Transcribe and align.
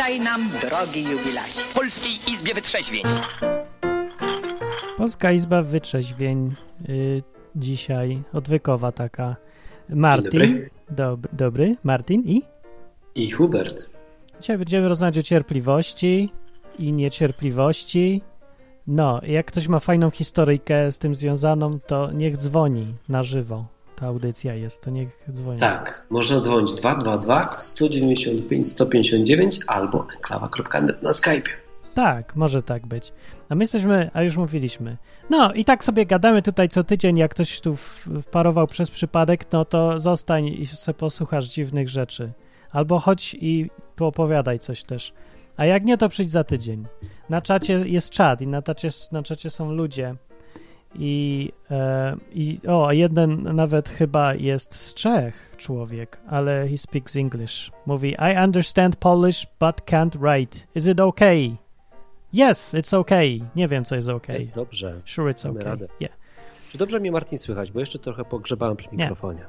Witaj 0.00 0.20
nam, 0.20 0.48
drogi 0.60 1.02
jubilacie. 1.02 1.60
W 1.60 1.74
Polskiej 1.74 2.12
Izbie 2.32 2.54
Wytrzeźwień. 2.54 3.02
Polska 4.96 5.32
Izba 5.32 5.62
Wytrzeźwień 5.62 6.54
y, 6.88 7.22
dzisiaj, 7.56 8.22
odwykowa 8.32 8.92
taka. 8.92 9.36
Martin. 9.88 10.30
dobry. 10.30 10.70
Dob- 10.90 11.26
dobry. 11.32 11.76
Martin 11.84 12.22
i? 12.24 12.42
I 13.14 13.30
Hubert. 13.30 13.90
Dzisiaj 14.40 14.58
będziemy 14.58 14.88
rozmawiać 14.88 15.18
o 15.18 15.22
cierpliwości 15.22 16.28
i 16.78 16.92
niecierpliwości. 16.92 18.22
No, 18.86 19.20
jak 19.22 19.46
ktoś 19.46 19.68
ma 19.68 19.78
fajną 19.80 20.10
historyjkę 20.10 20.92
z 20.92 20.98
tym 20.98 21.14
związaną, 21.14 21.80
to 21.80 22.12
niech 22.12 22.36
dzwoni 22.36 22.94
na 23.08 23.22
żywo. 23.22 23.64
Ta 24.00 24.06
audycja 24.06 24.54
jest, 24.54 24.82
to 24.82 24.90
niech 24.90 25.24
dzwoni. 25.32 25.60
Tak, 25.60 26.06
można 26.10 26.40
dzwonić 26.40 26.74
222 26.74 27.50
195 27.58 28.68
159 28.72 29.60
albo 29.66 30.06
enklawa.net 30.14 31.02
na 31.02 31.12
Skype. 31.12 31.50
Tak, 31.94 32.36
może 32.36 32.62
tak 32.62 32.86
być. 32.86 33.12
A 33.48 33.54
my 33.54 33.62
jesteśmy, 33.64 34.10
a 34.12 34.22
już 34.22 34.36
mówiliśmy. 34.36 34.96
No 35.30 35.52
i 35.52 35.64
tak 35.64 35.84
sobie 35.84 36.06
gadamy 36.06 36.42
tutaj 36.42 36.68
co 36.68 36.84
tydzień, 36.84 37.18
jak 37.18 37.30
ktoś 37.30 37.60
tu 37.60 37.76
wparował 38.22 38.66
przez 38.66 38.90
przypadek, 38.90 39.52
no 39.52 39.64
to 39.64 40.00
zostań 40.00 40.46
i 40.46 40.66
se 40.66 40.94
posłuchasz 40.94 41.48
dziwnych 41.48 41.88
rzeczy. 41.88 42.32
Albo 42.70 42.98
chodź 42.98 43.36
i 43.40 43.70
poopowiadaj 43.96 44.58
coś 44.58 44.84
też. 44.84 45.12
A 45.56 45.66
jak 45.66 45.84
nie, 45.84 45.98
to 45.98 46.08
przyjdź 46.08 46.30
za 46.30 46.44
tydzień. 46.44 46.86
Na 47.28 47.42
czacie 47.42 47.72
jest 47.86 48.10
czat 48.10 48.40
i 48.40 48.46
na 48.46 48.62
czacie, 48.62 48.88
na 49.12 49.22
czacie 49.22 49.50
są 49.50 49.72
ludzie. 49.72 50.14
I, 50.94 51.52
e, 51.70 52.16
I 52.32 52.58
o, 52.68 52.92
jeden 52.92 53.42
nawet 53.42 53.88
chyba 53.88 54.34
jest 54.34 54.74
z 54.74 54.94
Czech 54.94 55.54
człowiek, 55.56 56.20
ale 56.28 56.68
he 56.68 56.76
speaks 56.76 57.16
English. 57.16 57.70
Mówi, 57.86 58.10
I 58.10 58.44
understand 58.44 58.96
Polish, 58.96 59.46
but 59.60 59.76
can't 59.80 60.16
write. 60.16 60.58
Is 60.74 60.86
it 60.86 61.00
okay? 61.00 61.56
Yes, 62.34 62.74
it's 62.74 62.96
okay. 62.96 63.40
Nie 63.56 63.68
wiem, 63.68 63.84
co 63.84 63.96
jest 63.96 64.08
okay. 64.08 64.36
Jest 64.36 64.54
dobrze. 64.54 65.00
Sure, 65.04 65.32
it's 65.32 65.50
okay. 65.50 65.62
radę. 65.62 65.86
Yeah. 66.00 66.12
Czy 66.70 66.78
dobrze 66.78 67.00
mnie 67.00 67.12
Martin 67.12 67.38
słychać? 67.38 67.72
Bo 67.72 67.80
jeszcze 67.80 67.98
trochę 67.98 68.24
pogrzebałem 68.24 68.76
przy 68.76 68.88
mikrofonie. 68.92 69.44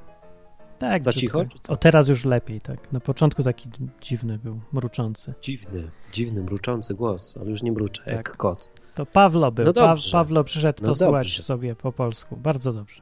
Tak, 0.79 1.03
Za 1.03 1.13
cicho? 1.13 1.45
O, 1.67 1.77
teraz 1.77 2.07
już 2.07 2.25
lepiej, 2.25 2.61
tak. 2.61 2.91
Na 2.91 2.99
początku 2.99 3.44
taki 3.44 3.69
dziwny 4.01 4.38
był, 4.38 4.59
mruczący. 4.73 5.33
Dziwny, 5.41 5.91
dziwny, 6.11 6.44
mruczący 6.44 6.94
głos, 6.94 7.38
ale 7.38 7.49
już 7.49 7.63
nie 7.63 7.71
mruczę, 7.71 8.03
Tak. 8.03 8.13
jak 8.13 8.38
kot. 8.38 8.71
To 8.95 9.06
Pawlo 9.06 9.52
był. 9.52 9.66
No 9.66 9.73
pa-. 9.73 9.95
Pawlo 10.11 10.44
przyszedł 10.44 10.84
No 10.84 10.89
posłuchać 10.89 11.28
dobrze. 11.28 11.42
sobie 11.44 11.75
po 11.75 11.92
polsku. 11.92 12.38
Bardzo 12.38 12.73
dobrze. 12.73 13.02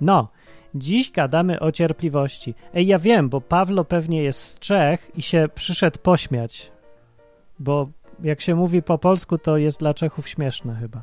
No, 0.00 0.28
dziś 0.74 1.10
gadamy 1.12 1.60
o 1.60 1.72
cierpliwości. 1.72 2.54
Ej, 2.74 2.86
ja 2.86 2.98
wiem, 2.98 3.28
bo 3.28 3.40
Pawlo 3.40 3.84
pewnie 3.84 4.22
jest 4.22 4.42
z 4.42 4.58
Czech 4.58 5.10
i 5.16 5.22
się 5.22 5.48
przyszedł 5.54 5.98
pośmiać. 6.02 6.72
Bo 7.58 7.88
jak 8.22 8.40
się 8.40 8.54
mówi 8.54 8.82
po 8.82 8.98
polsku, 8.98 9.38
to 9.38 9.56
jest 9.56 9.78
dla 9.80 9.94
Czechów 9.94 10.28
śmieszne 10.28 10.74
chyba. 10.74 11.02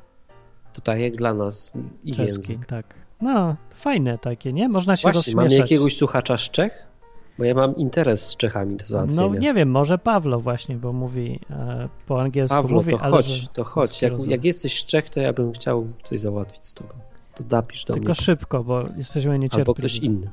To 0.73 0.81
tak 0.81 1.00
jak 1.00 1.16
dla 1.16 1.33
nas 1.33 1.73
i 2.03 2.11
Czeski, 2.11 2.52
język. 2.52 2.67
tak. 2.67 2.95
No, 3.22 3.55
fajne 3.75 4.17
takie, 4.17 4.53
nie? 4.53 4.70
Można 4.70 4.95
się 4.95 5.11
Właśnie, 5.11 5.36
mamy 5.36 5.45
rozśmieszać. 5.45 5.72
jakiegoś 5.72 5.98
słuchacza 5.98 6.38
z 6.38 6.42
Czech? 6.42 6.86
Bo 7.38 7.43
ja 7.43 7.53
mam 7.53 7.75
interes 7.75 8.30
z 8.30 8.38
Czechami 8.38 8.75
do 8.75 8.88
załatwienia. 8.88 9.21
No 9.21 9.35
nie 9.35 9.53
wiem, 9.53 9.69
może 9.71 9.97
Pawlo 9.97 10.39
właśnie, 10.39 10.75
bo 10.75 10.93
mówi 10.93 11.39
e, 11.49 11.89
po 12.05 12.21
angielsku 12.21 12.55
Pawlo, 12.55 12.75
mówi, 12.75 12.91
to 12.91 13.02
ale 13.02 13.11
chodź, 13.11 13.25
że 13.25 13.47
to 13.47 13.63
chodź. 13.63 14.02
Jak, 14.02 14.13
jak 14.27 14.45
jesteś 14.45 14.81
z 14.81 14.85
Czech, 14.85 15.09
to 15.09 15.19
ja 15.19 15.33
bym 15.33 15.52
chciał 15.52 15.88
coś 16.03 16.19
załatwić 16.21 16.65
z 16.65 16.73
tobą. 16.73 16.89
To 17.35 17.43
napisz 17.52 17.85
do 17.85 17.93
Tylko 17.93 18.08
mnie. 18.08 18.15
szybko, 18.15 18.63
bo 18.63 18.83
jesteśmy 18.97 19.31
Albo 19.31 19.43
niecierpliwi. 19.43 19.80
ktoś 19.80 19.97
inny. 19.97 20.31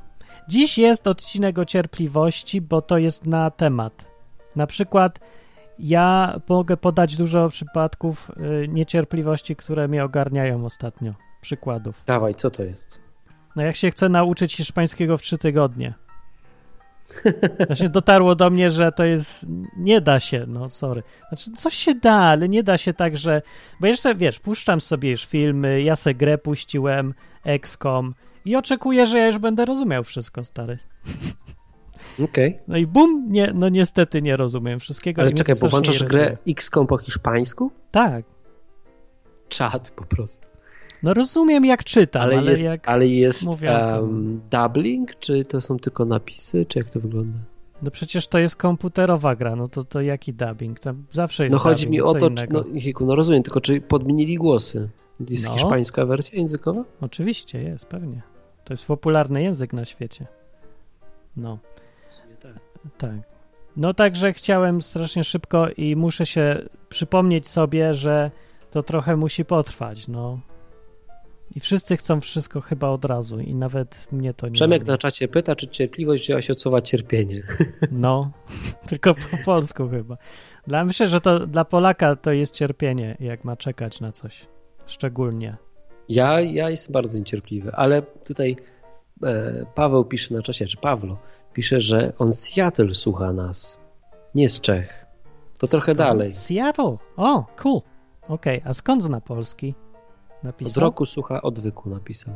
Dziś 0.49 0.79
jest 0.79 1.07
odcinek 1.07 1.59
o 1.59 1.65
cierpliwości, 1.65 2.61
bo 2.61 2.83
to 2.83 2.99
jest 2.99 3.27
na 3.27 3.51
temat. 3.51 4.05
Na 4.57 4.67
przykład 4.67 5.21
ja 5.79 6.41
mogę 6.49 6.77
podać 6.77 7.17
dużo 7.17 7.49
przypadków 7.49 8.31
y, 8.65 8.69
niecierpliwości, 8.69 9.57
które 9.57 9.89
mnie 9.89 10.05
ogarniają 10.05 10.65
ostatnio. 10.65 11.13
Przykładów. 11.41 12.03
Dawaj, 12.07 12.35
co 12.35 12.51
to 12.51 12.63
jest? 12.63 13.01
No 13.57 13.63
jak 13.63 13.77
się 13.77 13.91
chcę 13.91 14.09
nauczyć 14.09 14.57
hiszpańskiego 14.57 15.17
w 15.17 15.23
trzy 15.23 15.39
tygodnie. 15.39 15.95
Właśnie 17.67 17.89
dotarło 17.99 18.35
do 18.35 18.51
mnie, 18.51 18.71
że 18.71 18.93
to 18.93 19.05
jest. 19.05 19.47
Nie 19.77 20.01
da 20.01 20.21
się, 20.21 20.45
no 20.49 20.69
sorry. 20.69 21.03
Znaczy, 21.29 21.51
coś 21.51 21.75
się 21.75 21.95
da, 21.95 22.15
ale 22.15 22.49
nie 22.49 22.63
da 22.63 22.79
się 22.79 22.95
tak, 22.95 23.17
że. 23.17 23.43
Bo 23.81 23.87
jeszcze 23.87 24.15
wiesz, 24.15 24.41
puszczam 24.41 24.81
sobie 24.81 25.11
już 25.11 25.27
filmy, 25.27 25.83
ja 25.83 25.97
se 25.97 26.15
grę 26.15 26.39
puściłem, 26.39 27.15
XCOM 27.45 28.15
i 28.45 28.57
oczekuję, 28.57 29.07
że 29.07 29.19
ja 29.19 29.27
już 29.27 29.39
będę 29.39 29.65
rozumiał 29.65 30.03
wszystko, 30.03 30.45
stary. 30.45 30.79
Okej. 32.25 32.59
No 32.69 32.77
i 32.77 32.87
bum, 32.87 33.27
nie, 33.31 33.53
no 33.55 33.69
niestety 33.69 34.23
nie 34.23 34.37
rozumiem 34.37 34.81
wszystkiego. 34.81 35.23
Ale 35.23 35.31
czekaj, 35.31 35.55
bo 35.61 35.69
włączasz 35.69 36.05
grę. 36.05 36.37
XCOM 36.49 36.87
po 36.87 36.99
hiszpańsku? 36.99 37.71
Tak. 37.91 38.25
Czad 39.49 39.91
po 39.91 40.05
prostu. 40.05 40.54
No 41.05 41.15
rozumiem 41.15 41.65
jak 41.65 41.85
czytam, 41.85 42.23
ale, 42.23 42.39
ale, 42.39 42.51
jest, 42.51 42.65
jak. 42.65 42.89
ale 42.89 43.07
jest 43.07 43.45
mówią, 43.45 43.89
to- 43.89 44.01
um, 44.01 44.41
dubbling, 44.51 45.19
czy 45.19 45.45
to 45.45 45.61
są 45.61 45.79
tylko 45.79 46.05
napisy, 46.05 46.67
czy 46.67 46.79
jak 46.79 46.91
to 46.91 47.01
wygląda? 47.01 47.39
No 47.83 47.91
przecież 47.91 48.27
to 48.29 48.39
jest 48.39 48.57
komputerowa 48.57 49.37
gra, 49.37 49.57
no 49.57 49.69
to, 49.69 49.85
to 49.85 50.01
jaki 50.01 50.33
dubbing? 50.33 50.81
Tam 50.81 51.05
zawsze 51.13 51.45
jest 51.45 51.53
No 51.55 51.59
chodzi 51.61 51.85
dubbing, 51.87 52.05
mi 52.05 52.11
o 52.11 52.15
to, 52.15 52.31
czy, 52.31 52.47
no, 52.51 52.65
Hiku, 52.81 53.07
no 53.07 53.15
rozumiem, 53.15 53.43
tylko 53.43 53.61
czy 53.61 53.81
podmienili 53.81 54.37
głosy? 54.37 54.89
Jest 55.29 55.47
No. 55.49 55.55
hiszpańska 55.55 56.07
wersja 56.07 56.39
językowa? 56.39 56.85
Oczywiście 57.01 57.63
jest, 57.63 57.87
pewnie. 57.87 58.23
To 58.65 58.73
jest 58.73 58.87
popularny 58.87 59.43
język 59.43 59.73
na 59.73 59.85
świecie. 59.85 60.27
No, 61.37 61.59
tak. 62.99 63.15
No 63.77 63.95
także 63.95 64.33
chciałem 64.33 64.83
strasznie 64.83 65.25
szybko 65.25 65.67
i 65.77 65.97
muszę 65.97 66.27
się 66.27 66.63
przypomnieć 66.89 67.49
sobie, 67.49 67.95
że 67.95 68.31
to 68.71 68.83
trochę 68.83 69.17
musi 69.17 69.45
potrwać, 69.45 70.09
no. 70.09 70.39
I 71.57 71.61
wszyscy 71.61 71.97
chcą 71.97 72.21
wszystko 72.21 72.61
chyba 72.61 72.89
od 72.89 73.05
razu 73.05 73.41
i 73.41 73.55
nawet 73.55 74.13
mnie 74.13 74.35
to 74.35 74.47
nie... 74.47 74.53
Przemek 74.53 74.87
na 74.87 74.99
czacie 74.99 75.29
pyta, 75.29 75.57
czy 75.57 75.69
cierpliwość 75.69 76.25
wzięła 76.25 76.43
się 76.43 76.53
od 76.53 76.61
słowa 76.61 76.81
cierpienie. 76.81 77.43
No, 77.93 78.31
tylko 78.89 79.15
po 79.15 79.37
polsku 79.45 79.89
chyba. 79.89 80.17
Dla, 80.67 80.85
myślę, 80.85 81.07
że 81.07 81.21
to 81.21 81.47
dla 81.47 81.65
Polaka 81.65 82.17
to 82.17 82.33
jest 82.33 82.55
cierpienie, 82.55 83.17
jak 83.21 83.45
ma 83.45 83.57
czekać 83.57 84.01
na 84.01 84.13
coś. 84.13 84.47
Szczególnie. 84.87 85.57
Ja, 86.09 86.41
ja 86.41 86.71
jestem 86.71 86.93
bardzo 86.93 87.19
niecierpliwy, 87.19 87.73
ale 87.73 88.03
tutaj 88.03 88.57
e, 89.23 89.67
Paweł 89.75 90.05
pisze 90.05 90.35
na 90.35 90.43
czasie, 90.43 90.67
czy 90.67 90.77
Pawlo 90.77 91.19
pisze, 91.53 91.81
że 91.81 92.13
on 92.19 92.33
z 92.33 92.41
Seattle 92.41 92.95
słucha 92.95 93.33
nas, 93.33 93.79
nie 94.35 94.49
z 94.49 94.61
Czech. 94.61 95.07
To 95.59 95.67
trochę 95.67 95.85
Skąd? 95.85 95.99
dalej. 95.99 96.33
Seattle. 96.33 96.97
O, 97.17 97.45
cool. 97.57 97.81
Okej, 98.29 98.63
a 98.65 98.73
skąd 98.73 99.03
zna 99.03 99.21
Polski? 99.21 99.75
Od 100.45 100.61
Napisał? 100.61 100.81
roku 100.81 101.07
słucha 101.07 101.43
odwyku 101.43 101.91
napisał. 101.91 102.35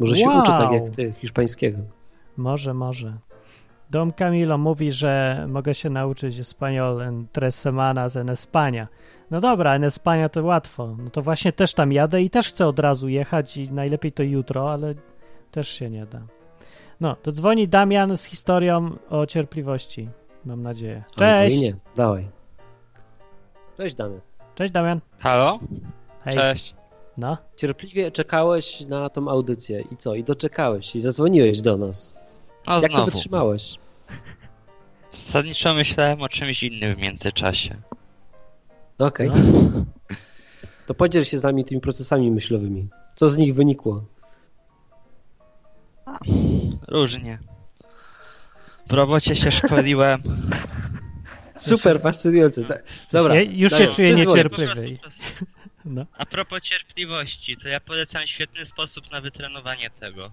Może 0.00 0.16
się 0.16 0.28
Wow. 0.28 0.38
uczy 0.42 0.50
tak 0.52 0.72
jak 0.72 0.90
ty, 0.90 1.12
hiszpańskiego. 1.18 1.78
Może, 2.36 2.74
może. 2.74 3.18
Dom 3.90 4.12
Camilo 4.12 4.58
mówi, 4.58 4.92
że 4.92 5.44
mogę 5.48 5.74
się 5.74 5.90
nauczyć 5.90 6.38
español 6.40 7.02
en 7.02 7.26
tres 7.32 7.58
semanas 7.58 8.16
en 8.16 8.26
España. 8.26 8.86
No 9.30 9.40
dobra, 9.40 9.74
en 9.74 9.82
España 9.84 10.28
to 10.28 10.42
łatwo. 10.44 10.96
No 10.98 11.10
to 11.10 11.22
właśnie 11.22 11.52
też 11.52 11.74
tam 11.74 11.92
jadę 11.92 12.22
i 12.22 12.30
też 12.30 12.48
chcę 12.48 12.66
od 12.66 12.78
razu 12.78 13.08
jechać 13.08 13.56
i 13.56 13.72
najlepiej 13.72 14.12
to 14.12 14.22
jutro, 14.22 14.72
ale 14.72 14.94
też 15.50 15.68
się 15.68 15.90
nie 15.90 16.06
da. 16.06 16.20
No, 17.00 17.16
to 17.22 17.32
dzwoni 17.32 17.68
Damian 17.68 18.16
z 18.16 18.24
historią 18.24 18.90
o 19.10 19.26
cierpliwości. 19.26 20.08
Mam 20.44 20.62
nadzieję. 20.62 21.04
Cześć! 21.16 21.56
i 21.56 21.60
nie, 21.60 21.74
dawaj. 21.96 22.28
Cześć 23.76 23.94
Damian. 23.94 24.20
Cześć 24.54 24.72
Damian. 24.72 25.00
Halo? 25.18 25.58
Hej. 26.24 26.36
Cześć. 26.36 26.74
No, 27.20 27.38
Cierpliwie 27.56 28.10
czekałeś 28.10 28.80
na 28.80 29.10
tą 29.10 29.28
audycję 29.28 29.84
i 29.92 29.96
co? 29.96 30.14
I 30.14 30.24
doczekałeś 30.24 30.96
i 30.96 31.00
zadzwoniłeś 31.00 31.60
do 31.60 31.76
nas. 31.76 32.16
No 32.66 32.74
Jak 32.80 32.90
to 32.90 32.96
znowu. 32.96 33.10
wytrzymałeś? 33.10 33.78
Zasadniczo 35.10 35.74
myślałem 35.74 36.22
o 36.22 36.28
czymś 36.28 36.62
innym 36.62 36.94
w 36.94 36.98
międzyczasie. 36.98 37.76
No 38.98 39.06
Okej. 39.06 39.30
no. 39.30 39.36
To 40.86 40.94
podziel 40.94 41.24
się 41.24 41.38
z 41.38 41.42
nami 41.42 41.64
tymi 41.64 41.80
procesami 41.80 42.30
myślowymi. 42.30 42.88
Co 43.16 43.28
z 43.28 43.36
nich 43.36 43.54
wynikło? 43.54 44.04
Różnie. 46.88 47.38
W 48.88 48.92
robocie 48.92 49.36
się 49.36 49.50
szkoliłem. 49.50 50.22
Super, 51.56 52.00
fascynujące. 52.00 52.64
Da- 52.64 52.78
Dobra, 53.12 53.34
już 53.40 53.72
się 53.72 53.86
czuję 53.86 54.14
niecierpliwy. 54.14 54.98
Po 55.82 55.90
No. 55.90 56.06
A 56.18 56.26
propos 56.26 56.62
cierpliwości, 56.62 57.56
to 57.56 57.68
ja 57.68 57.80
polecam 57.80 58.26
świetny 58.26 58.66
sposób 58.66 59.10
na 59.10 59.20
wytrenowanie 59.20 59.90
tego. 59.90 60.32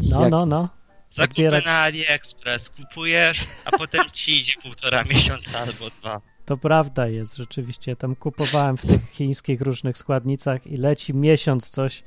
No, 0.00 0.18
Jaki? 0.20 0.30
no, 0.30 0.46
no. 0.46 0.68
Zakupy 1.08 1.32
Odbierać- 1.42 1.64
na 1.64 1.78
AliExpress, 1.80 2.70
kupujesz, 2.70 3.40
a 3.64 3.70
potem 3.78 4.10
ci 4.12 4.40
idzie 4.40 4.52
półtora 4.62 5.04
miesiąca 5.14 5.58
albo 5.58 5.90
dwa. 5.90 6.20
To 6.46 6.56
prawda 6.56 7.06
jest, 7.08 7.36
rzeczywiście. 7.36 7.96
Tam 7.96 8.16
kupowałem 8.16 8.76
w 8.76 8.86
tych 8.86 9.10
chińskich 9.10 9.60
różnych 9.60 9.98
składnicach 9.98 10.66
i 10.66 10.76
leci 10.76 11.14
miesiąc 11.14 11.70
coś 11.70 12.02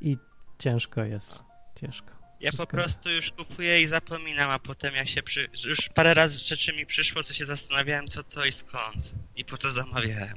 i 0.00 0.16
ciężko 0.58 1.04
jest. 1.04 1.44
Ciężko. 1.80 2.10
Ja 2.40 2.50
po 2.50 2.56
Wszystko- 2.56 2.76
prostu 2.76 3.10
już 3.10 3.30
kupuję 3.30 3.82
i 3.82 3.86
zapominam, 3.86 4.50
a 4.50 4.58
potem 4.58 4.94
jak 4.94 5.08
się 5.08 5.22
przy... 5.22 5.48
Już 5.64 5.88
parę 5.94 6.14
razy 6.14 6.38
rzeczy 6.38 6.72
mi 6.72 6.86
przyszło, 6.86 7.22
co 7.22 7.34
się 7.34 7.44
zastanawiałem, 7.44 8.06
co 8.08 8.22
to 8.22 8.44
i 8.44 8.52
skąd. 8.52 9.12
I 9.36 9.44
po 9.44 9.56
co 9.56 9.70
zamawiałem. 9.70 10.36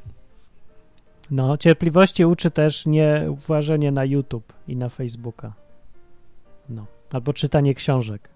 No, 1.31 1.57
cierpliwości 1.57 2.25
uczy 2.25 2.51
też 2.51 2.85
nie 2.85 3.25
uważanie 3.29 3.91
na 3.91 4.05
YouTube 4.05 4.53
i 4.67 4.75
na 4.75 4.89
Facebooka. 4.89 5.53
No. 6.69 6.85
Albo 7.11 7.33
czytanie 7.33 7.73
książek. 7.75 8.29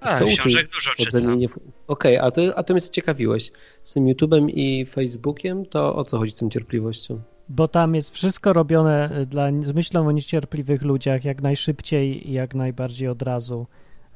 A, 0.00 0.18
Co 0.18 0.26
uczy 0.26 0.36
książek 0.36 0.68
dużo 0.74 0.90
czytam. 0.94 1.38
W- 1.48 1.58
Okej, 1.86 2.16
a, 2.18 2.30
to, 2.30 2.40
a 2.58 2.62
to 2.62 2.74
mnie 2.74 2.80
zaciekawiłeś. 2.80 3.52
Z 3.82 3.92
tym 3.92 4.04
YouTube'em 4.06 4.46
i 4.54 4.86
Facebookiem, 4.86 5.66
to 5.66 5.96
o 5.96 6.04
co 6.04 6.18
chodzi 6.18 6.32
z 6.32 6.34
tą 6.34 6.50
cierpliwością? 6.50 7.20
Bo 7.48 7.68
tam 7.68 7.94
jest 7.94 8.14
wszystko 8.14 8.52
robione 8.52 9.18
y, 9.20 9.26
dla, 9.26 9.48
z 9.62 9.72
myślą 9.72 10.08
o 10.08 10.12
niecierpliwych 10.12 10.82
ludziach 10.82 11.24
jak 11.24 11.42
najszybciej 11.42 12.30
i 12.30 12.32
jak 12.32 12.54
najbardziej 12.54 13.08
od 13.08 13.22
razu. 13.22 13.66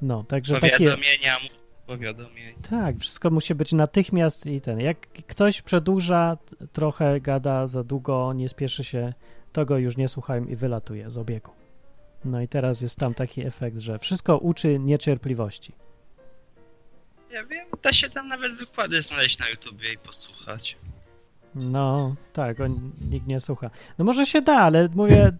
No, 0.02 0.24
także 0.24 0.54
takie. 0.60 0.76
Powiadomienia, 0.78 1.36
powiadomień. 1.86 2.54
Tak, 2.70 2.96
wszystko 2.96 3.30
musi 3.30 3.54
być 3.54 3.72
natychmiast 3.72 4.46
i 4.46 4.60
ten. 4.60 4.80
Jak 4.80 4.98
ktoś 5.00 5.62
przedłuża, 5.62 6.36
trochę 6.72 7.20
gada 7.20 7.66
za 7.66 7.84
długo, 7.84 8.32
nie 8.32 8.48
spieszy 8.48 8.84
się, 8.84 9.12
to 9.52 9.64
go 9.64 9.78
już 9.78 9.96
nie 9.96 10.08
słuchają 10.08 10.44
i 10.44 10.56
wylatuje 10.56 11.10
z 11.10 11.18
obiegu. 11.18 11.50
No 12.24 12.40
i 12.40 12.48
teraz 12.48 12.80
jest 12.80 12.98
tam 12.98 13.14
taki 13.14 13.46
efekt, 13.46 13.78
że 13.78 13.98
wszystko 13.98 14.38
uczy 14.38 14.78
niecierpliwości. 14.78 15.72
Ja 17.30 17.44
wiem, 17.44 17.66
da 17.82 17.92
się 17.92 18.10
tam 18.10 18.28
nawet 18.28 18.52
wykłady 18.54 19.02
znaleźć 19.02 19.38
na 19.38 19.48
YouTubie 19.48 19.92
i 19.92 19.98
posłuchać. 19.98 20.76
No, 21.54 22.14
tak, 22.32 22.60
on, 22.60 22.92
nikt 23.10 23.26
nie 23.26 23.40
słucha. 23.40 23.70
No 23.98 24.04
może 24.04 24.26
się 24.26 24.42
da, 24.42 24.56
ale 24.56 24.88
mówię, 24.94 25.32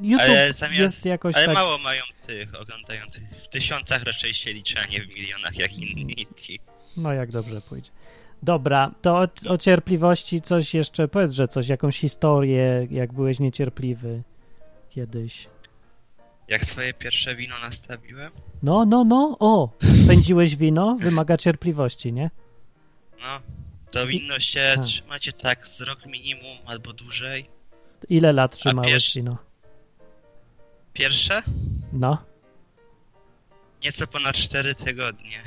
YouTube 0.00 0.20
Ale 0.22 0.52
zamiast- 0.52 0.78
jest 0.78 1.04
jakoś 1.06 1.34
Ale 1.36 1.46
tak... 1.46 1.54
mało 1.54 1.78
mają 1.78 2.02
tych 2.26 2.60
oglądających. 2.60 3.22
W 3.44 3.48
tysiącach 3.48 4.02
raczej 4.02 4.34
się 4.34 4.52
liczy, 4.52 4.78
a 4.80 4.86
nie 4.86 5.02
w 5.02 5.08
milionach 5.08 5.56
jak 5.56 5.72
inni. 5.72 6.26
No 6.96 7.12
jak 7.12 7.30
dobrze 7.32 7.60
pójdzie. 7.60 7.90
Dobra, 8.42 8.90
to 9.02 9.18
o, 9.18 9.28
o 9.48 9.58
cierpliwości 9.58 10.40
coś 10.42 10.74
jeszcze, 10.74 11.08
powiedz, 11.08 11.32
że 11.32 11.48
coś, 11.48 11.68
jakąś 11.68 11.98
historię, 11.98 12.86
jak 12.90 13.12
byłeś 13.12 13.40
niecierpliwy 13.40 14.22
kiedyś. 14.90 15.48
Jak 16.48 16.64
swoje 16.64 16.94
pierwsze 16.94 17.36
wino 17.36 17.54
nastawiłem, 17.58 18.32
No, 18.62 18.84
no, 18.84 19.04
no, 19.04 19.36
o, 19.40 19.68
pędziłeś 20.08 20.56
wino, 20.56 20.96
wymaga 21.00 21.36
cierpliwości, 21.36 22.12
nie? 22.12 22.30
no, 23.20 23.40
to 23.90 24.06
winno 24.06 24.40
się 24.40 24.74
A. 24.78 24.80
trzymacie 24.80 25.32
tak 25.32 25.68
z 25.68 25.80
rok 25.80 26.06
minimum 26.06 26.58
albo 26.66 26.92
dłużej. 26.92 27.46
Ile 28.08 28.32
lat 28.32 28.56
trzymałeś 28.58 29.14
wino? 29.14 29.36
Pierwsze? 30.96 31.42
No, 31.92 32.24
Nieco 33.84 34.06
ponad 34.06 34.36
4 34.36 34.74
tygodnie. 34.74 35.42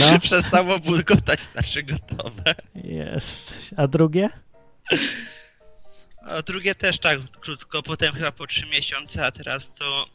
No. 0.00 0.18
Przestało 0.20 0.78
bulgotać, 0.78 1.40
znaczy 1.40 1.82
gotowe. 1.82 2.54
jest. 2.74 3.74
A 3.76 3.86
drugie? 3.86 4.30
A 6.22 6.42
drugie 6.42 6.74
też 6.74 6.98
tak 6.98 7.18
krótko, 7.40 7.82
potem 7.82 8.14
chyba 8.14 8.32
po 8.32 8.46
3 8.46 8.66
miesiące, 8.66 9.26
a 9.26 9.30
teraz 9.32 9.72
to... 9.72 10.06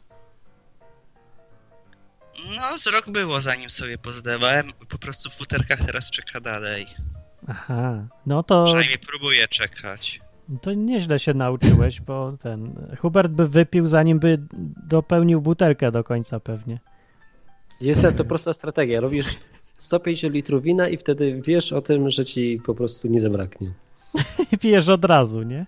No, 2.56 2.78
z 2.78 2.86
rok 2.86 3.10
było 3.10 3.40
zanim 3.40 3.70
sobie 3.70 3.98
pozdawałem. 3.98 4.72
Po 4.88 4.98
prostu 4.98 5.30
w 5.30 5.34
futerkach 5.34 5.78
teraz 5.86 6.10
czeka 6.10 6.40
dalej. 6.40 6.86
Aha, 7.48 8.06
no 8.26 8.42
to, 8.42 8.64
Przynajmniej 8.64 8.98
próbuję 8.98 9.48
czekać. 9.48 10.20
To 10.62 10.72
nieźle 10.72 11.18
się 11.18 11.34
nauczyłeś, 11.34 12.00
bo 12.00 12.32
ten 12.42 12.74
Hubert 12.98 13.32
by 13.32 13.48
wypił, 13.48 13.86
zanim 13.86 14.18
by 14.18 14.38
dopełnił 14.88 15.40
butelkę 15.40 15.90
do 15.90 16.04
końca 16.04 16.40
pewnie. 16.40 16.78
Jest 17.80 18.06
to 18.16 18.24
prosta 18.24 18.52
strategia. 18.52 19.00
Robisz 19.00 19.36
150 19.78 20.34
litrów 20.34 20.62
wina 20.62 20.88
i 20.88 20.96
wtedy 20.96 21.42
wiesz 21.44 21.72
o 21.72 21.82
tym, 21.82 22.10
że 22.10 22.24
ci 22.24 22.60
po 22.66 22.74
prostu 22.74 23.08
nie 23.08 23.20
zabraknie. 23.20 23.72
I 24.52 24.58
pijesz 24.58 24.88
od 24.88 25.04
razu, 25.04 25.42
nie? 25.42 25.66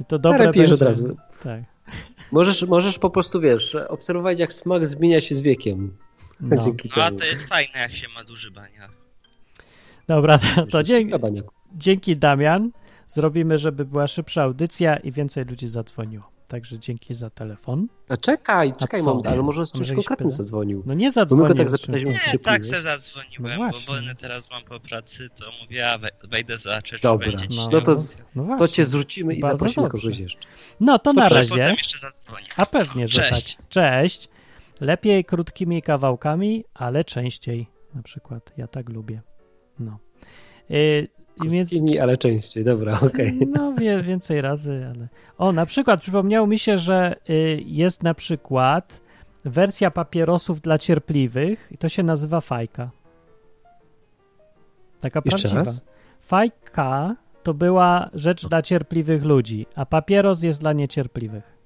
I 0.00 0.04
to 0.04 0.18
dobre 0.18 0.40
Ale 0.40 0.52
pijesz 0.52 0.72
od 0.72 0.78
będzie. 0.78 0.84
razu. 0.84 1.16
Tak. 1.42 1.62
Możesz, 2.32 2.62
możesz 2.62 2.98
po 2.98 3.10
prostu, 3.10 3.40
wiesz, 3.40 3.74
obserwować 3.74 4.38
jak 4.38 4.52
smak 4.52 4.86
zmienia 4.86 5.20
się 5.20 5.34
z 5.34 5.42
wiekiem. 5.42 5.96
No. 6.40 6.56
Dzięki 6.56 6.90
No 6.96 7.02
a 7.02 7.06
temu. 7.06 7.18
to 7.18 7.24
jest 7.24 7.42
fajne, 7.42 7.78
jak 7.80 7.92
się 7.92 8.06
ma 8.14 8.24
duży 8.24 8.50
baniak. 8.50 8.90
Dobra, 10.06 10.38
to, 10.38 10.66
to 10.66 10.82
dzięki, 10.82 11.14
dzięki 11.74 12.16
Damian. 12.16 12.70
Zrobimy, 13.06 13.58
żeby 13.58 13.84
była 13.84 14.06
szybsza 14.06 14.42
audycja 14.42 14.96
i 14.96 15.12
więcej 15.12 15.44
ludzi 15.44 15.68
zadzwoniło. 15.68 16.30
Także 16.48 16.78
dzięki 16.78 17.14
za 17.14 17.30
telefon. 17.30 17.86
A 18.08 18.16
czekaj, 18.16 18.74
czekaj, 18.76 19.02
mam, 19.02 19.22
ale 19.26 19.42
może 19.42 19.66
z 19.66 19.72
czymś 19.72 19.88
konkretnym 19.92 20.28
pyta? 20.28 20.36
zadzwonił. 20.36 20.82
No 20.86 20.94
nie 20.94 21.06
Bo 21.06 21.12
zadzwonię. 21.12 21.42
my 21.42 21.48
go 21.48 21.54
tak 21.54 21.70
zapytaliśmy, 21.70 22.10
Nie, 22.10 22.18
czy 22.30 22.38
tak 22.38 22.64
se 22.64 22.82
zadzwoniłem, 22.82 23.42
No 23.42 23.48
bo 23.50 23.56
właśnie. 23.56 23.86
wolny 23.94 24.14
teraz 24.14 24.50
mam 24.50 24.62
po 24.64 24.80
pracy, 24.80 25.28
to 25.38 25.44
mówię, 25.62 25.90
a 25.90 25.98
wej- 25.98 26.10
wejdę 26.28 26.58
zobaczyć, 26.58 27.00
Dobra. 27.02 27.30
czy 27.30 27.36
będzie 27.36 27.56
No, 27.56 27.64
ci 27.66 27.68
No 27.72 27.80
to-. 27.80 27.96
No 28.34 28.56
To 28.58 28.68
cię 28.68 28.84
zrzucimy 28.84 29.34
i 29.34 29.40
Bardzo 29.40 29.58
zaprosimy 29.58 29.86
dobrze. 29.88 30.02
kogoś 30.02 30.18
jeszcze. 30.18 30.46
No 30.80 30.98
to 30.98 31.12
na 31.12 31.28
To 31.28 31.34
razie. 31.34 31.48
Potem 31.48 31.74
jeszcze 31.76 31.98
zadzwonię. 31.98 32.46
A 32.56 32.66
pewnie, 32.66 33.08
że 33.08 33.22
Cześć. 33.30 33.56
tak. 33.56 33.68
Cześć. 33.68 34.28
Lepiej 34.80 35.24
krótkimi 35.24 35.82
kawałkami, 35.82 36.64
ale 36.74 37.04
częściej. 37.04 37.66
Na 37.94 38.02
przykład. 38.02 38.52
Ja 38.56 38.66
tak 38.66 38.88
lubię. 38.88 39.22
No. 39.78 39.98
Yy, 40.68 41.08
i 41.44 41.48
więc, 41.48 41.70
Krótkimi, 41.70 41.98
ale 41.98 42.16
częściej, 42.16 42.64
dobra, 42.64 43.00
okej. 43.00 43.38
No 43.54 43.74
wie, 43.74 44.02
więcej 44.02 44.40
razy, 44.40 44.86
ale... 44.94 45.08
O, 45.38 45.52
na 45.52 45.66
przykład 45.66 46.00
przypomniało 46.00 46.46
mi 46.46 46.58
się, 46.58 46.78
że 46.78 47.16
y, 47.30 47.62
jest 47.66 48.02
na 48.02 48.14
przykład 48.14 49.00
wersja 49.44 49.90
papierosów 49.90 50.60
dla 50.60 50.78
cierpliwych 50.78 51.68
i 51.72 51.78
to 51.78 51.88
się 51.88 52.02
nazywa 52.02 52.40
fajka. 52.40 52.90
Taka 55.00 55.22
Jeszcze 55.24 55.48
prawdziwa. 55.48 55.58
raz? 55.64 55.84
Fajka 56.20 57.16
to 57.42 57.54
była 57.54 58.10
rzecz 58.14 58.48
dla 58.48 58.62
cierpliwych 58.62 59.24
ludzi, 59.24 59.66
a 59.74 59.86
papieros 59.86 60.42
jest 60.42 60.60
dla 60.60 60.72
niecierpliwych. 60.72 61.56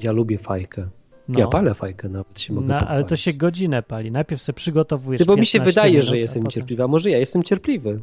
Ja 0.00 0.12
lubię 0.12 0.38
fajkę. 0.38 0.88
No. 1.28 1.40
Ja 1.40 1.46
palę 1.46 1.74
fajkę 1.74 2.08
nawet 2.08 2.40
się 2.40 2.52
mogę 2.52 2.66
No, 2.66 2.78
ale 2.78 3.04
to 3.04 3.16
się 3.16 3.32
godzinę 3.32 3.82
pali. 3.82 4.10
Najpierw 4.10 4.42
sobie 4.42 4.56
przygotowujesz 4.56 5.18
Ty, 5.18 5.24
bo 5.26 5.36
mi 5.36 5.46
się 5.46 5.58
15 5.58 5.80
wydaje, 5.80 5.92
minut, 5.92 6.06
że 6.08 6.18
jestem 6.18 6.42
potem- 6.42 6.50
cierpliwy, 6.50 6.82
a 6.82 6.86
może 6.88 7.10
ja 7.10 7.18
jestem 7.18 7.42
cierpliwy. 7.42 8.00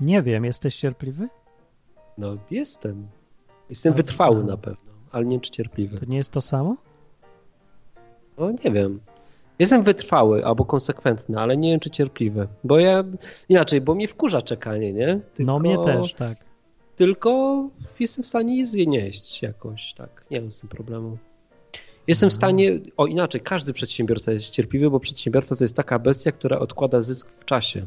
Nie 0.00 0.22
wiem, 0.22 0.44
jesteś 0.44 0.76
cierpliwy? 0.76 1.28
No, 2.18 2.36
jestem. 2.50 3.06
Jestem 3.70 3.92
A- 3.92 3.96
wytrwały 3.96 4.44
na 4.44 4.56
pewno, 4.56 4.92
ale 5.12 5.24
nie 5.24 5.30
wiem, 5.30 5.40
czy 5.40 5.50
cierpliwy. 5.50 5.98
To 5.98 6.04
nie 6.06 6.16
jest 6.16 6.30
to 6.30 6.40
samo? 6.40 6.76
No, 8.38 8.50
nie 8.64 8.70
wiem. 8.70 9.00
Jestem 9.58 9.82
wytrwały 9.82 10.44
albo 10.46 10.64
konsekwentny, 10.64 11.38
ale 11.40 11.56
nie 11.56 11.70
wiem, 11.70 11.80
czy 11.80 11.90
cierpliwy. 11.90 12.48
Bo 12.64 12.78
ja, 12.78 13.04
inaczej, 13.48 13.80
bo 13.80 13.94
mnie 13.94 14.08
wkurza 14.08 14.42
czekanie, 14.42 14.92
nie? 14.92 15.20
No 15.38 15.58
mnie 15.58 15.78
też, 15.78 16.14
tak. 16.14 16.38
Tylko 16.96 17.64
jestem 18.00 18.22
w 18.22 18.26
stanie 18.26 18.58
je 18.58 18.66
zjeść 18.66 19.42
jakoś, 19.42 19.94
tak. 19.94 20.24
Nie 20.30 20.40
mam 20.40 20.52
z 20.52 20.60
tym 20.60 20.68
problemu. 20.68 21.18
Jestem 22.06 22.30
w 22.30 22.32
No. 22.32 22.36
stanie, 22.36 22.80
o 22.96 23.06
inaczej, 23.06 23.40
każdy 23.40 23.72
przedsiębiorca 23.72 24.32
jest 24.32 24.50
cierpliwy, 24.50 24.90
bo 24.90 25.00
przedsiębiorca 25.00 25.56
to 25.56 25.64
jest 25.64 25.76
taka 25.76 25.98
bestia, 25.98 26.32
która 26.32 26.58
odkłada 26.58 27.00
zysk 27.00 27.28
w 27.40 27.44
czasie. 27.44 27.86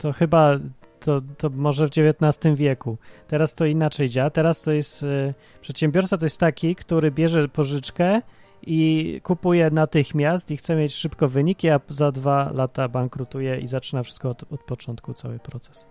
To 0.00 0.12
chyba 0.12 0.58
to, 1.00 1.20
to 1.38 1.50
może 1.50 1.86
w 1.86 1.90
XIX 1.90 2.56
wieku. 2.56 2.96
Teraz 3.28 3.54
to 3.54 3.66
inaczej 3.66 4.08
działa. 4.08 4.30
Teraz 4.30 4.60
to 4.60 4.72
jest 4.72 5.02
e, 5.02 5.34
przedsiębiorca 5.60 6.18
to 6.18 6.26
jest 6.26 6.38
taki, 6.38 6.74
który 6.74 7.10
bierze 7.10 7.48
pożyczkę 7.48 8.22
i 8.66 9.20
kupuje 9.24 9.70
natychmiast 9.70 10.50
i 10.50 10.56
chce 10.56 10.76
mieć 10.76 10.94
szybko 10.94 11.28
wyniki, 11.28 11.70
a 11.70 11.80
za 11.88 12.12
dwa 12.12 12.50
lata 12.54 12.88
bankrutuje 12.88 13.60
i 13.60 13.66
zaczyna 13.66 14.02
wszystko 14.02 14.30
od, 14.30 14.52
od 14.52 14.60
początku, 14.60 15.14
cały 15.14 15.38
proces. 15.38 15.86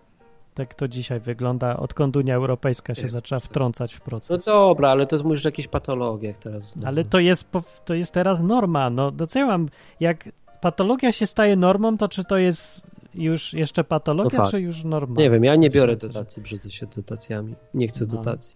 Tak 0.53 0.73
to 0.75 0.87
dzisiaj 0.87 1.19
wygląda, 1.19 1.77
odkąd 1.77 2.17
Unia 2.17 2.35
Europejska 2.35 2.95
się 2.95 3.01
Nie, 3.01 3.07
zaczęła 3.07 3.39
wtrącać 3.39 3.93
w 3.95 3.99
No 3.99 4.05
proces. 4.05 4.45
dobra, 4.45 4.89
ale 4.89 5.07
to 5.07 5.23
mówisz 5.23 5.45
o 5.45 5.47
jakichś 5.47 5.67
patologiach 5.67 6.37
teraz. 6.37 6.75
No. 6.75 6.87
Ale 6.87 7.03
to 7.03 7.19
jest, 7.19 7.47
to 7.85 7.93
jest 7.93 8.13
teraz 8.13 8.41
norma. 8.41 8.89
No, 8.89 9.11
do 9.11 9.27
co 9.27 9.39
ja 9.39 9.45
mam? 9.45 9.69
Jak 9.99 10.29
patologia 10.61 11.11
się 11.11 11.25
staje 11.25 11.55
normą, 11.55 11.97
to 11.97 12.09
czy 12.09 12.23
to 12.23 12.37
jest 12.37 12.87
już 13.15 13.53
jeszcze 13.53 13.83
patologia, 13.83 14.37
No 14.39 14.43
fakt. 14.45 14.51
czy 14.51 14.61
już 14.61 14.83
norma? 14.83 15.15
Nie 15.21 15.29
wiem, 15.31 15.43
ja 15.43 15.55
nie 15.55 15.69
biorę 15.69 15.95
dotacji, 15.95 16.43
brzydzę 16.43 16.69
się 16.71 16.85
dotacjami. 16.95 17.55
Nie 17.73 17.87
chcę 17.87 18.05
No. 18.05 18.15
dotacji. 18.15 18.55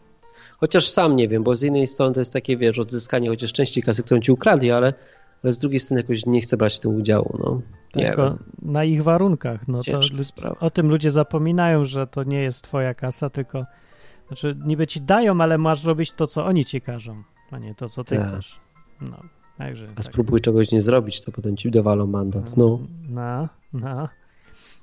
Chociaż 0.57 0.87
sam 0.89 1.15
nie 1.15 1.27
wiem, 1.27 1.43
bo 1.43 1.55
z 1.55 1.61
jednej 1.61 1.87
strony 1.87 2.13
to 2.13 2.21
jest 2.21 2.33
takie, 2.33 2.57
wiesz, 2.57 2.79
odzyskanie 2.79 3.29
chociaż 3.29 3.53
części 3.53 3.81
kasy, 3.81 4.03
którą 4.03 4.21
ci 4.21 4.31
ukradli, 4.31 4.71
ale, 4.71 4.93
ale 5.43 5.53
z 5.53 5.59
drugiej 5.59 5.79
strony 5.79 6.01
jakoś 6.01 6.25
nie 6.25 6.41
chcę 6.41 6.57
brać 6.57 6.75
w 6.75 6.79
tym 6.79 6.95
udziału, 6.95 7.37
no. 7.43 7.61
Tylko 7.91 8.37
na 8.61 8.83
ich 8.83 9.03
warunkach. 9.03 9.67
No 9.67 9.77
to 9.77 9.83
Ciężka 9.83 10.23
sprawa. 10.23 10.59
o 10.59 10.69
tym 10.69 10.89
ludzie 10.89 11.11
zapominają, 11.11 11.85
że 11.85 12.07
to 12.07 12.23
nie 12.23 12.41
jest 12.41 12.63
twoja 12.63 12.93
kasa, 12.93 13.29
tylko 13.29 13.65
znaczy 14.27 14.55
niby 14.65 14.87
ci 14.87 15.01
dają, 15.01 15.41
ale 15.41 15.57
masz 15.57 15.83
robić 15.85 16.11
to, 16.11 16.27
co 16.27 16.45
oni 16.45 16.65
ci 16.65 16.81
każą, 16.81 17.23
a 17.51 17.59
nie 17.59 17.75
to, 17.75 17.89
co 17.89 18.03
ty 18.03 18.17
Tak. 18.17 18.27
chcesz. 18.27 18.59
No, 19.01 19.17
także 19.57 19.87
A 19.91 19.95
tak. 19.95 20.03
spróbuj 20.05 20.41
czegoś 20.41 20.71
nie 20.71 20.81
zrobić, 20.81 21.21
to 21.21 21.31
potem 21.31 21.57
ci 21.57 21.71
dowalą 21.71 22.07
mandat. 22.07 22.57
No. 22.57 22.79
No, 23.09 23.47
no. 23.73 24.09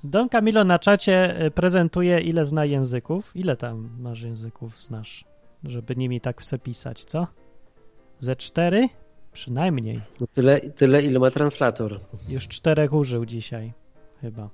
Don 0.04 0.28
Camilo 0.28 0.64
na 0.64 0.78
czacie 0.78 1.44
y, 1.46 1.50
prezentuje, 1.50 2.20
ile 2.20 2.44
zna 2.44 2.64
języków. 2.64 3.36
Ile 3.36 3.56
tam 3.56 3.90
masz 3.98 4.22
języków 4.22 4.78
znasz, 4.78 5.24
żeby 5.64 5.96
nimi 5.96 6.20
tak 6.20 6.44
se 6.44 6.58
pisać, 6.58 7.04
co? 7.04 7.26
Ze 8.18 8.36
cztery? 8.36 8.88
Przynajmniej. 9.32 10.00
No 10.20 10.26
tyle, 10.26 10.60
tyle, 10.60 11.02
ile 11.02 11.18
ma 11.18 11.30
translator. 11.30 12.00
Już 12.28 12.48
czterech 12.48 12.92
użył 12.92 13.26
dzisiaj, 13.26 13.72
chyba. 14.20 14.48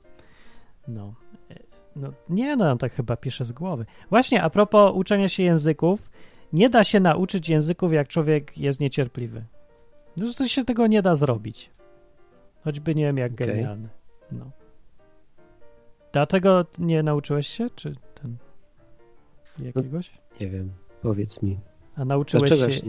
No. 0.89 1.15
E, 1.51 1.55
no 1.97 2.13
nie 2.29 2.57
no, 2.57 2.77
tak 2.77 2.93
chyba 2.93 3.17
pisze 3.17 3.45
z 3.45 3.53
głowy. 3.53 3.87
Właśnie, 4.11 4.43
a 4.43 4.51
propos 4.51 4.93
uczenia 4.95 5.29
się 5.29 5.43
języków, 5.43 6.11
nie 6.53 6.71
da 6.71 6.85
się 6.85 7.01
nauczyć 7.01 7.49
języków, 7.49 7.93
jak 7.93 8.09
człowiek 8.09 8.59
jest 8.59 8.81
niecierpliwy. 8.81 9.45
No 10.17 10.27
to 10.39 10.49
się 10.49 10.65
tego 10.65 10.87
nie 10.87 11.03
da 11.03 11.15
zrobić. 11.15 11.71
Choćby 12.65 12.95
nie 12.95 13.05
wiem, 13.05 13.19
jak 13.19 13.33
Okej. 13.33 13.47
genialny. 13.47 13.89
No. 14.33 14.51
Dlatego 16.17 16.67
nie 16.79 17.03
nauczyłeś 17.03 17.47
się, 17.47 17.71
czy 17.71 17.95
ten 18.23 18.37
jakiegoś? 19.59 20.13
Nie 20.41 20.49
wiem, 20.49 20.73
powiedz 21.03 21.43
mi. 21.43 21.59
A 21.97 22.05
nauczyłeś 22.05 22.51
Dlaczego 22.51 22.73
się... 22.73 22.79
się 22.79 22.87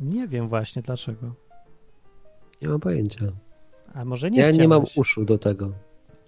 nie? 0.00 0.10
Nie 0.20 0.28
wiem 0.28 0.48
właśnie 0.48 0.82
dlaczego. 0.82 1.34
Nie 2.62 2.68
mam 2.68 2.80
pojęcia. 2.80 3.24
A 3.94 4.04
może 4.04 4.30
nie 4.30 4.40
ja 4.40 4.50
nie 4.50 4.68
mam 4.68 4.82
chciałeś? 4.82 4.98
uszu 4.98 5.24
do 5.24 5.38
tego. 5.38 5.72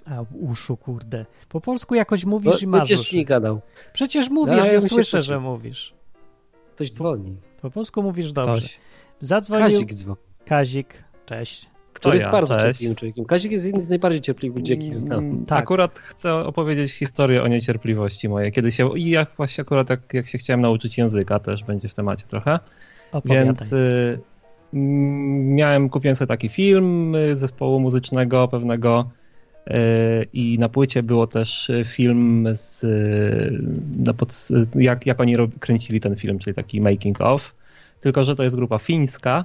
A 0.07 0.25
uszu, 0.41 0.77
kurde. 0.77 1.27
Po 1.49 1.61
polsku 1.61 1.95
jakoś 1.95 2.25
No, 2.25 2.31
mówisz 2.31 2.63
i 2.63 2.67
masz 2.67 2.81
będziesz 2.81 3.01
uszy. 3.01 3.17
mi 3.17 3.25
gadał. 3.25 3.61
Przecież 3.93 4.31
mówisz, 4.31 4.57
No, 4.57 4.67
ja 4.67 4.81
się 4.81 4.81
słyszę, 4.81 5.23
że 5.23 5.41
mówisz. 5.41 5.95
Ktoś 6.75 6.93
dzwoni. 6.93 7.37
Po 7.61 7.71
polsku 7.71 8.03
mówisz 8.03 8.33
dobrze. 8.33 8.59
Ktoś. 8.61 8.81
Zadzwonił 9.21 9.65
Kazik 9.65 9.95
dzwoni. 9.95 10.17
Kazik. 10.45 11.05
Cześć. 11.27 11.71
Który 11.93 12.15
jest 12.15 12.27
ja, 12.27 12.33
bardzo 12.33 12.55
cześć. 12.55 12.65
cierpliwym 12.65 12.95
człowiekiem. 12.97 13.25
Kazik 13.25 13.53
jest 13.53 13.65
jednym 13.67 13.83
z 13.83 13.89
najbardziej 13.89 14.21
cierpliwych 14.21 14.57
ludzi, 14.57 14.73
jakich 14.73 14.95
znam. 14.95 15.19
Mm, 15.19 15.45
Tak. 15.47 15.59
Akurat 15.59 15.99
chcę 15.99 16.35
opowiedzieć 16.35 16.93
historię 16.93 17.43
o 17.43 17.49
niecierpliwości 17.49 18.29
mojej. 18.29 18.53
Kiedy 18.53 18.73
się, 18.73 18.99
I 18.99 19.11
jak 19.11 19.31
właśnie 19.37 19.63
akurat 19.63 19.91
jak, 19.91 20.15
jak 20.15 20.27
się 20.27 20.39
chciałem 20.39 20.61
nauczyć 20.61 20.99
języka, 20.99 21.39
też 21.39 21.65
będzie 21.65 21.89
w 21.89 21.95
temacie 21.95 22.25
trochę. 22.29 22.59
Opowiadaj. 23.13 23.45
Więc 23.45 23.73
y, 23.73 24.19
miałem, 24.73 25.89
kupiłem 25.89 26.15
sobie 26.17 26.27
taki 26.27 26.49
film 26.49 27.15
y, 27.15 27.37
zespołu 27.37 27.81
muzycznego 27.81 28.49
pewnego 28.49 29.11
y, 29.67 29.73
i 30.33 30.59
na 30.59 30.69
płycie 30.69 31.03
było 31.03 31.27
też 31.27 31.71
film 31.85 32.49
z, 32.55 32.85
y, 32.85 33.63
na 33.99 34.15
pod, 34.15 34.49
jak, 34.75 35.07
jak 35.07 35.21
oni 35.21 35.37
kręcili 35.61 36.01
ten 36.01 36.17
film, 36.17 36.39
czyli 36.39 36.55
taki 36.55 36.81
making 36.81 37.21
of. 37.21 37.55
Tylko, 38.01 38.23
że 38.23 38.37
to 38.37 38.43
jest 38.43 38.57
grupa 38.57 38.79
fińska, 38.79 39.45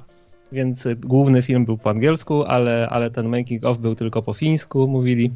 więc 0.51 0.85
y, 0.85 0.95
główny 0.95 1.41
film 1.41 1.65
był 1.65 1.77
po 1.77 1.89
angielsku, 1.89 2.43
ale, 2.43 2.89
ale 2.89 3.11
ten 3.11 3.29
making 3.29 3.65
of 3.65 3.77
był 3.77 3.95
tylko 3.95 4.21
po 4.21 4.33
fińsku, 4.33 4.87
mówili. 4.87 5.31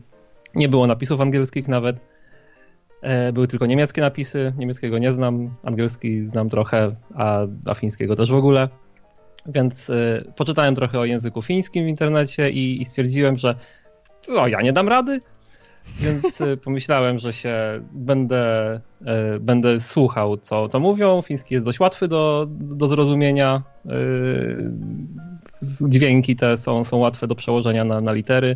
Nie 0.56 0.70
było 0.70 0.88
napisów 0.88 1.22
angielskich 1.22 1.68
nawet. 1.68 2.00
E, 3.02 3.34
Były 3.34 3.48
tylko 3.48 3.66
niemieckie 3.66 4.02
napisy. 4.02 4.54
Niemieckiego 4.58 4.98
nie 4.98 5.12
znam, 5.12 5.56
angielski 5.64 6.28
znam 6.28 6.50
trochę, 6.50 6.96
a, 7.16 7.40
a 7.66 7.74
fińskiego 7.74 8.16
też 8.16 8.32
w 8.32 8.36
ogóle. 8.36 8.70
Więc 9.46 9.90
e, 9.90 10.24
poczytałem 10.36 10.76
trochę 10.76 11.00
o 11.00 11.06
języku 11.06 11.42
fińskim 11.42 11.86
w 11.86 11.88
internecie 11.88 12.52
i, 12.52 12.82
i 12.82 12.86
stwierdziłem, 12.86 13.38
że 13.38 13.56
co, 14.22 14.48
ja 14.48 14.62
nie 14.62 14.74
dam 14.74 14.90
rady? 14.90 15.20
Więc 16.00 16.42
e, 16.42 16.58
pomyślałem, 16.58 17.18
że 17.18 17.34
się 17.34 17.56
będę, 17.92 18.74
e, 19.06 19.40
będę 19.40 19.80
słuchał, 19.80 20.38
co, 20.38 20.70
co 20.70 20.80
mówią. 20.80 21.22
Fiński 21.22 21.54
jest 21.54 21.66
dość 21.66 21.80
łatwy 21.80 22.08
do, 22.08 22.48
do 22.50 22.88
zrozumienia. 22.88 23.64
Z- 25.60 25.90
Dźwięki 25.90 26.36
te 26.36 26.58
są, 26.58 26.84
są 26.84 26.98
łatwe 26.98 27.28
do 27.28 27.36
przełożenia 27.36 27.84
na, 27.84 28.00
na 28.02 28.12
litery 28.14 28.56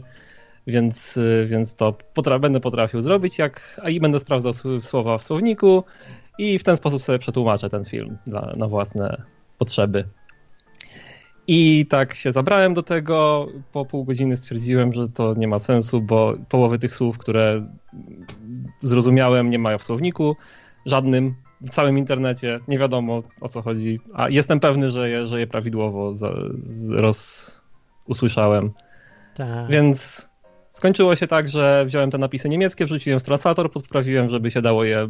więc, 0.68 1.18
y, 1.18 1.48
więc 1.50 1.76
to 1.76 1.98
potra- 2.16 2.40
będę 2.40 2.60
potrafił 2.60 3.02
zrobić, 3.02 3.38
jak, 3.38 3.82
a 3.84 3.90
i 3.90 4.00
będę 4.00 4.20
sprawdzał 4.20 4.52
sł- 4.52 4.82
słowa 4.82 5.18
w 5.18 5.24
słowniku 5.24 5.84
i 6.38 6.60
w 6.60 6.64
ten 6.64 6.78
sposób 6.78 7.02
sobie 7.02 7.20
przetłumaczę 7.20 7.70
ten 7.70 7.86
film 7.86 8.18
dla, 8.28 8.54
na 8.58 8.68
własne 8.68 9.22
potrzeby. 9.58 10.04
I 11.48 11.86
tak 11.86 12.14
się 12.14 12.32
zabrałem 12.32 12.74
do 12.74 12.84
tego. 12.84 13.48
Po 13.72 13.86
pół 13.86 14.06
godziny 14.06 14.38
stwierdziłem, 14.38 14.94
że 14.94 15.10
to 15.10 15.34
nie 15.34 15.48
ma 15.48 15.60
sensu, 15.60 16.02
bo 16.02 16.34
połowy 16.50 16.80
tych 16.80 16.94
słów, 16.94 17.18
które 17.18 17.68
zrozumiałem, 18.82 19.50
nie 19.50 19.60
mają 19.60 19.78
w 19.78 19.84
słowniku 19.84 20.36
żadnym, 20.86 21.36
w 21.62 21.70
całym 21.70 21.98
internecie. 21.98 22.60
Nie 22.68 22.78
wiadomo 22.78 23.24
o 23.42 23.50
co 23.50 23.62
chodzi. 23.62 24.00
A 24.14 24.30
jestem 24.30 24.60
pewny, 24.60 24.90
że 24.90 25.10
je, 25.10 25.28
że 25.28 25.40
je 25.40 25.48
prawidłowo 25.48 26.16
roz, 26.90 27.52
usłyszałem. 28.08 28.72
Tak. 29.36 29.70
Więc 29.70 30.30
skończyło 30.72 31.16
się 31.16 31.28
tak, 31.28 31.50
że 31.50 31.86
wziąłem 31.86 32.12
te 32.12 32.18
napisy 32.18 32.50
niemieckie, 32.50 32.86
wrzuciłem 32.86 33.20
w 33.20 33.24
translator, 33.24 33.72
podprawiłem, 33.72 34.30
żeby 34.30 34.52
się 34.52 34.62
dało 34.62 34.84
je 34.84 35.10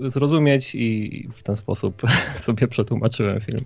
zrozumieć 0.00 0.74
i 0.74 1.28
w 1.34 1.42
ten 1.42 1.56
sposób 1.56 2.02
sobie 2.46 2.68
przetłumaczyłem 2.68 3.40
film. 3.40 3.64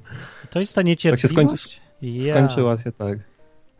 To 0.50 0.60
jest 0.60 0.74
ta 0.74 0.82
niecierpliwość? 0.82 1.81
Ja. 2.02 2.34
Skończyła 2.34 2.76
się 2.78 2.92
tak. 2.92 3.18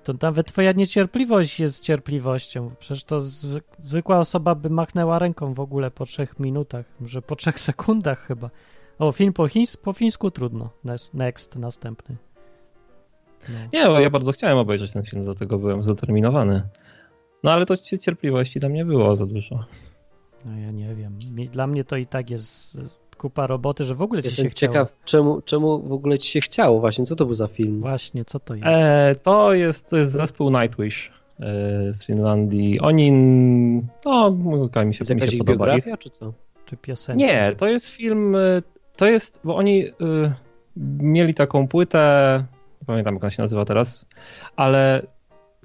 To 0.04 0.14
nawet 0.22 0.46
twoja 0.46 0.72
niecierpliwość 0.72 1.60
jest 1.60 1.82
cierpliwością. 1.82 2.70
Przecież 2.78 3.04
to 3.04 3.18
zwy- 3.20 3.60
zwykła 3.78 4.18
osoba 4.18 4.54
by 4.54 4.70
machnęła 4.70 5.18
ręką 5.18 5.54
w 5.54 5.60
ogóle 5.60 5.90
po 5.90 6.06
trzech 6.06 6.38
minutach, 6.40 6.86
może 7.00 7.22
po 7.22 7.36
trzech 7.36 7.60
sekundach 7.70 8.26
chyba. 8.26 8.50
O, 8.98 9.12
film 9.12 9.32
po, 9.32 9.44
chińs- 9.46 9.76
po 9.76 9.92
fińsku 9.92 10.30
trudno. 10.30 10.70
Next, 11.14 11.56
następny. 11.56 12.16
No. 13.48 13.54
Nie, 13.72 13.86
bo 13.86 14.00
ja 14.00 14.10
bardzo 14.10 14.32
chciałem 14.32 14.58
obejrzeć 14.58 14.92
ten 14.92 15.04
film, 15.04 15.24
dlatego 15.24 15.58
byłem 15.58 15.84
zdeterminowany. 15.84 16.62
No 17.44 17.52
ale 17.52 17.66
to 17.66 17.76
ci- 17.76 17.98
cierpliwości 17.98 18.60
tam 18.60 18.72
nie 18.72 18.84
było 18.84 19.16
za 19.16 19.26
dużo. 19.26 19.64
no 20.44 20.58
ja 20.58 20.70
nie 20.70 20.94
wiem. 20.94 21.18
Dla 21.52 21.66
mnie 21.66 21.84
to 21.84 21.96
i 21.96 22.06
tak 22.06 22.30
jest 22.30 22.78
kupa 23.22 23.46
roboty, 23.46 23.84
że 23.84 23.94
w 23.94 24.02
ogóle 24.02 24.22
ci 24.22 24.26
Jestem 24.28 24.44
się 24.44 24.50
chciało. 24.50 24.72
ciekaw, 24.72 25.00
czemu, 25.04 25.42
czemu 25.42 25.78
w 25.82 25.92
ogóle 25.92 26.18
ci 26.18 26.30
się 26.30 26.40
chciało 26.40 26.80
właśnie. 26.80 27.04
Co 27.04 27.16
to 27.16 27.24
był 27.24 27.34
za 27.34 27.46
film? 27.46 27.80
Właśnie, 27.80 28.24
co 28.24 28.40
to 28.40 28.54
jest? 28.54 28.66
E, 28.68 29.14
to, 29.22 29.54
jest, 29.54 29.90
to 29.90 29.96
jest 29.96 30.12
zespół 30.12 30.50
Nightwish 30.50 31.10
e, 31.40 31.44
z 31.94 32.04
Finlandii. 32.04 32.80
Oni, 32.80 33.12
no, 34.04 34.30
muzyka 34.30 34.84
mi 34.84 34.94
się, 34.94 34.98
Jest 35.00 35.14
mi 35.14 35.28
się 35.28 35.38
podoba. 35.38 35.66
Biografia, 35.66 35.96
czy 35.96 36.10
co? 36.10 36.32
Czy 36.66 36.76
piosenka? 36.76 37.24
Nie, 37.24 37.52
to 37.56 37.66
jest 37.66 37.86
film. 37.86 38.34
y, 38.34 38.62
To 38.96 39.06
jest, 39.06 39.40
bo 39.44 39.56
oni 39.56 39.86
y, 39.86 39.92
mieli 41.00 41.34
taką 41.34 41.68
płytę, 41.68 42.44
nie 42.80 42.86
pamiętam 42.86 43.14
jak 43.14 43.22
ona 43.24 43.30
się 43.30 43.42
nazywa 43.42 43.64
teraz, 43.64 44.06
ale 44.56 45.02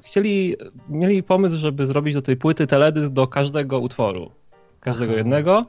chcieli, 0.04 0.56
mieli 0.90 1.24
pomysł, 1.24 1.58
żeby 1.58 1.86
zrobić 1.86 2.14
do 2.14 2.22
tej 2.22 2.38
płyty 2.38 2.68
teledysk 2.68 3.12
do 3.12 3.28
każdego 3.28 3.80
utworu. 3.80 4.32
Każdego 4.92 5.14
jednego. 5.14 5.66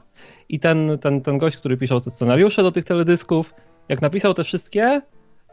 I 0.49 0.59
ten, 0.59 0.97
ten, 1.01 1.21
ten 1.21 1.37
gość, 1.37 1.57
który 1.57 1.77
pisał 1.77 1.99
te 1.99 2.11
scenariusze 2.11 2.63
do 2.63 2.71
tych 2.71 2.85
teledysków, 2.85 3.53
jak 3.89 4.01
napisał 4.01 4.33
te 4.33 4.43
wszystkie, 4.43 5.01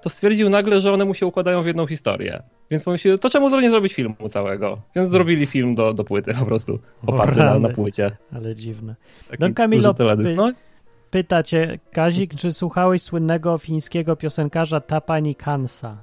to 0.02 0.08
stwierdził 0.08 0.50
nagle, 0.50 0.80
że 0.80 0.92
one 0.92 1.04
mu 1.04 1.14
się 1.14 1.26
układają 1.26 1.62
w 1.62 1.66
jedną 1.66 1.86
historię. 1.86 2.42
Więc 2.70 2.84
pomyśleli, 2.84 3.18
to 3.18 3.30
czemu 3.30 3.60
nie 3.60 3.70
zrobić 3.70 3.94
filmu 3.94 4.28
całego? 4.28 4.78
Więc 4.96 5.10
zrobili 5.10 5.46
film 5.46 5.74
do, 5.74 5.92
do 5.94 6.04
płyty 6.04 6.34
po 6.34 6.44
prostu, 6.46 6.78
oparty 7.06 7.38
na, 7.38 7.58
na 7.58 7.68
płycie. 7.68 8.16
Ale 8.32 8.54
dziwne. 8.54 8.96
Taki 9.30 9.42
No, 9.42 9.48
py- 9.48 10.34
No, 10.34 10.52
Pyta 11.10 11.42
cię 11.42 11.78
Kazik, 11.92 12.34
czy 12.34 12.52
słuchałeś 12.52 13.02
słynnego 13.02 13.58
fińskiego 13.58 14.16
piosenkarza 14.16 14.80
Tapani 14.80 15.34
Kansa? 15.34 15.96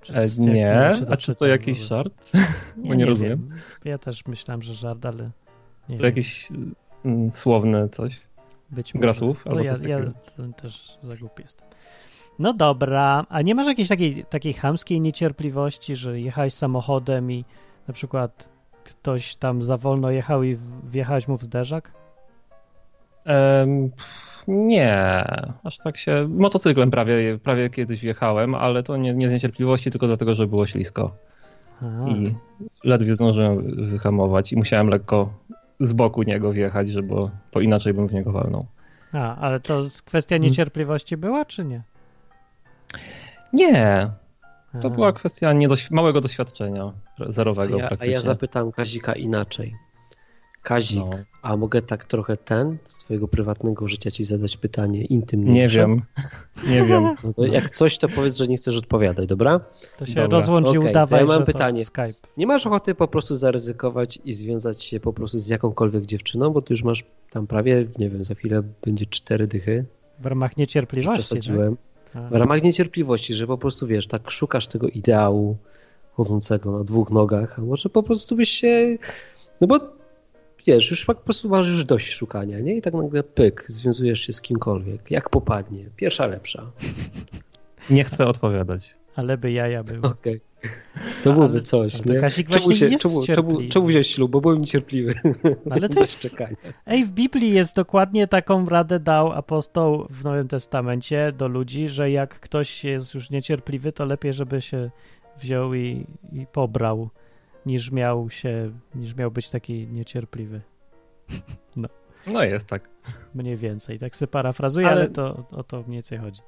Czy- 0.00 0.14
E, 0.14 0.28
czy- 0.30 0.40
nie, 0.40 0.52
wiem, 0.54 1.06
a 1.10 1.16
czy 1.16 1.34
to 1.34 1.46
jakiś 1.46 1.78
żart? 1.78 2.30
Bo 2.76 2.94
nie, 2.94 3.06
rozumiem. 3.06 3.48
wiem. 3.48 3.58
Ja 3.84 3.98
też 3.98 4.26
myślałem, 4.26 4.62
że 4.62 4.74
żart, 4.74 5.06
ale 5.06 5.30
nie 5.88 5.96
To 5.96 6.02
wiem. 6.02 6.10
jakieś 6.10 6.48
mm, 7.04 7.32
słowne 7.32 7.88
coś. 7.88 8.20
Być 8.70 8.92
gra 8.94 9.12
słów 9.12 9.44
To 9.44 9.50
albo 9.50 9.62
ja, 9.64 9.74
coś 9.74 9.88
ja 9.88 9.98
też 10.56 10.98
za 11.02 11.16
głupi 11.16 11.42
jestem. 11.42 11.68
No 12.38 12.52
dobra, 12.54 13.26
a 13.28 13.42
nie 13.42 13.54
masz 13.54 13.66
jakiejś 13.66 13.88
takiej, 13.88 14.24
takiej 14.24 14.52
chamskiej 14.52 15.00
niecierpliwości, 15.00 15.96
że 15.96 16.20
jechałeś 16.20 16.54
samochodem 16.54 17.32
i 17.32 17.44
na 17.88 17.94
przykład 17.94 18.48
ktoś 18.84 19.34
tam 19.34 19.62
za 19.62 19.76
wolno 19.76 20.10
jechał 20.10 20.42
i 20.42 20.58
wjechałeś 20.90 21.28
mu 21.28 21.36
w 21.36 21.42
zderzak? 21.42 21.92
Pff, 23.96 24.44
nie, 24.48 25.24
aż 25.64 25.78
tak 25.78 25.96
się. 25.96 26.26
Motocyklem 26.28 26.90
prawie, 26.90 27.38
prawie 27.38 27.70
kiedyś 27.70 28.00
wjechałem, 28.00 28.54
ale 28.54 28.82
to 28.82 28.96
nie, 28.96 29.14
nie 29.14 29.28
z 29.28 29.32
niecierpliwości, 29.32 29.90
tylko 29.90 30.06
dlatego, 30.06 30.34
że 30.34 30.46
było 30.46 30.66
ślisko. 30.66 31.16
A, 31.82 32.08
I 32.08 32.34
ledwie 32.84 33.14
zdążyłem 33.14 33.86
wyhamować 33.90 34.52
i 34.52 34.56
musiałem 34.56 34.88
lekko 34.88 35.34
z 35.82 35.92
boku 35.92 36.22
niego 36.22 36.52
wjechać, 36.52 36.88
żeby, 36.88 37.14
bo 37.52 37.60
inaczej 37.60 37.94
bym 37.94 38.08
w 38.08 38.12
niego 38.12 38.32
walnął. 38.32 38.66
a, 39.12 39.36
ale 39.36 39.60
to 39.60 39.82
z- 39.82 40.02
kwestia 40.02 40.34
Hmm. 40.36 40.48
niecierpliwości 40.50 41.16
była, 41.16 41.44
czy 41.44 41.64
nie? 41.64 41.82
Nie, 43.52 44.10
to 44.80 44.88
A. 44.88 44.90
była 44.90 45.12
kwestia 45.12 45.52
niedoś- 45.52 45.90
małego 45.90 46.20
doświadczenia 46.20 46.92
A 47.28 47.32
zerowego 47.32 47.78
ja, 47.78 47.84
a 47.84 47.88
praktycznie. 47.88 48.14
ja 48.14 48.20
zapytam 48.20 48.72
Kazika 48.72 49.12
inaczej. 49.12 49.74
Kazik, 50.62 50.98
No, 50.98 51.10
a 51.42 51.56
mogę 51.56 51.82
tak 51.82 52.04
trochę 52.04 52.36
ten, 52.36 52.78
z 52.84 52.98
twojego 52.98 53.28
prywatnego 53.28 53.88
życia 53.88 54.10
ci 54.10 54.24
zadać 54.24 54.56
pytanie 54.56 55.04
intymniejsze? 55.04 55.80
nie 55.80 55.86
wiem, 55.86 56.02
nie 56.68 56.82
wiem. 56.82 57.14
No 57.24 57.32
to 57.32 57.46
jak 57.46 57.70
coś, 57.70 57.98
to 57.98 58.08
powiedz, 58.08 58.36
że 58.36 58.48
nie 58.48 58.56
chcesz 58.56 58.78
odpowiadać, 58.78 59.26
dobra? 59.28 59.60
To 59.98 60.06
się 60.06 60.14
Dobra. 60.14 60.38
rozłącz 60.38 60.70
i 60.70 60.72
to 60.74 60.80
udawaj, 60.80 61.20
ja 61.20 61.26
mam 61.26 61.38
że 61.38 61.46
pytanie. 61.46 61.84
Skype. 61.84 62.14
Nie 62.36 62.46
masz 62.46 62.66
ochoty 62.66 62.94
po 62.94 63.08
prostu 63.08 63.36
zaryzykować 63.36 64.18
i 64.24 64.32
związać 64.32 64.84
się 64.84 65.00
po 65.00 65.12
prostu 65.12 65.38
z 65.38 65.48
jakąkolwiek 65.48 66.06
dziewczyną, 66.06 66.50
bo 66.50 66.62
ty 66.62 66.74
już 66.74 66.82
masz 66.82 67.04
tam 67.30 67.46
prawie, 67.46 67.86
nie 67.98 68.10
wiem, 68.10 68.24
za 68.24 68.34
chwilę 68.34 68.62
będzie 68.84 69.06
cztery 69.06 69.46
dychy. 69.46 69.84
W 70.18 70.26
ramach 70.26 70.56
niecierpliwości, 70.56 71.22
tak? 71.22 71.24
przesadziłem? 71.24 71.76
A. 72.14 72.20
w 72.28 72.32
ramach 72.32 72.62
niecierpliwości, 72.62 73.34
że 73.34 73.46
po 73.46 73.58
prostu 73.58 73.86
wiesz, 73.86 74.06
tak 74.06 74.30
szukasz 74.30 74.66
tego 74.66 74.88
ideału 74.88 75.56
chodzącego 76.12 76.78
na 76.78 76.84
dwóch 76.84 77.10
nogach, 77.10 77.58
a 77.58 77.62
może 77.62 77.88
po 77.88 78.02
prostu 78.02 78.36
byś 78.36 78.50
się, 78.50 78.96
no 79.60 79.66
bo 79.66 79.80
wiesz, 80.66 80.90
już 80.90 81.04
po 81.04 81.14
prostu 81.14 81.48
masz 81.48 81.68
już 81.68 81.84
dość 81.84 82.12
szukania, 82.12 82.60
nie? 82.60 82.76
I 82.76 82.82
tak 82.82 82.94
nagle 82.94 83.22
pyk, 83.22 83.64
związujesz 83.66 84.20
się 84.20 84.32
z 84.32 84.40
kimkolwiek, 84.40 85.10
jak 85.10 85.30
popadnie, 85.30 85.84
pierwsza 85.96 86.26
lepsza. 86.26 86.70
Nie 87.90 88.04
chcę 88.04 88.26
odpowiadać. 88.26 88.94
Ale 89.16 89.38
by 89.38 89.52
jaja 89.52 89.84
były. 89.84 90.00
Okej. 90.12 90.40
To 91.24 91.32
byłoby 91.32 91.54
Ale- 91.54 91.62
coś, 91.62 91.94
ale 92.06 92.14
nie? 92.14 92.20
Kazik 92.20 92.48
czemu, 92.48 92.64
właśnie 92.64 92.76
się, 92.76 92.88
jest 92.88 93.02
czemu, 93.02 93.26
czemu, 93.26 93.68
czemu 93.68 93.86
wziąłeś 93.86 94.06
ślub? 94.14 94.30
Bo 94.30 94.40
byłem 94.40 94.60
niecierpliwy. 94.60 95.14
Ale 95.70 95.88
to 95.88 96.00
jest- 96.00 96.30
czekania. 96.30 96.56
Ej, 96.86 97.04
w 97.04 97.10
Biblii 97.10 97.52
jest 97.52 97.76
dokładnie 97.76 98.28
taką 98.28 98.66
radę 98.66 99.00
dał 99.00 99.32
apostoł 99.32 100.06
w 100.10 100.24
Nowym 100.24 100.48
Testamencie 100.48 101.32
do 101.38 101.48
ludzi, 101.48 101.88
że 101.88 102.10
jak 102.10 102.40
ktoś 102.40 102.84
jest 102.84 103.14
już 103.14 103.30
niecierpliwy, 103.30 103.92
to 103.92 104.04
lepiej, 104.04 104.32
żeby 104.32 104.60
się 104.60 104.90
wziął 105.40 105.74
i, 105.74 106.06
i 106.32 106.46
pobrał, 106.52 107.10
niż 107.66 107.90
miał 107.90 108.30
się, 108.30 108.72
niż 108.94 109.14
miał 109.14 109.30
być 109.30 109.50
taki 109.50 109.86
niecierpliwy. 109.86 110.60
No 112.26 112.44
jest 112.44 112.66
tak. 112.66 112.88
Mniej 113.34 113.56
więcej. 113.56 113.98
Tak 113.98 114.16
sobie 114.16 114.30
parafrazuję, 114.30 114.88
ale, 114.88 115.00
Ale- 115.00 115.10
to 115.10 115.46
o 115.50 115.62
to 115.62 115.76
mniej 115.76 115.92
więcej 115.92 116.18
chodzi. 116.18 116.40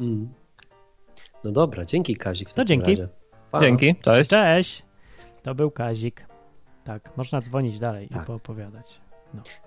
Mm. 0.00 0.32
No 1.44 1.52
dobra, 1.52 1.84
dzięki 1.84 2.16
Kazik. 2.16 2.50
w 2.50 2.54
To 2.54 2.64
dzięki. 2.64 2.96
Dzięki, 3.60 3.94
cześć. 3.94 4.30
Cześć! 4.30 4.84
To 5.42 5.54
był 5.54 5.70
Kazik. 5.70 6.26
Tak, 6.84 7.16
można 7.16 7.40
dzwonić 7.40 7.78
dalej 7.78 8.08
Tak. 8.08 8.22
i 8.22 8.26
poopowiadać. 8.26 9.00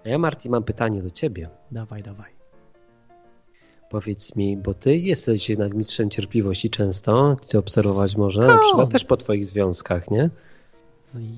A 0.06 0.10
ja, 0.10 0.18
Marty, 0.18 0.50
mam 0.50 0.64
pytanie 0.64 1.04
do 1.04 1.10
ciebie. 1.10 1.50
Dawaj, 1.72 2.04
dawaj. 2.04 2.35
Powiedz 3.96 4.36
mi, 4.36 4.58
bo 4.58 4.74
ty 4.74 4.98
jesteś 4.98 5.50
jednak 5.50 5.74
mistrzem 5.74 6.10
cierpliwości 6.10 6.70
często, 6.70 7.38
ty 7.50 7.58
obserwować 7.58 8.16
może, 8.16 8.42
na 8.42 8.58
przykład 8.58 8.90
też 8.92 9.06
po 9.06 9.18
twoich 9.18 9.46
związkach, 9.46 10.12
nie? 10.12 10.30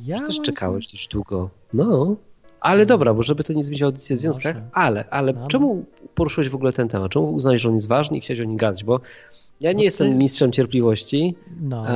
Ja 0.05 0.25
Też 0.27 0.41
czekałeś 0.41 0.87
dość 0.87 1.07
długo. 1.07 1.49
No. 1.73 2.15
Ale 2.61 2.85
dobra, 2.85 3.13
bo 3.13 3.23
żeby 3.23 3.43
to 3.43 3.53
nie 3.53 3.63
zmienić 3.63 3.81
audycji 3.81 4.13
o 4.13 4.17
związkach, 4.17 4.55
ale, 4.73 5.05
ale 5.09 5.33
No. 5.33 5.47
czemu 5.47 5.85
poruszyłeś 6.15 6.49
w 6.49 6.55
ogóle 6.55 6.73
ten 6.73 6.87
temat? 6.87 7.11
Czemu 7.11 7.33
uznałeś, 7.33 7.61
że 7.61 7.69
on 7.69 7.75
jest 7.75 7.87
ważny 7.87 8.17
i 8.17 8.21
chciałeś 8.21 8.41
o 8.41 8.43
nim 8.43 8.57
gadać? 8.57 8.83
Bo 8.83 8.99
ja 9.61 9.71
nie 9.71 9.77
to 9.77 9.83
jestem 9.83 10.07
jest- 10.07 10.19
mistrzem 10.19 10.51
cierpliwości, 10.51 11.35
No. 11.61 11.85
a 11.87 11.95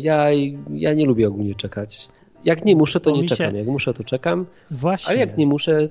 ja, 0.00 0.26
ja 0.70 0.94
nie 0.94 1.06
lubię 1.06 1.28
ogólnie 1.28 1.54
czekać. 1.54 2.08
Jak 2.44 2.64
nie 2.64 2.76
muszę, 2.76 3.00
to 3.00 3.10
nie 3.10 3.22
mi 3.22 3.28
się- 3.28 3.36
czekam. 3.36 3.56
Jak 3.56 3.66
muszę, 3.66 3.94
to 3.94 4.04
czekam, 4.04 4.46
Właśnie. 4.70 5.10
ale 5.10 5.18
jak 5.20 5.38
nie 5.38 5.46
muszę, 5.46 5.88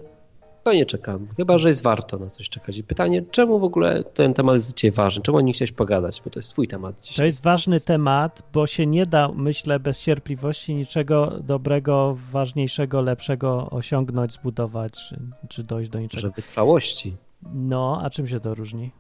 to 0.64 0.74
nie 0.74 0.86
czekam. 0.86 1.28
Chyba, 1.38 1.58
że 1.58 1.68
jest 1.68 1.84
warto 1.84 2.18
na 2.20 2.30
coś 2.30 2.50
czekać. 2.50 2.78
I 2.78 2.84
pytanie, 2.84 3.24
czemu 3.32 3.60
w 3.60 3.64
ogóle 3.64 4.04
ten 4.04 4.34
temat 4.34 4.54
jest 4.56 4.74
ciebie 4.74 4.92
ważny? 4.96 5.24
Czemu 5.24 5.40
nie 5.40 5.54
chciałeś 5.54 5.72
pogadać? 5.72 6.22
Bo 6.26 6.30
to 6.30 6.40
jest 6.40 6.50
twój 6.50 6.68
temat 6.68 6.96
To 7.02 7.04
dzisiaj. 7.08 7.26
jest 7.26 7.44
ważny 7.44 7.80
temat, 7.80 8.44
bo 8.54 8.68
się 8.68 8.86
nie 8.86 9.06
da, 9.06 9.30
myślę, 9.36 9.80
bez 9.80 10.02
cierpliwości 10.02 10.76
niczego 10.76 11.34
dobrego, 11.44 12.18
ważniejszego, 12.32 13.02
lepszego 13.02 13.70
osiągnąć, 13.70 14.34
zbudować, 14.34 14.94
czy, 14.94 15.20
czy 15.50 15.64
dojść 15.64 15.90
do 15.90 16.00
niczego. 16.00 16.22
Że 16.22 16.30
wytrwałości. 16.30 17.16
No, 17.54 18.02
a 18.04 18.10
czym 18.10 18.28
się 18.28 18.40
to 18.40 18.56
różni? 18.56 18.92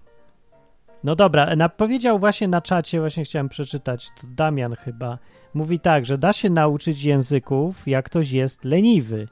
No 1.03 1.15
dobra, 1.15 1.55
na, 1.55 1.69
powiedział 1.69 2.19
właśnie 2.19 2.47
na 2.47 2.61
czacie, 2.61 2.99
właśnie 2.99 3.23
chciałem 3.23 3.49
przeczytać, 3.49 4.07
to 4.21 4.27
Damian 4.35 4.75
chyba, 4.75 5.17
mówi 5.53 5.79
tak, 5.79 6.05
że 6.05 6.17
da 6.17 6.33
się 6.33 6.49
nauczyć 6.49 7.03
języków, 7.03 7.87
jak 7.87 8.05
ktoś 8.05 8.31
jest 8.31 8.65
leniwy, 8.65 9.27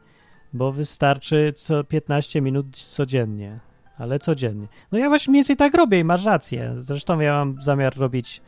bo 0.53 0.71
wystarczy 0.71 1.53
co 1.55 1.83
15 1.83 2.41
minut 2.41 2.77
codziennie, 2.77 3.59
ale 3.97 4.19
codziennie. 4.19 4.67
No 4.91 4.97
ja 4.97 5.09
właśnie 5.09 5.31
mniej 5.31 5.39
więcej 5.39 5.57
tak 5.57 5.73
robię 5.73 5.99
i 5.99 6.03
masz 6.03 6.25
rację. 6.25 6.75
Zresztą 6.77 7.19
ja 7.19 7.33
mam 7.33 7.61
zamiar 7.61 7.97
robić 7.97 8.41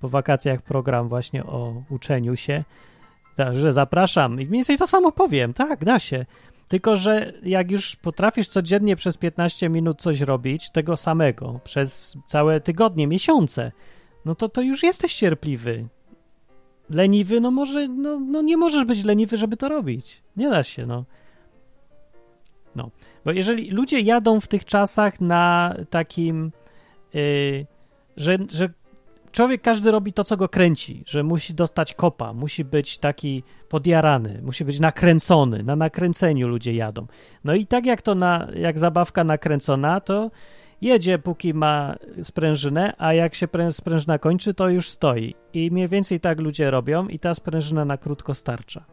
po 0.00 0.08
wakacjach 0.08 0.62
program 0.62 1.08
właśnie 1.08 1.44
o 1.44 1.82
uczeniu 1.90 2.36
się, 2.36 2.64
także 3.36 3.72
zapraszam 3.72 4.32
i 4.32 4.34
mniej 4.34 4.48
więcej 4.48 4.78
to 4.78 4.86
samo 4.86 5.12
powiem, 5.12 5.54
tak, 5.54 5.84
da 5.84 5.98
się. 5.98 6.26
Tylko, 6.68 6.96
że 6.96 7.32
jak 7.42 7.70
już 7.70 7.96
potrafisz 7.96 8.48
codziennie 8.48 8.96
przez 8.96 9.16
15 9.16 9.68
minut 9.68 10.02
coś 10.02 10.20
robić, 10.20 10.70
tego 10.70 10.96
samego, 10.96 11.60
przez 11.64 12.18
całe 12.26 12.60
tygodnie, 12.60 13.06
miesiące, 13.06 13.72
no 14.24 14.34
to 14.34 14.48
to 14.48 14.62
już 14.62 14.82
jesteś 14.82 15.14
cierpliwy. 15.14 15.86
Leniwy, 16.90 17.40
no 17.40 17.50
może, 17.50 17.88
no, 17.88 18.20
no 18.20 18.42
nie 18.42 18.56
możesz 18.56 18.84
być 18.84 19.04
leniwy, 19.04 19.36
żeby 19.36 19.56
to 19.56 19.68
robić. 19.68 20.22
Nie 20.36 20.50
da 20.50 20.62
się, 20.62 20.86
no. 20.86 21.04
No, 22.76 22.90
bo 23.24 23.32
jeżeli 23.32 23.70
ludzie 23.70 24.00
jadą 24.00 24.40
w 24.40 24.48
tych 24.48 24.64
czasach 24.64 25.20
na 25.20 25.74
takim, 25.90 26.52
yy, 27.14 27.66
że, 28.16 28.38
że 28.50 28.68
człowiek 29.32 29.62
każdy 29.62 29.90
robi 29.90 30.12
to, 30.12 30.24
co 30.24 30.36
go 30.36 30.48
kręci, 30.48 31.02
że 31.06 31.22
musi 31.22 31.54
dostać 31.54 31.94
kopa, 31.94 32.32
musi 32.32 32.64
być 32.64 32.98
taki 32.98 33.42
podjarany, 33.68 34.40
musi 34.42 34.64
być 34.64 34.80
nakręcony, 34.80 35.62
na 35.62 35.76
nakręceniu 35.76 36.48
ludzie 36.48 36.74
jadą. 36.74 37.06
No 37.44 37.54
i 37.54 37.66
tak 37.66 37.86
jak 37.86 38.02
to 38.02 38.14
na, 38.14 38.48
jak 38.54 38.78
zabawka 38.78 39.24
nakręcona, 39.24 40.00
to 40.00 40.30
jedzie 40.80 41.18
póki 41.18 41.54
ma 41.54 41.96
sprężynę, 42.22 42.92
a 42.98 43.12
jak 43.12 43.34
się 43.34 43.46
prę- 43.46 43.72
sprężyna 43.72 44.18
kończy, 44.18 44.54
to 44.54 44.68
już 44.68 44.90
stoi. 44.90 45.34
I 45.52 45.70
mniej 45.70 45.88
więcej 45.88 46.20
tak 46.20 46.40
ludzie 46.40 46.70
robią 46.70 47.08
i 47.08 47.18
ta 47.18 47.34
sprężyna 47.34 47.84
na 47.84 47.96
krótko 47.96 48.34
starcza. 48.34 48.84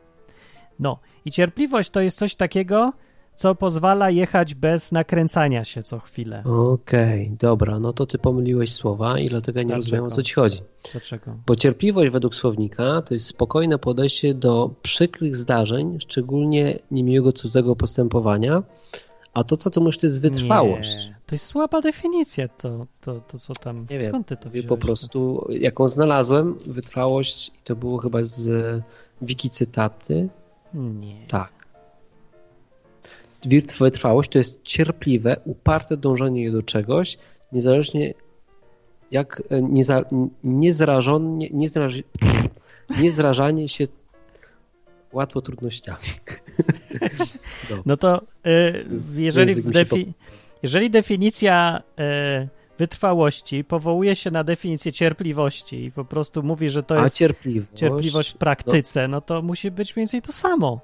No 0.80 1.00
i 1.26 1.32
cierpliwość 1.32 1.90
to 1.90 2.02
jest 2.02 2.18
coś 2.18 2.36
takiego, 2.36 2.94
co 3.36 3.56
pozwala 3.56 4.10
jechać 4.10 4.56
bez 4.56 4.92
nakręcania 4.92 5.64
się 5.64 5.84
co 5.84 6.00
chwilę. 6.00 6.44
Okej, 6.46 7.32
dobra, 7.40 7.80
no 7.80 7.94
to 7.94 8.06
ty 8.06 8.18
pomyliłeś 8.18 8.74
słowa 8.74 9.20
i 9.20 9.30
dlatego 9.30 9.60
nie 9.60 9.66
Dlaczego? 9.66 9.86
rozumiem 9.86 10.06
o 10.06 10.12
co 10.12 10.24
ci 10.24 10.34
chodzi. 10.34 10.60
Dlaczego? 10.92 11.36
Bo 11.48 11.56
cierpliwość 11.56 12.12
według 12.12 12.36
słownika 12.36 13.02
to 13.02 13.14
jest 13.14 13.26
spokojne 13.28 13.78
podejście 13.80 14.34
do 14.34 14.70
przykrych 14.82 15.36
zdarzeń, 15.36 15.98
szczególnie 16.00 16.80
niemiłego 16.92 17.32
cudzego 17.34 17.76
postępowania, 17.76 18.64
a 19.34 19.44
to 19.44 19.58
co 19.58 19.70
ty 19.70 19.80
mówisz 19.80 19.98
to 19.98 20.06
jest 20.08 20.22
wytrwałość. 20.22 20.96
Nie, 21.08 21.16
to 21.26 21.36
jest 21.36 21.46
słaba 21.46 21.82
definicja, 21.82 22.48
to, 22.48 22.86
to, 23.02 23.20
to 23.20 23.40
co 23.40 23.54
tam, 23.54 23.80
Nie 23.90 24.00
wiem, 24.00 24.04
skąd 24.08 24.28
ty 24.28 24.38
to 24.38 24.50
wziąłeś? 24.50 24.68
po 24.68 24.78
prostu, 24.78 25.48
jaką 25.50 25.88
znalazłem, 25.88 26.58
wytrwałość 26.66 27.48
i 27.48 27.64
to 27.64 27.76
było 27.76 27.98
chyba 27.98 28.24
z 28.24 28.82
wiki 29.22 29.50
cytaty, 29.50 30.30
Nie. 30.74 31.28
tak. 31.28 31.63
Wytr- 33.46 33.80
Wytrwałość 33.80 34.32
to 34.32 34.38
jest 34.38 34.64
cierpliwe, 34.64 35.36
uparte 35.46 35.98
dążenie 35.98 36.52
do 36.52 36.64
czegoś, 36.64 37.18
niezależnie 37.52 38.14
jak 39.12 39.44
e, 39.50 39.62
nieza, 39.62 40.02
niezrażenie, 40.44 41.50
niezraż, 41.52 41.94
niezrażanie 43.02 43.70
się 43.70 43.88
łatwo 45.14 45.42
trudnościami. 45.42 46.00
No 47.86 47.98
to 47.98 48.22
y, 48.48 48.86
jeżeli, 49.16 49.56
defi- 49.56 50.12
jeżeli 50.64 50.90
definicja 50.90 51.84
y, 52.44 52.48
wytrwałości 52.78 53.64
powołuje 53.64 54.16
się 54.16 54.32
na 54.32 54.44
definicję 54.44 54.92
cierpliwości 54.92 55.84
i 55.86 55.92
po 55.92 56.06
prostu 56.06 56.44
mówi, 56.44 56.70
że 56.70 56.84
to 56.84 56.96
A 56.98 57.02
jest 57.02 57.16
cierpliwość. 57.16 57.72
cierpliwość 57.76 58.30
w 58.32 58.38
praktyce, 58.38 59.08
no 59.08 59.22
to 59.22 59.42
musi 59.42 59.72
być 59.72 59.96
mniej 59.96 60.02
więcej 60.02 60.22
to 60.22 60.32
samo. 60.32 60.82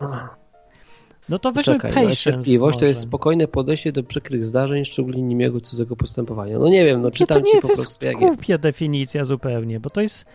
No 1.29 1.39
to 1.39 1.51
weźmy 1.51 1.73
Czekaj, 1.73 1.91
no, 1.91 1.95
patience 1.95 2.15
cierpliwość 2.15 2.79
to 2.79 2.85
jest 2.85 2.99
może. 2.99 3.07
spokojne 3.09 3.47
podejście 3.47 3.91
do 3.91 4.03
przykrych 4.03 4.45
zdarzeń, 4.45 4.85
szczególnie 4.85 5.21
niemiłego 5.21 5.61
cudzego 5.61 5.95
postępowania. 5.95 6.59
No 6.59 6.69
nie 6.69 6.85
wiem, 6.85 7.01
no 7.01 7.11
czytam 7.11 7.37
to 7.39 7.45
nie 7.45 7.51
ci 7.51 7.61
po 7.61 7.67
to 7.67 7.73
prostu 7.73 8.05
jest. 8.05 8.19
głupia 8.19 8.57
definicja 8.57 9.25
zupełnie, 9.25 9.79
bo 9.79 9.89
to 9.89 10.01
jest 10.01 10.25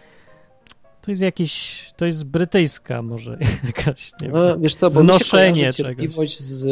to 1.03 1.11
jest 1.11 1.23
jakiś, 1.23 1.85
to 1.97 2.07
jest 2.07 2.25
brytyjska 2.25 3.03
może 3.03 3.39
jakaś, 3.67 4.13
nie 4.23 4.29
wiem. 4.29 4.37
No, 4.37 4.59
wiesz 4.59 4.75
co, 4.75 4.91
bo 4.91 5.01
Znoszenie 5.01 5.73
cierpliwość 5.73 6.41
z 6.41 6.67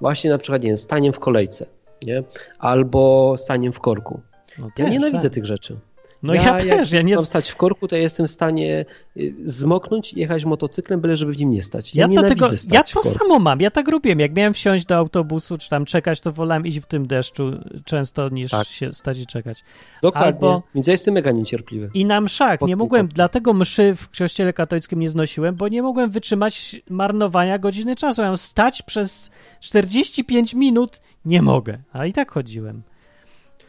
właśnie 0.00 0.30
na 0.30 0.38
przykład, 0.38 0.62
nie 0.62 0.68
wiem, 0.68 0.76
staniem 0.76 1.12
w 1.12 1.18
kolejce, 1.18 1.66
nie? 2.02 2.22
Albo 2.58 3.34
staniem 3.38 3.72
w 3.72 3.80
korku. 3.80 4.20
No 4.58 4.66
Ja 4.66 4.84
też, 4.84 4.90
nienawidzę 4.92 5.22
tak. 5.22 5.32
tych 5.32 5.46
rzeczy. 5.46 5.76
No 6.22 6.34
ja, 6.34 6.56
też, 6.56 6.92
ja 6.92 7.02
nie... 7.02 7.14
mam 7.14 7.26
stać 7.26 7.50
w 7.50 7.56
korku, 7.56 7.88
to 7.88 7.96
ja 7.96 8.02
jestem 8.02 8.26
w 8.26 8.30
stanie 8.30 8.84
y, 9.16 9.34
zmoknąć 9.44 10.12
i 10.12 10.20
jechać 10.20 10.44
motocyklem, 10.44 11.00
byle 11.00 11.16
żeby 11.16 11.32
w 11.32 11.38
nim 11.38 11.50
nie 11.50 11.62
stać. 11.62 11.94
Ja, 11.94 12.02
Ja, 12.02 12.08
dlatego, 12.08 12.46
ja 12.70 12.82
to 12.82 13.02
samo 13.02 13.38
mam, 13.38 13.60
ja 13.60 13.70
tak 13.70 13.88
robiłem. 13.88 14.20
Jak 14.20 14.36
miałem 14.36 14.54
wsiąść 14.54 14.84
do 14.86 14.96
autobusu, 14.96 15.58
czy 15.58 15.70
tam 15.70 15.84
czekać, 15.84 16.20
to 16.20 16.32
wolałem 16.32 16.66
iść 16.66 16.78
w 16.80 16.86
tym 16.86 17.06
deszczu 17.06 17.52
często 17.84 18.28
niż 18.28 18.50
Tak. 18.50 18.66
się 18.66 18.92
stać 18.92 19.18
i 19.18 19.26
czekać. 19.26 19.64
Dokładnie, 20.02 20.48
albo- 20.48 20.62
więc 20.74 20.86
ja 20.86 20.92
jestem 20.92 21.14
mega 21.14 21.30
niecierpliwy. 21.30 21.90
I 21.94 22.04
na 22.04 22.20
mszach 22.20 22.60
nie 22.60 22.76
mogłem, 22.76 23.08
dlatego 23.08 23.52
mszy 23.54 23.94
w 23.94 24.18
kościele 24.18 24.52
katolickim 24.52 25.00
nie 25.00 25.10
znosiłem, 25.10 25.54
bo 25.54 25.68
nie 25.68 25.82
mogłem 25.82 26.10
wytrzymać 26.10 26.82
marnowania 26.90 27.58
godziny 27.58 27.96
czasu. 27.96 28.22
Miałem 28.22 28.36
stać 28.36 28.82
przez 28.82 29.30
45 29.60 30.54
minut, 30.54 31.00
nie 31.24 31.42
mogę, 31.42 31.78
a 31.92 32.06
i 32.06 32.12
tak 32.12 32.30
chodziłem. 32.30 32.82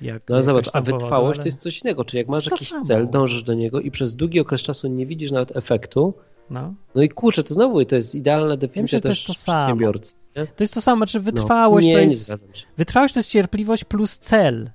Jak 0.02 0.24
No 0.30 0.44
zobacz, 0.44 0.70
a 0.74 0.82
wytrwałość 0.82 1.38
ale- 1.38 1.44
to 1.44 1.48
jest 1.48 1.62
coś 1.62 1.82
innego. 1.82 2.06
Czy 2.06 2.18
jak 2.18 2.28
masz 2.28 2.46
To 2.46 2.52
jakiś 2.56 2.70
samo. 2.70 2.86
cel, 2.86 3.10
dążysz 3.10 3.44
do 3.44 3.54
niego 3.54 3.80
i 3.80 3.92
przez 3.92 4.16
długi 4.16 4.40
okres 4.40 4.62
czasu 4.62 4.88
nie 4.88 5.06
widzisz 5.06 5.32
nawet 5.32 5.58
efektu, 5.58 6.14
No. 6.50 6.74
no 6.96 7.02
i 7.02 7.10
kurczę, 7.10 7.44
to 7.44 7.54
znowu 7.54 7.86
to 7.86 7.96
jest 7.96 8.16
idealna 8.16 8.58
definicja 8.58 9.00
to 9.02 9.08
też 9.08 9.18
jest 9.18 9.28
to 9.28 9.34
samo. 9.34 9.58
przedsiębiorcy. 9.58 10.16
Nie? 10.38 10.48
To 10.48 10.64
jest 10.64 10.74
to 10.74 10.82
samo, 10.82 11.06
czy 11.06 11.18
No. 11.18 11.24
wytrwałość 11.24 11.88
nie, 11.88 11.94
to 11.94 12.00
nie 12.00 12.06
jest... 12.06 12.28
się. 12.28 12.66
Wytrwałość 12.78 13.14
to 13.14 13.20
jest 13.20 13.30
cierpliwość 13.30 13.84
plus 13.84 14.20
cel. 14.20 14.72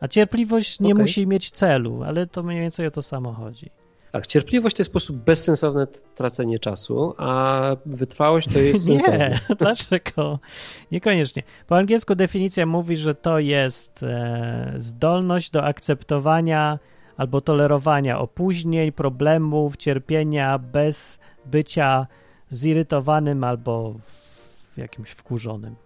A 0.00 0.08
cierpliwość 0.08 0.80
nie 0.80 0.92
Okej. 0.92 1.02
musi 1.02 1.26
mieć 1.26 1.50
celu, 1.50 2.02
ale 2.02 2.26
to 2.26 2.42
mniej 2.42 2.60
więcej 2.60 2.86
o 2.86 2.90
to 2.90 3.02
samo 3.02 3.32
chodzi. 3.32 3.70
Tak, 4.12 4.26
cierpliwość 4.26 4.76
to 4.76 4.80
jest 4.80 4.90
po 4.90 4.92
prostu 4.92 5.12
bezsensowne 5.12 5.86
tracenie 6.14 6.58
czasu, 6.58 7.14
a 7.18 7.60
wytrwałość 7.86 8.48
to 8.52 8.58
jest 8.58 8.84
sensowne. 8.86 9.40
Nie, 9.48 9.56
dlaczego? 9.58 10.38
Niekoniecznie. 10.92 11.42
Po 11.66 11.76
angielsku 11.76 12.14
definicja 12.14 12.66
mówi, 12.66 12.96
że 12.96 13.14
to 13.14 13.38
jest 13.38 14.02
e, 14.02 14.74
zdolność 14.78 15.50
do 15.50 15.64
akceptowania 15.64 16.78
albo 17.16 17.40
tolerowania 17.40 18.18
opóźnień, 18.18 18.92
problemów, 18.92 19.76
cierpienia 19.76 20.58
bez 20.58 21.20
bycia 21.46 22.06
zirytowanym 22.50 23.44
albo 23.44 23.94
w 24.74 24.78
jakimś 24.78 25.10
wkurzonym, 25.10 25.76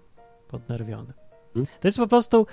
podnerwionym. 0.48 1.12
Hmm. 1.54 1.66
To 1.80 1.88
jest 1.88 1.98
po 1.98 2.06
prostu. 2.06 2.46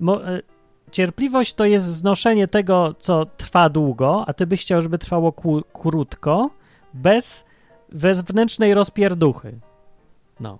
Mo, 0.00 0.28
e, 0.28 0.42
cierpliwość 0.90 1.54
to 1.54 1.64
jest 1.64 1.84
znoszenie 1.86 2.48
tego, 2.48 2.94
co 2.98 3.26
trwa 3.36 3.68
długo, 3.68 4.24
a 4.26 4.32
ty 4.32 4.46
byś 4.46 4.62
chciał, 4.62 4.82
żeby 4.82 4.98
trwało 4.98 5.32
ku, 5.32 5.62
krótko, 5.72 6.50
bez 6.94 7.44
wewnętrznej 7.92 8.74
rozpierduchy. 8.74 9.58
No. 10.40 10.58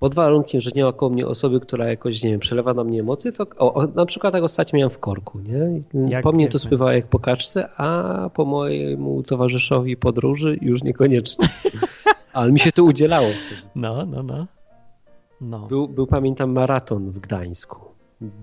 Pod 0.00 0.14
warunkiem, 0.14 0.60
że 0.60 0.70
nie 0.74 0.84
ma 0.84 0.92
koło 0.92 1.10
mnie 1.12 1.26
osoby, 1.26 1.60
która 1.60 1.88
jakoś, 1.88 2.22
nie 2.22 2.30
wiem, 2.30 2.40
przelewa 2.40 2.74
na 2.74 2.84
mnie 2.84 3.00
emocje, 3.00 3.32
to 3.32 3.46
o, 3.58 3.74
o, 3.74 3.86
na 3.86 4.06
przykład 4.06 4.32
tak 4.32 4.42
ostatnio 4.42 4.76
miałem 4.76 4.90
w 4.90 4.98
korku, 4.98 5.38
nie? 5.40 5.80
Jak- 6.08 6.22
po 6.22 6.32
mnie 6.32 6.48
to 6.48 6.58
spływało 6.58 6.90
jak 6.92 7.06
po 7.06 7.18
kaczce, 7.18 7.68
a 7.76 8.30
po 8.34 8.44
mojemu 8.44 9.22
towarzyszowi 9.22 9.96
podróży 9.96 10.58
już 10.60 10.82
niekoniecznie. 10.82 11.48
Ale 12.32 12.52
mi 12.52 12.58
się 12.60 12.72
to 12.72 12.84
udzielało. 12.84 13.28
wtedy. 13.46 13.62
No, 13.74 14.06
no, 14.06 14.22
no. 14.22 14.46
No. 15.40 15.58
Był, 15.66 15.88
był, 15.88 16.06
pamiętam, 16.06 16.52
maraton 16.52 17.10
w 17.10 17.18
Gdańsku. 17.18 17.91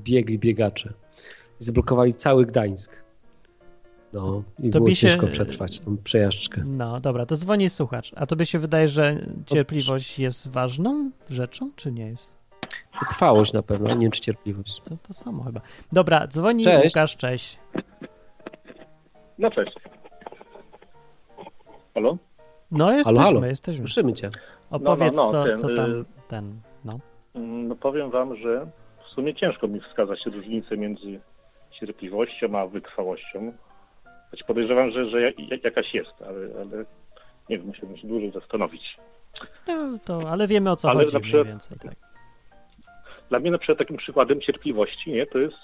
Biegli 0.04 0.40
biegacze. 0.40 0.94
Zblokowali 1.60 2.14
cały 2.14 2.46
Gdańsk. 2.46 3.04
No 4.14 4.44
i 4.60 4.70
To 4.70 4.80
było 4.80 4.90
mi 4.90 4.96
się- 4.96 5.08
ciężko 5.10 5.28
przetrwać 5.28 5.80
tą 5.80 5.98
przejażdżkę. 5.98 6.64
No, 6.66 7.00
dobra, 7.00 7.26
to 7.26 7.36
dzwoni 7.36 7.70
słuchacz. 7.70 8.12
A 8.16 8.26
tobie 8.26 8.46
się 8.46 8.60
wydaje, 8.60 8.88
że 8.88 9.26
cierpliwość 9.46 10.20
jest 10.20 10.48
ważną 10.52 11.12
rzeczą, 11.30 11.72
czy 11.76 11.92
nie 11.92 12.08
jest? 12.08 12.36
Trwałość 13.10 13.54
na 13.54 13.62
pewno, 13.64 13.96
nie 13.96 14.02
wiem 14.02 14.12
czy 14.12 14.22
cierpliwość. 14.22 14.82
To 14.82 14.98
to 15.08 15.14
samo 15.14 15.44
chyba. 15.44 15.62
Dobra, 15.92 16.28
dzwoni 16.28 16.64
Cześć. 16.64 16.96
Łukasz, 16.96 17.18
cześć. 17.18 17.60
No 19.38 19.52
cześć. 19.52 19.76
Halo? 21.94 22.18
No, 22.72 22.92
jesteśmy, 22.92 23.24
halo. 23.24 23.46
jesteśmy. 23.46 23.82
Słyszymy 23.82 24.14
cię. 24.14 24.30
Opowiedz, 24.72 25.16
No, 25.16 25.22
no, 25.26 25.26
no, 25.26 25.30
co, 25.32 25.44
ten, 25.44 25.58
co 25.58 25.76
tam 25.76 25.92
y- 25.92 26.06
ten, 26.28 26.60
no. 26.86 27.00
Mm, 27.36 27.68
No 27.68 27.76
powiem 27.76 28.12
wam, 28.12 28.36
że 28.36 28.68
w 29.12 29.14
sumie 29.16 29.36
ciężko 29.36 29.68
mi 29.68 29.82
wskazać 29.82 30.26
różnicę 30.26 30.78
między 30.78 31.20
cierpliwością 31.72 32.60
a 32.60 32.68
wytrwałością. 32.68 33.54
Choć 34.32 34.44
podejrzewam, 34.44 34.92
że, 34.92 35.10
że 35.10 35.22
ja- 35.22 35.32
ja- 35.38 35.58
jakaś 35.64 35.94
jest, 35.94 36.22
ale, 36.22 36.62
ale 36.62 36.86
nie 37.50 37.58
wiem, 37.58 37.68
musiałbym 37.68 37.98
się 37.98 38.08
dłużej 38.08 38.32
zastanowić. 38.32 38.98
no 39.68 40.00
to, 40.06 40.30
ale 40.30 40.48
wiemy 40.48 40.72
o 40.72 40.76
co 40.76 40.90
Ale 40.90 41.06
chodzi 41.06 41.20
przykład- 41.20 41.48
więcej, 41.48 41.78
tak. 41.80 41.96
Dla 43.30 43.40
mnie 43.40 43.52
na 43.52 43.58
przykład 43.58 43.78
takim 43.78 43.98
przykładem 43.98 44.42
cierpliwości, 44.42 45.12
nie, 45.12 45.26
to 45.26 45.38
jest 45.38 45.56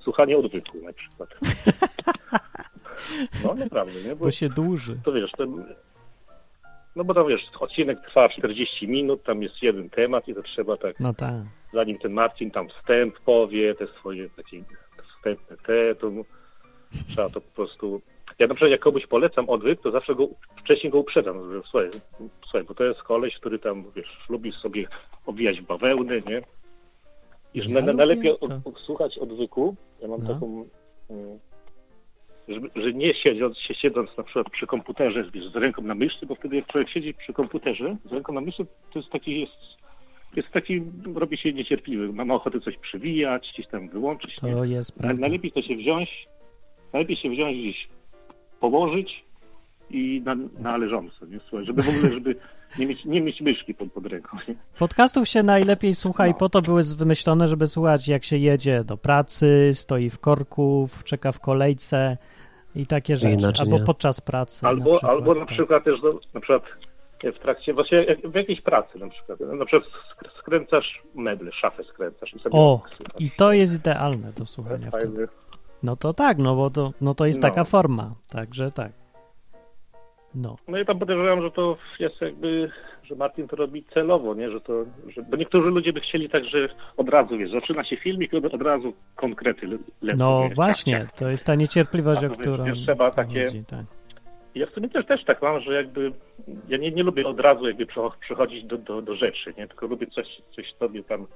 słuchanie 0.00 0.36
odwyku 0.38 0.78
na 0.82 0.92
przykład. 0.92 1.28
No 3.44 3.54
naprawdę, 3.54 4.02
nie? 4.02 4.16
Bo 4.16 4.24
Bo 4.24 4.30
się 4.30 4.48
dłuży. 4.48 4.96
to 5.04 5.12
wiesz, 5.12 5.30
to, 5.32 5.44
no 6.96 7.04
bo 7.04 7.14
tam 7.14 7.28
wiesz, 7.28 7.50
odcinek 7.60 8.00
trwa 8.06 8.28
40 8.28 8.88
minut, 8.88 9.22
tam 9.22 9.42
jest 9.42 9.62
jeden 9.62 9.90
temat 9.90 10.28
i 10.28 10.34
to 10.34 10.42
trzeba 10.42 10.76
tak 10.76 11.00
No 11.00 11.14
tak. 11.14 11.34
zanim 11.72 11.98
ten 11.98 12.12
Marcin 12.12 12.50
tam 12.50 12.68
wstęp 12.68 13.20
powie, 13.20 13.74
te 13.74 13.86
swoje 13.86 14.30
takie 14.30 14.62
wstępne 15.16 15.56
te, 15.56 15.94
to 15.94 16.10
trzeba 17.08 17.28
to 17.30 17.40
po 17.40 17.50
prostu... 17.54 18.00
Ja 18.38 18.46
na 18.46 18.54
przykład 18.54 18.70
jak 18.70 18.80
komuś 18.80 19.06
polecam 19.06 19.48
odwyk, 19.48 19.80
to 19.80 19.90
zawsze 19.90 20.14
go 20.14 20.28
wcześniej 20.56 20.90
go 20.92 20.98
uprzedzam, 20.98 21.52
że 21.52 21.60
słuchaj, 21.62 21.90
słuchaj, 22.42 22.64
bo 22.64 22.74
to 22.74 22.84
jest 22.84 23.02
koleś, 23.02 23.38
który 23.38 23.58
tam, 23.58 23.84
wiesz, 23.96 24.18
lubi 24.28 24.52
sobie 24.52 24.86
obwijać 25.26 25.60
bawełny, 25.60 26.22
nie? 26.26 26.42
I 27.54 27.62
że 27.62 27.70
Ja 27.70 27.80
na, 27.82 27.92
najlepiej 27.92 28.32
to. 28.32 28.40
od, 28.40 28.52
odsłuchać 28.64 29.18
odwyku, 29.18 29.76
ja 30.02 30.08
mam 30.08 30.22
No. 30.22 30.34
taką... 30.34 30.66
mm, 31.10 31.38
że 32.76 32.92
nie 32.92 33.14
siedząc, 33.14 33.58
się 33.58 33.74
siedząc 33.74 34.16
na 34.16 34.22
przykład 34.24 34.50
przy 34.50 34.66
komputerze 34.66 35.24
wiesz, 35.34 35.52
z 35.52 35.56
ręką 35.56 35.82
na 35.82 35.94
myszce, 35.94 36.26
bo 36.26 36.34
wtedy 36.34 36.56
jak 36.56 36.66
człowiek 36.66 36.88
siedzi 36.90 37.14
przy 37.14 37.32
komputerze 37.32 37.96
z 38.04 38.12
ręką 38.12 38.32
na 38.32 38.40
myszce, 38.40 38.64
to 38.92 38.98
jest 38.98 39.10
taki 39.10 39.40
jest 39.40 39.52
jest 40.36 40.48
taki, 40.50 40.82
robi 41.14 41.36
się 41.36 41.52
niecierpliwy. 41.52 42.12
Mam 42.12 42.30
ochotę 42.30 42.60
coś 42.60 42.76
przywijać, 42.76 43.50
gdzieś 43.54 43.66
tam 43.66 43.88
wyłączyć. 43.88 44.42
nie? 44.42 44.52
To 44.52 44.64
jest 44.64 44.96
Na- 44.96 45.02
prawda. 45.02 45.20
Najlepiej 45.20 45.52
to 45.52 45.62
się 45.62 45.76
wziąć, 45.76 46.26
najlepiej 46.92 47.16
się 47.16 47.30
wziąć 47.30 47.58
gdzieś, 47.58 47.88
położyć 48.60 49.24
i 49.90 50.22
na, 50.24 50.36
na 50.58 50.76
leżąco, 50.76 51.26
nie? 51.26 51.40
Słuchaj, 51.48 51.66
żeby 51.66 51.82
w 51.82 51.88
ogóle, 51.88 52.10
żeby 52.10 52.36
nie 52.78 52.86
mieć, 52.86 53.04
nie 53.04 53.20
mieć 53.20 53.40
myszki 53.40 53.74
pod, 53.74 53.92
pod 53.92 54.06
ręką. 54.06 54.36
Nie? 54.48 54.54
Podcastów 54.78 55.28
się 55.28 55.42
najlepiej 55.42 55.94
słucha 55.94 56.26
i 56.26 56.30
No. 56.30 56.36
po 56.36 56.48
to 56.48 56.62
były 56.62 56.82
wymyślone, 56.96 57.48
żeby 57.48 57.66
słuchać 57.66 58.08
jak 58.08 58.24
się 58.24 58.36
jedzie 58.36 58.84
do 58.84 58.96
pracy, 58.96 59.70
stoi 59.72 60.10
w 60.10 60.18
korku, 60.18 60.88
czeka 61.04 61.32
w 61.32 61.40
kolejce 61.40 62.16
i 62.74 62.86
takie 62.86 63.16
rzeczy. 63.16 63.32
inaczej 63.34 63.64
Albo 63.66 63.78
nie. 63.78 63.84
podczas 63.84 64.20
pracy. 64.20 64.66
Albo, 64.66 64.84
na 64.90 64.96
przykład, 64.98 65.12
albo 65.16 65.34
na 65.34 65.40
tak. 65.40 65.48
przykład 65.48 65.84
też 65.84 66.00
no, 66.02 66.18
na 66.34 66.40
przykład 66.40 66.62
w 67.34 67.38
trakcie, 67.38 67.74
właśnie 67.74 68.16
w 68.24 68.34
jakiejś 68.34 68.60
pracy 68.60 68.98
na 68.98 69.08
przykład, 69.08 69.40
na 69.40 69.64
przykład 69.64 69.92
sk- 69.92 70.38
skręcasz 70.38 71.02
meble, 71.14 71.52
szafę 71.52 71.84
skręcasz 71.84 72.34
i 72.34 72.38
sobie 72.38 72.56
O, 72.58 72.82
słuchasz. 72.96 73.20
I 73.20 73.30
to 73.30 73.52
jest 73.52 73.74
idealne 73.74 74.32
do 74.32 74.46
słuchania 74.46 74.88
wtedy. 74.90 75.06
Fajny. 75.06 75.28
No 75.82 75.96
to 75.96 76.14
tak, 76.14 76.38
no 76.38 76.54
bo 76.56 76.70
to, 76.70 76.92
no 77.00 77.14
to 77.14 77.26
jest 77.26 77.42
No. 77.42 77.48
taka 77.48 77.64
forma, 77.64 78.14
także 78.28 78.70
tak. 78.70 78.92
No, 80.34 80.56
No 80.68 80.78
i 80.78 80.84
tam 80.86 80.98
podejrzewam, 80.98 81.42
że 81.42 81.50
to 81.50 81.76
jest 81.98 82.20
jakby, 82.20 82.70
że 83.04 83.14
Martin 83.14 83.48
to 83.48 83.56
robi 83.56 83.84
celowo, 83.94 84.34
nie? 84.34 84.50
Że 84.50 84.60
to, 84.60 84.84
że, 85.08 85.22
bo 85.22 85.36
niektórzy 85.36 85.68
ludzie 85.70 85.92
by 85.92 86.00
chcieli 86.00 86.28
tak, 86.30 86.44
że 86.44 86.68
od 86.96 87.08
razu, 87.08 87.38
wiesz, 87.38 87.50
zaczyna 87.50 87.84
się 87.84 87.96
filmik 87.96 88.32
i 88.32 88.36
od, 88.36 88.54
od 88.54 88.62
razu 88.62 88.94
konkrety 89.16 89.66
le, 89.66 89.78
lecą. 90.02 90.18
no 90.18 90.48
nie? 90.48 90.54
właśnie, 90.54 90.98
Tak, 90.98 91.10
tak. 91.10 91.18
to 91.18 91.30
jest 91.30 91.46
ta 91.46 91.54
niecierpliwość, 91.54 92.24
o 92.24 92.28
wiesz, 92.28 92.38
którą 92.38 92.64
wiesz, 92.64 92.78
trzeba 92.82 93.10
takie- 93.10 93.44
chodzi, 93.44 93.64
tak. 93.64 93.84
Ja 94.54 94.66
w 94.66 94.70
sumie 94.70 94.88
też, 94.88 95.06
też 95.06 95.24
tak 95.24 95.42
mam, 95.42 95.60
że 95.60 95.74
jakby 95.74 96.12
ja 96.68 96.78
nie, 96.78 96.90
nie 96.90 97.02
lubię 97.02 97.26
od 97.26 97.40
razu 97.40 97.66
jakby 97.66 97.86
przecho- 97.86 98.18
przechodzić 98.20 98.64
do, 98.64 98.78
do, 98.78 99.02
do 99.02 99.14
rzeczy, 99.14 99.54
nie? 99.58 99.68
Tylko 99.68 99.86
lubię 99.86 100.06
coś, 100.06 100.26
coś 100.56 100.72
sobie 100.74 101.02
tam 101.02 101.26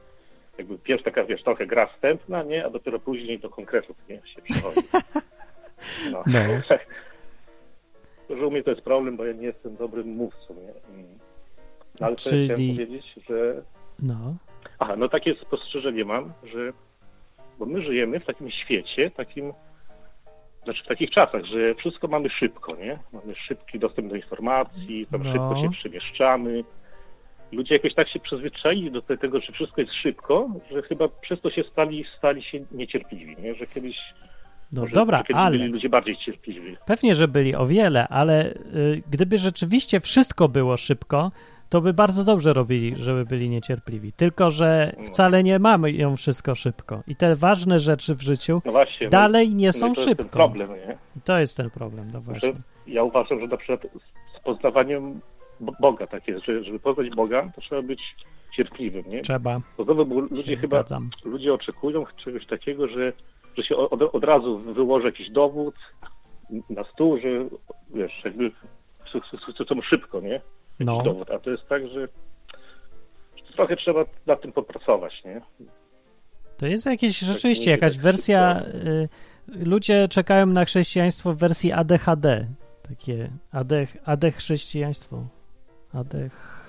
jakby 0.58 0.78
pierwsza 0.78 1.04
taka, 1.04 1.24
wiesz, 1.24 1.42
trochę 1.42 1.66
gra 1.66 1.86
wstępna, 1.86 2.42
nie? 2.42 2.66
A 2.66 2.70
dopiero 2.70 2.98
później 2.98 3.38
do 3.38 3.50
konkretów, 3.50 3.96
nie? 4.08 4.16
Się 4.16 4.42
przechodzi. 4.42 4.80
No. 6.12 6.22
No. 6.26 6.40
Że 8.38 8.46
u 8.46 8.50
mnie 8.50 8.62
to 8.62 8.70
jest 8.70 8.82
problem, 8.82 9.16
bo 9.16 9.24
ja 9.24 9.32
nie 9.32 9.46
jestem 9.46 9.76
dobrym 9.76 10.08
mówcą, 10.08 10.54
nie? 10.54 11.02
No, 12.00 12.06
ale 12.06 12.16
Czyli- 12.16 12.44
chciałem 12.44 12.76
powiedzieć, 12.76 13.14
że 13.28 13.62
No, 14.02 14.34
Aha, 14.78 14.94
no 14.96 15.08
takie 15.08 15.34
spostrzeżenie 15.34 16.04
mam, 16.04 16.32
że 16.52 16.72
bo 17.58 17.66
my 17.66 17.82
żyjemy 17.82 18.20
w 18.20 18.24
takim 18.24 18.50
świecie, 18.50 19.10
takim, 19.10 19.52
znaczy 20.64 20.84
w 20.84 20.86
takich 20.86 21.10
czasach, 21.10 21.44
że 21.44 21.74
wszystko 21.74 22.08
mamy 22.08 22.30
szybko, 22.30 22.76
nie? 22.76 22.98
Mamy 23.12 23.34
szybki 23.34 23.78
dostęp 23.78 24.08
do 24.08 24.16
informacji, 24.16 25.06
tam 25.10 25.22
No. 25.22 25.32
szybko 25.32 25.56
się 25.62 25.70
przemieszczamy. 25.70 26.64
Ludzie 27.52 27.74
jakoś 27.74 27.94
tak 27.94 28.08
się 28.08 28.20
przyzwyczaili 28.20 28.90
do 28.90 29.02
te- 29.02 29.18
tego, 29.18 29.40
że 29.40 29.52
wszystko 29.52 29.80
jest 29.80 29.92
szybko, 29.94 30.48
że 30.70 30.82
chyba 30.82 31.08
przez 31.08 31.40
to 31.40 31.50
się 31.50 31.62
stali, 31.64 32.04
stali 32.18 32.42
się 32.42 32.58
niecierpliwi, 32.72 33.36
nie? 33.42 33.54
Że 33.54 33.66
kiedyś, 33.66 33.96
no 34.72 34.80
może, 34.82 34.92
dobra, 34.94 35.18
kiedyś 35.22 35.36
ale 35.42 35.58
byli 35.58 35.70
ludzie 35.70 35.88
bardziej 35.88 36.16
cierpliwi. 36.16 36.76
pewnie, 36.86 37.14
że 37.14 37.28
byli 37.28 37.54
o 37.56 37.66
wiele, 37.66 38.08
ale 38.08 38.50
y, 38.54 39.02
gdyby 39.10 39.38
rzeczywiście 39.38 40.00
wszystko 40.00 40.48
było 40.48 40.76
szybko, 40.76 41.30
to 41.68 41.80
by 41.80 41.92
bardzo 41.92 42.24
dobrze 42.24 42.52
robili, 42.52 42.96
żeby 42.96 43.24
byli 43.24 43.48
niecierpliwi. 43.48 44.12
Tylko, 44.12 44.50
że 44.50 44.92
No. 44.98 45.04
wcale 45.04 45.42
nie 45.42 45.58
mamy 45.58 45.92
ją 45.92 46.16
wszystko 46.16 46.54
szybko. 46.54 47.02
I 47.06 47.16
te 47.16 47.34
ważne 47.34 47.78
rzeczy 47.78 48.14
w 48.14 48.20
życiu 48.22 48.62
No 48.64 48.72
właśnie. 48.72 49.06
no, 49.06 49.10
dalej 49.10 49.54
nie 49.54 49.66
no 49.66 49.72
są 49.72 49.80
to 49.80 50.00
jest 50.00 50.04
szybko. 50.04 50.24
problem, 50.28 50.70
nie? 50.70 50.98
I 51.16 51.20
to 51.20 51.38
jest 51.38 51.56
ten 51.56 51.70
problem, 51.70 52.10
no 52.12 52.20
właśnie. 52.20 52.52
ja 52.86 53.02
uważam, 53.02 53.40
że 53.40 53.46
na 53.46 53.56
przykład 53.56 53.86
z 54.38 54.40
poznawaniem 54.44 55.20
Bo- 55.60 55.72
Boga 55.80 56.06
tak 56.06 56.28
jest, 56.28 56.44
że 56.44 56.64
żeby 56.64 56.78
poznać 56.80 57.10
Boga, 57.10 57.50
to 57.54 57.60
trzeba 57.60 57.82
być 57.82 58.00
cierpliwym, 58.56 59.04
nie? 59.08 59.22
Trzeba, 59.22 59.60
Bo 59.78 59.84
znowu 59.84 60.20
ludzie 60.20 60.56
chyba, 60.56 60.76
zgadzam. 60.76 61.10
ludzie 61.24 61.54
oczekują 61.54 62.04
czegoś 62.24 62.46
takiego, 62.46 62.88
że, 62.88 63.12
że 63.56 63.62
się 63.62 63.76
od, 63.76 64.02
od 64.02 64.24
razu 64.24 64.58
wyłoży 64.58 65.06
jakiś 65.06 65.30
dowód 65.30 65.74
na 66.70 66.84
stół, 66.84 67.18
że 67.18 67.28
wiesz, 67.94 68.20
jakby 68.24 68.50
chcą 69.64 69.82
szybko, 69.82 70.20
nie? 70.20 70.40
Jakiś 70.80 70.86
No. 70.86 71.02
dowód, 71.02 71.30
a 71.30 71.38
to 71.38 71.50
jest 71.50 71.68
tak, 71.68 71.88
że 71.88 72.08
trochę 73.56 73.76
trzeba 73.76 74.04
nad 74.26 74.42
tym 74.42 74.52
popracować, 74.52 75.24
nie? 75.24 75.40
To 76.56 76.66
jest 76.66 76.86
jakieś 76.86 77.20
Tak, 77.20 77.28
rzeczywiście 77.28 77.70
jakaś 77.70 77.92
widać 77.92 78.04
wersja. 78.04 78.62
Y, 78.84 79.08
ludzie 79.48 80.08
czekają 80.08 80.46
na 80.46 80.64
chrześcijaństwo 80.64 81.32
w 81.34 81.38
wersji 81.38 81.72
ADHD. 81.72 82.46
Takie 82.88 83.30
AD, 83.52 83.72
AD 84.04 84.30
chrześcijaństwo. 84.30 85.24
AD 85.92 86.14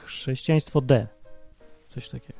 chrześcijaństwo 0.05 0.81
D. 0.81 1.07
Coś 1.89 2.09
takiego. 2.09 2.39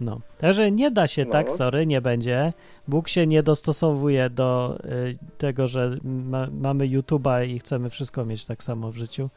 No. 0.00 0.20
Także 0.38 0.70
nie 0.70 0.90
da 0.90 1.06
się 1.06 1.24
No. 1.24 1.30
tak, 1.30 1.50
sorry, 1.50 1.86
nie 1.86 2.00
będzie. 2.00 2.52
Bóg 2.88 3.08
się 3.08 3.26
nie 3.26 3.42
dostosowuje 3.42 4.30
do 4.30 4.78
y, 4.84 5.18
tego, 5.38 5.68
że 5.68 5.96
ma, 6.04 6.46
mamy 6.52 6.84
YouTube'a 6.88 7.46
i 7.48 7.58
chcemy 7.58 7.90
wszystko 7.90 8.24
mieć 8.24 8.44
tak 8.44 8.62
samo 8.62 8.90
w 8.92 8.96
życiu. 8.96 9.30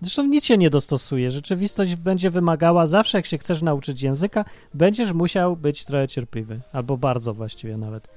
Zresztą 0.00 0.22
nic 0.26 0.44
się 0.44 0.58
nie 0.58 0.70
dostosuje. 0.70 1.30
Rzeczywistość 1.30 1.96
będzie 1.96 2.30
wymagała, 2.30 2.86
zawsze 2.86 3.18
jak 3.18 3.26
się 3.26 3.38
chcesz 3.38 3.62
nauczyć 3.62 4.02
języka, 4.02 4.44
będziesz 4.74 5.12
musiał 5.12 5.56
być 5.56 5.84
trochę 5.84 6.08
cierpliwy. 6.08 6.60
Albo 6.72 6.96
bardzo 6.96 7.34
właściwie 7.34 7.76
nawet. 7.76 8.08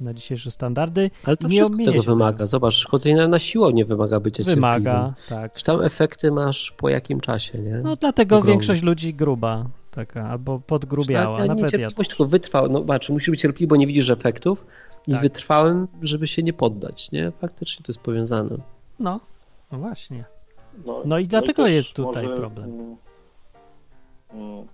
Na 0.00 0.14
dzisiejsze 0.14 0.50
standardy. 0.50 1.10
Ale 1.24 1.36
to 1.36 1.48
Nie 1.48 1.52
wszystko 1.52 1.84
tego 1.84 2.02
wymaga. 2.02 2.46
Zobacz, 2.46 2.86
chodzenie 2.86 3.28
na 3.28 3.38
siłownię 3.38 3.84
wymaga 3.84 4.20
bycia 4.20 4.44
Wymaga, 4.44 4.92
cierpliwym. 4.94 5.42
tak. 5.42 5.52
Czy 5.54 5.64
tam 5.64 5.82
efekty 5.82 6.32
masz 6.32 6.72
po 6.76 6.88
jakim 6.88 7.20
czasie, 7.20 7.58
nie? 7.58 7.80
No 7.84 7.96
dlatego 7.96 8.36
Ogromny. 8.36 8.52
większość 8.52 8.82
ludzi 8.82 9.14
gruba 9.14 9.66
taka, 9.90 10.28
albo 10.28 10.58
podgrubiała. 10.60 11.36
Ale 11.36 11.42
nie 11.42 11.48
Nawet 11.48 11.62
ja. 11.72 11.78
cierpliwość, 11.78 12.10
tylko 12.10 12.24
wytrwał. 12.26 12.68
No 12.68 12.80
patrz, 12.80 13.08
musisz 13.10 13.30
być 13.30 13.40
cierpliwy, 13.40 13.68
bo 13.68 13.76
nie 13.76 13.86
widzisz 13.86 14.10
efektów 14.10 14.66
i 15.06 15.12
Tak. 15.12 15.20
wytrwałem, 15.20 15.88
żeby 16.02 16.26
się 16.28 16.42
nie 16.42 16.52
poddać, 16.52 17.12
nie? 17.12 17.32
Faktycznie 17.40 17.84
to 17.86 17.92
jest 17.92 18.00
powiązane. 18.00 18.56
No, 19.00 19.20
no 19.72 19.78
właśnie. 19.78 20.24
No 21.04 21.18
i 21.18 21.24
dlatego 21.24 21.64
też 21.64 21.72
jest 21.72 21.92
tutaj 21.92 22.26
problem. 22.36 22.64
mm, 22.64 22.96
mm, 24.32 24.66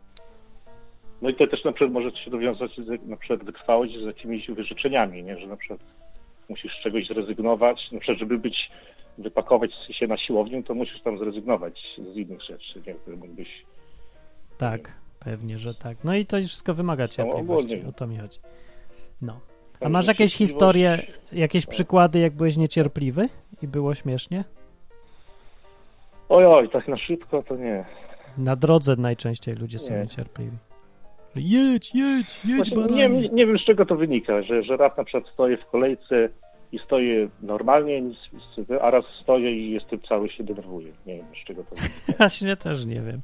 No 1.23 1.29
i 1.31 1.35
to 1.35 1.47
też 1.47 1.64
na 1.64 1.73
przykład 1.73 1.93
może 1.93 2.17
się 2.17 2.31
dowiązać 2.31 2.71
z, 2.77 3.09
na 3.09 3.17
przykład 3.17 3.45
wytrwałość 3.45 3.99
z 3.99 4.07
jakimiś 4.07 4.51
wyrzeczeniami, 4.51 5.23
nie? 5.23 5.38
że 5.38 5.47
na 5.47 5.57
przykład 5.57 5.81
musisz 6.49 6.79
z 6.79 6.83
czegoś 6.83 7.07
zrezygnować, 7.07 7.93
na 7.93 7.99
przykład 8.01 8.19
żeby 8.19 8.38
być, 8.38 8.71
wypakować 9.19 9.71
się 9.90 10.07
na 10.07 10.17
siłownię, 10.17 10.62
to 10.62 10.75
musisz 10.75 11.01
tam 11.01 11.19
zrezygnować 11.19 12.01
z 12.12 12.17
innych 12.17 12.43
rzeczy, 12.43 12.83
nie? 12.87 12.95
które 12.95 13.17
mógłbyś 13.17 13.64
Tak, 14.59 14.93
pewnie, 15.21 15.59
że 15.59 15.75
tak. 15.75 16.05
No 16.05 16.14
i 16.14 16.27
to 16.27 16.37
wszystko 16.37 16.75
wymaga 16.75 17.09
cierpliwości, 17.09 17.83
o 17.88 17.93
to 17.93 18.07
mi 18.07 18.19
chodzi. 18.19 18.38
No. 19.23 19.40
A 19.81 19.88
masz 19.88 20.07
jakieś 20.07 20.35
historie, 20.37 21.07
jakieś 21.33 21.67
przykłady, 21.67 22.19
jak 22.19 22.33
byłeś 22.33 22.57
niecierpliwy 22.57 23.29
i 23.62 23.69
było 23.69 23.95
śmiesznie? 23.95 24.45
Oj, 26.29 26.47
oj, 26.47 26.69
tak 26.69 26.89
na 26.89 26.97
szybko 26.97 27.43
to 27.43 27.57
nie. 27.57 27.85
Na 28.39 28.57
drodze 28.57 28.97
najczęściej 28.97 29.55
ludzie 29.55 29.79
są 29.79 29.93
Nie. 29.95 30.01
niecierpliwi. 30.01 30.57
Jedź, 31.37 31.95
jedź, 31.95 32.45
jedź, 32.45 32.71
Właśnie 32.75 32.97
nie, 32.97 33.09
nie, 33.09 33.29
nie 33.29 33.47
wiem 33.47 33.59
z 33.59 33.65
czego 33.65 33.87
to 33.87 33.97
wynika, 33.97 34.43
że, 34.43 34.63
że 34.63 34.77
raz 34.77 34.97
na 34.97 35.05
przykład 35.05 35.33
stoję 35.33 35.57
w 35.57 35.67
kolejce 35.67 36.29
i 36.73 36.79
stoję 36.79 37.29
normalnie, 37.43 38.03
a 38.83 38.91
raz 38.91 39.05
stoję 39.23 39.53
i 39.53 39.71
jestem 39.71 40.01
cały 40.09 40.29
się 40.31 40.45
denerwuję. 40.45 40.93
Nie 41.07 41.17
wiem 41.17 41.27
z 41.43 41.47
czego 41.47 41.65
to 41.65 41.75
wynika. 41.75 41.95
Właśnie 42.19 42.57
też 42.57 42.85
nie 42.85 43.01
wiem. 43.01 43.21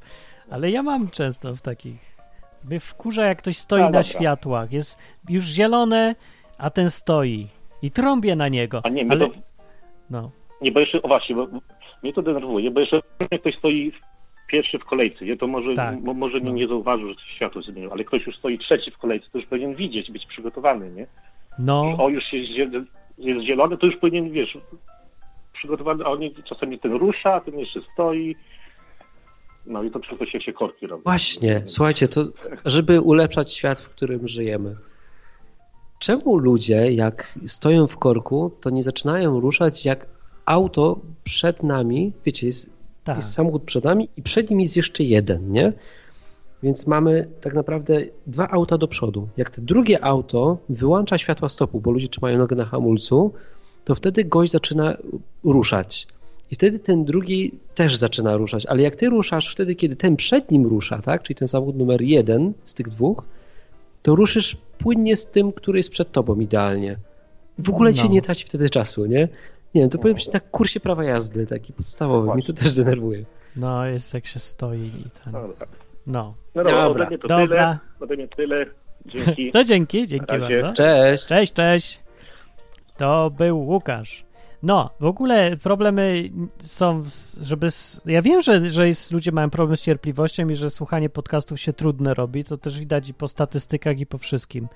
Ale 0.49 0.71
ja 0.71 0.83
mam 0.83 1.09
często 1.09 1.55
w 1.55 1.61
takich. 1.61 2.15
Mnie 2.63 2.79
wkurza, 2.79 3.25
jak 3.25 3.37
ktoś 3.37 3.57
stoi 3.57 3.79
A, 3.81 3.83
na 3.83 3.89
dobra. 3.89 4.03
światłach. 4.03 4.71
Jest 4.73 4.99
już 5.29 5.43
zielone, 5.45 6.15
a 6.57 6.69
ten 6.69 6.89
stoi. 6.89 7.47
I 7.81 7.91
trąbię 7.91 8.35
na 8.35 8.47
niego. 8.47 8.81
A 8.83 8.89
nie, 8.89 9.05
Ale... 9.09 9.19
to, 9.19 9.29
No. 10.09 10.31
nie, 10.61 10.71
bo 10.71 10.79
jeszcze, 10.79 11.01
o 11.01 11.07
właśnie, 11.07 11.35
bo 11.35 11.47
mnie 12.03 12.13
to 12.13 12.21
denerwuje, 12.21 12.71
bo 12.71 12.79
jeszcze 12.79 13.01
jak 13.31 13.41
ktoś 13.41 13.57
stoi 13.57 13.91
pierwszy 14.47 14.79
w 14.79 14.85
kolejce, 14.85 15.25
nie, 15.25 15.37
to 15.37 15.47
może, 15.47 15.73
Tak. 15.73 16.01
mo, 16.03 16.13
może 16.13 16.39
No. 16.39 16.51
nie, 16.51 16.67
zauważył, 16.67 17.07
że 17.09 17.15
światło 17.35 17.61
zmieniło, 17.61 17.93
ale 17.93 18.03
ktoś 18.03 18.25
już 18.27 18.37
stoi 18.37 18.57
trzeci 18.57 18.91
w 18.91 18.97
kolejce, 18.97 19.27
to 19.31 19.37
już 19.37 19.47
powinien 19.47 19.75
widzieć, 19.75 20.11
być 20.11 20.25
przygotowany, 20.25 20.91
nie? 20.91 21.07
No. 21.59 21.95
O, 21.99 22.09
już 22.09 22.33
jest, 22.33 22.51
jest 23.17 23.41
zielony, 23.45 23.77
to 23.77 23.85
już 23.85 23.95
powinien, 23.95 24.31
wiesz, 24.31 24.57
przygotowany, 25.53 26.05
a 26.05 26.07
on 26.07 26.19
nie, 26.19 26.31
czasami 26.43 26.79
ten 26.79 26.93
rusza, 26.93 27.33
a 27.33 27.41
ten 27.41 27.59
jeszcze 27.59 27.79
stoi. 27.93 28.35
No 29.65 29.83
i 29.83 29.91
to 29.91 29.99
przez 29.99 30.19
to 30.19 30.25
się, 30.25 30.41
się 30.41 30.53
korki 30.53 30.87
robią. 30.87 31.03
Właśnie, 31.03 31.61
słuchajcie, 31.65 32.07
to 32.07 32.21
żeby 32.65 33.01
ulepszać 33.01 33.53
świat, 33.53 33.81
w 33.81 33.89
którym 33.89 34.27
żyjemy. 34.27 34.75
Czemu 35.99 36.37
ludzie, 36.37 36.91
jak 36.91 37.39
stoją 37.45 37.87
w 37.87 37.97
korku, 37.97 38.51
to 38.61 38.69
nie 38.69 38.83
zaczynają 38.83 39.39
ruszać, 39.39 39.85
jak 39.85 40.05
auto 40.45 40.99
przed 41.23 41.63
nami, 41.63 42.13
wiecie, 42.25 42.47
jest, 42.47 42.69
Tak. 43.03 43.15
jest 43.15 43.33
samochód 43.33 43.63
przed 43.63 43.83
nami 43.83 44.09
i 44.17 44.21
przed 44.21 44.49
nim 44.49 44.61
jest 44.61 44.77
jeszcze 44.77 45.03
jeden, 45.03 45.51
nie? 45.51 45.73
Więc 46.63 46.87
mamy 46.87 47.27
tak 47.41 47.53
naprawdę 47.53 48.01
dwa 48.27 48.49
auta 48.49 48.77
do 48.77 48.87
przodu. 48.87 49.27
Jak 49.37 49.49
to 49.49 49.61
drugie 49.61 50.03
auto 50.03 50.57
wyłącza 50.69 51.17
światła 51.17 51.49
stopu, 51.49 51.81
bo 51.81 51.91
ludzie 51.91 52.07
trzymają 52.07 52.37
nogę 52.37 52.55
na 52.55 52.65
hamulcu, 52.65 53.33
to 53.85 53.95
wtedy 53.95 54.23
gość 54.25 54.51
zaczyna 54.51 54.97
ruszać. 55.43 56.07
I 56.51 56.55
wtedy 56.55 56.79
ten 56.79 57.05
drugi 57.05 57.51
też 57.75 57.95
zaczyna 57.95 58.37
ruszać, 58.37 58.65
ale 58.65 58.81
jak 58.81 58.95
ty 58.95 59.09
ruszasz 59.09 59.51
wtedy, 59.51 59.75
kiedy 59.75 59.95
ten 59.95 60.15
przed 60.15 60.51
nim 60.51 60.65
rusza, 60.65 61.01
tak, 61.01 61.23
czyli 61.23 61.35
ten 61.37 61.47
samochód 61.47 61.77
numer 61.77 62.01
jeden 62.01 62.53
z 62.65 62.73
tych 62.73 62.89
dwóch, 62.89 63.23
to 64.01 64.15
ruszysz 64.15 64.57
płynnie 64.77 65.15
z 65.15 65.25
tym, 65.27 65.51
który 65.51 65.79
jest 65.79 65.89
przed 65.89 66.11
tobą 66.11 66.39
idealnie. 66.39 66.97
W 67.57 67.69
ogóle 67.69 67.91
No. 67.91 67.97
ci 67.97 68.09
nie 68.09 68.21
traci 68.21 68.45
wtedy 68.45 68.69
czasu, 68.69 69.05
nie? 69.05 69.27
Nie 69.75 69.81
wiem, 69.81 69.89
to 69.89 69.97
powinien 69.97 70.15
być 70.15 70.31
na 70.31 70.39
kursie 70.39 70.79
prawa 70.79 71.03
jazdy, 71.03 71.47
taki 71.47 71.73
podstawowy. 71.73 72.33
Mnie 72.33 72.43
to 72.43 72.53
też 72.53 72.73
denerwuje. 72.73 73.25
No, 73.55 73.85
jest 73.85 74.13
jak 74.13 74.25
się 74.25 74.39
stoi 74.39 74.79
i 74.79 75.09
ten. 75.23 75.33
No, 75.33 75.41
dobra. 75.41 75.67
No. 76.07 76.33
no 76.55 76.63
dobra, 76.63 76.83
Dobra. 76.83 77.03
ode 77.03 77.07
mnie 77.07 77.17
to 77.17 77.27
Dobra. 77.27 77.47
tyle. 77.47 77.79
Ode 77.99 78.15
mnie 78.15 78.27
tyle. 78.27 78.65
Dzięki. 79.05 79.51
To 79.53 79.63
dzięki, 79.63 80.07
dzięki 80.07 80.25
bardzo. 80.25 80.73
Cześć! 80.73 81.27
Cześć, 81.27 81.53
cześć. 81.53 82.01
To 82.97 83.29
był 83.29 83.59
Łukasz. 83.59 84.25
No, 84.63 84.89
w 84.99 85.05
ogóle 85.05 85.57
problemy 85.57 86.29
są, 86.59 87.03
żeby. 87.41 87.67
Ja 88.05 88.21
wiem, 88.21 88.41
że, 88.41 88.69
że 88.69 88.87
jest, 88.87 89.11
ludzie 89.11 89.31
mają 89.31 89.49
problem 89.49 89.77
z 89.77 89.81
cierpliwością 89.81 90.49
i 90.49 90.55
że 90.55 90.69
słuchanie 90.69 91.09
podcastów 91.09 91.59
się 91.59 91.73
trudne 91.73 92.13
robi. 92.13 92.43
To 92.43 92.57
też 92.57 92.79
widać 92.79 93.09
i 93.09 93.13
po 93.13 93.27
statystykach, 93.27 93.99
i 93.99 94.05
po 94.05 94.17
wszystkim. 94.17 94.67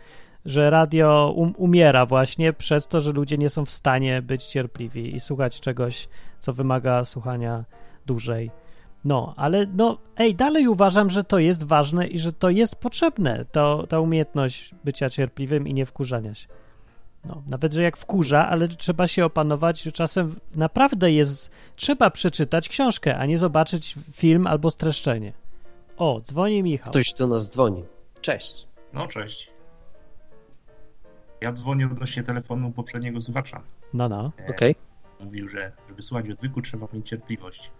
Że 0.46 0.70
radio 0.70 1.34
um, 1.36 1.54
umiera 1.58 2.06
właśnie 2.06 2.54
przez 2.54 2.88
to, 2.88 3.02
że 3.02 3.12
ludzie 3.12 3.38
nie 3.38 3.50
są 3.50 3.66
w 3.66 3.72
stanie 3.72 4.22
być 4.22 4.46
cierpliwi 4.46 5.16
i 5.16 5.20
słuchać 5.20 5.62
czegoś, 5.62 6.08
co 6.40 6.54
wymaga 6.54 7.06
słuchania 7.06 7.66
dłużej. 8.06 8.52
No, 9.06 9.34
ale 9.38 9.66
no, 9.74 9.98
ej, 10.18 10.36
dalej 10.36 10.68
uważam, 10.68 11.10
że 11.10 11.24
to 11.24 11.40
jest 11.40 11.64
ważne 11.64 12.08
i 12.08 12.20
że 12.20 12.34
to 12.34 12.50
jest 12.50 12.76
potrzebne, 12.76 13.46
to, 13.52 13.88
ta 13.90 14.00
umiejętność 14.00 14.76
bycia 14.84 15.10
cierpliwym 15.10 15.68
i 15.68 15.74
nie 15.74 15.86
wkurzania 15.86 16.36
się. 16.36 16.48
No, 17.26 17.44
nawet, 17.48 17.74
że 17.74 17.84
jak 17.84 17.98
wkurza, 17.98 18.48
ale 18.50 18.68
trzeba 18.68 19.08
się 19.08 19.26
opanować, 19.26 19.82
że 19.82 19.92
czasem 19.92 20.36
naprawdę 20.56 21.12
jest, 21.12 21.52
trzeba 21.76 22.10
przeczytać 22.10 22.70
książkę, 22.70 23.18
a 23.18 23.26
nie 23.26 23.38
zobaczyć 23.38 23.96
film 24.12 24.48
albo 24.48 24.72
streszczenie. 24.72 25.34
O, 25.98 26.22
dzwoni 26.24 26.64
Michał. 26.64 26.92
Ktoś 26.92 27.14
do 27.14 27.28
nas 27.28 27.52
dzwoni. 27.52 27.84
Cześć. 28.22 28.68
No, 28.94 29.08
cześć. 29.08 29.55
Ja 31.42 31.54
dzwonię 31.54 31.86
odnośnie 31.86 32.24
telefonu 32.24 32.72
poprzedniego 32.72 33.22
słuchacza. 33.22 33.62
No, 33.94 34.10
no. 34.10 34.32
E, 34.40 34.48
Okej. 34.48 34.76
Mówił, 35.20 35.50
że 35.50 35.72
żeby 35.90 36.02
słuchać 36.02 36.30
odwyku 36.30 36.62
trzeba 36.62 36.88
mieć 36.94 37.10
cierpliwość. 37.10 37.72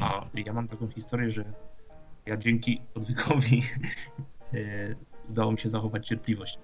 A 0.00 0.24
ja 0.34 0.52
mam 0.52 0.68
taką 0.68 0.88
historię, 0.88 1.30
że 1.30 1.44
ja 2.26 2.36
dzięki 2.36 2.80
odwykowi 2.94 3.62
e, 4.54 4.58
udało 5.28 5.52
mi 5.52 5.58
się 5.58 5.70
zachować 5.70 6.08
cierpliwość. 6.08 6.58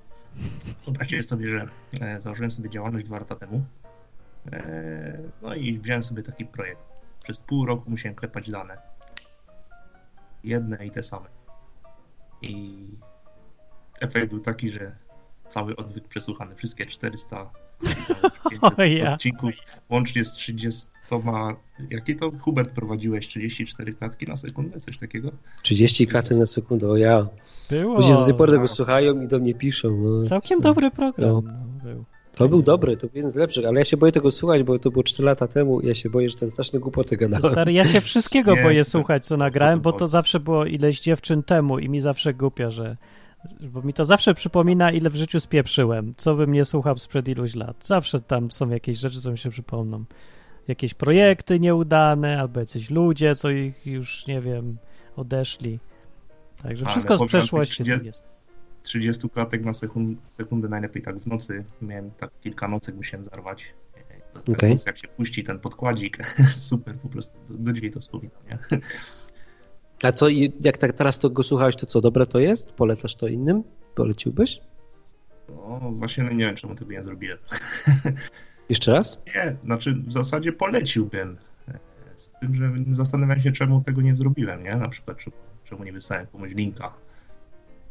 Wyobraźcie 0.85 1.23
sobie, 1.23 1.49
że 1.49 1.67
e, 2.01 2.21
założyłem 2.21 2.51
sobie 2.51 2.71
działalność 2.71 3.05
dwa 3.05 3.19
lata 3.19 3.37
temu. 3.37 3.64
No 5.43 5.55
i 5.55 5.79
wziąłem 5.79 6.03
sobie 6.03 6.23
taki 6.23 6.45
projekt. 6.45 6.83
Przez 7.25 7.38
pół 7.38 7.67
roku 7.67 7.91
musiałem 7.91 8.14
klepać 8.14 8.51
dane. 8.51 8.79
Jedne 10.45 10.87
i 10.87 10.91
te 10.91 11.03
same. 11.03 11.29
I 12.43 12.85
efekt 14.01 14.29
był 14.29 14.41
taki, 14.41 14.71
że 14.71 14.97
cały 15.49 15.77
odwyk 15.77 16.09
przesłuchany, 16.09 16.55
wszystkie 16.55 16.87
400 16.87 17.51
500 18.51 18.79
O 18.79 18.85
ja. 18.85 19.11
odcinków, 19.11 19.55
łącznie 19.91 20.25
z 20.25 20.33
30. 20.33 20.87
Jaki 21.91 22.17
to 22.17 22.31
Hubert 22.41 22.71
prowadziłeś? 22.71 23.29
34 23.29 23.95
klatki 23.95 24.27
na 24.27 24.37
sekundę, 24.37 24.81
coś 24.81 24.99
takiego? 24.99 25.31
30 25.63 26.07
kraty 26.07 26.37
na 26.37 26.47
sekundę, 26.47 26.89
o 26.89 26.97
ja. 26.97 27.29
Było. 27.71 27.95
Ludzie 27.95 28.15
do 28.15 28.25
tej 28.25 28.35
pory 28.35 28.53
tego 28.53 28.63
no. 28.63 28.69
słuchają 28.69 29.21
i 29.23 29.29
do 29.29 29.39
mnie 29.39 29.55
piszą. 29.55 29.97
No. 29.97 30.25
Całkiem 30.25 30.61
dobry 30.61 30.91
program. 30.91 31.31
No. 31.31 31.43
No, 31.43 31.53
był. 31.85 32.05
To 32.35 32.49
był 32.49 32.63
dobry, 32.63 32.97
to 32.97 33.07
był 33.07 33.17
jeden 33.17 33.31
z 33.31 33.37
lepszych, 33.37 33.67
ale 33.67 33.79
ja 33.79 33.85
się 33.85 33.97
boję 33.97 34.13
tego 34.13 34.31
słuchać, 34.31 34.63
bo 34.63 34.79
to 34.79 34.91
było 34.91 35.05
4 35.05 35.27
lata 35.27 35.49
temu 35.49 35.81
i 35.81 35.87
ja 35.87 35.95
się 35.95 36.11
boję, 36.11 36.31
że 36.31 36.37
ten 36.37 36.51
straszne 36.51 36.81
głupoty 36.81 37.17
gadałem. 37.17 37.53
Stary, 37.53 37.73
ja 37.73 37.85
się 37.85 38.01
wszystkiego 38.01 38.57
boję 38.57 38.85
słuchać, 38.85 39.27
co 39.27 39.37
nagrałem, 39.37 39.81
bo 39.81 39.93
to 39.93 40.09
zawsze 40.09 40.41
było 40.41 40.67
ileś 40.67 41.01
dziewczyn 41.01 41.43
temu 41.43 41.79
i 41.79 41.89
mi 41.89 42.01
zawsze 42.01 42.35
głupio, 42.35 42.71
że. 42.71 42.97
Bo 43.61 43.83
mi 43.83 43.92
to 43.92 44.05
zawsze 44.05 44.35
przypomina, 44.35 44.92
ile 44.92 45.11
w 45.11 45.16
życiu 45.16 45.40
spieprzyłem, 45.40 46.14
co 46.16 46.35
bym 46.35 46.53
nie 46.53 46.64
słuchał 46.64 46.98
sprzed 46.98 47.29
iluś 47.29 47.55
lat. 47.55 47.87
Zawsze 47.87 48.20
tam 48.20 48.51
są 48.51 48.68
jakieś 48.68 48.98
rzeczy, 48.98 49.20
co 49.20 49.31
mi 49.31 49.38
się 49.38 49.51
przypomną. 49.51 50.05
Jakieś 50.68 50.94
projekty 50.94 51.61
nieudane, 51.61 52.40
albo 52.40 52.61
jacyś 52.61 52.90
ludzie, 52.90 53.35
co 53.35 53.51
ich 53.51 53.87
już, 53.87 54.27
nie 54.27 54.40
wiem, 54.40 54.79
odeszli. 55.16 55.79
Także 56.62 56.85
Ale 56.85 56.92
wszystko 56.92 57.16
z 57.16 57.27
przeszłości 57.27 57.85
30 57.85 57.98
tak 57.98 58.07
jest. 58.07 58.24
30 58.83 59.31
klatek 59.31 59.64
na 59.64 59.72
sekund, 59.72 60.20
sekundę, 60.29 60.68
najlepiej 60.68 61.03
tak 61.03 61.18
w 61.18 61.27
nocy. 61.27 61.64
Miałem 61.83 62.11
tak 62.11 62.31
kilka 62.40 62.68
nocek, 62.68 62.94
musiałem 62.94 63.24
zarwać. 63.24 63.74
Okej. 64.35 64.55
Okay. 64.55 64.77
Jak 64.87 64.98
się 64.98 65.09
puści 65.09 65.44
ten 65.44 65.59
podkładzik, 65.59 66.35
super, 66.70 66.98
po 66.98 67.09
prostu 67.09 67.38
do, 67.48 67.55
do 67.59 67.72
dzisiaj 67.72 67.90
to 67.90 68.01
wspominam, 68.01 68.40
nie? 68.51 68.59
A 70.03 70.13
co, 70.13 70.27
jak 70.61 70.79
tak 70.79 70.93
teraz 70.93 71.19
to 71.19 71.31
go 71.31 71.43
słuchałeś, 71.43 71.77
to 71.77 71.87
co, 71.87 72.01
dobre 72.01 72.27
to 72.27 72.39
jest? 72.39 72.73
Polecasz 72.73 73.15
to 73.17 73.27
innym? 73.29 73.63
Poleciłbyś? 73.95 74.61
No 75.49 75.93
właśnie 75.93 76.25
no 76.25 76.31
nie 76.31 76.47
wiem, 76.47 76.55
czemu 76.55 76.75
tego 76.75 76.93
nie 76.93 77.03
zrobiłem. 77.03 77.39
Jeszcze 78.69 78.93
raz? 78.93 79.23
Nie, 79.37 79.57
znaczy 79.63 79.95
w 80.07 80.13
zasadzie 80.13 80.53
poleciłbym. 80.53 81.37
Z 82.17 82.31
tym, 82.41 82.55
że 82.55 82.73
zastanawiam 82.91 83.41
się, 83.41 83.53
czemu 83.53 83.81
tego 83.81 84.03
nie 84.03 84.15
zrobiłem, 84.15 84.63
nie? 84.63 84.77
Na 84.77 84.89
przykład, 84.89 85.19
czemu, 85.19 85.37
czemu 85.65 85.85
nie 85.85 85.93
wysłałem 85.93 86.27
komuś 86.27 86.53
linka. 86.53 86.95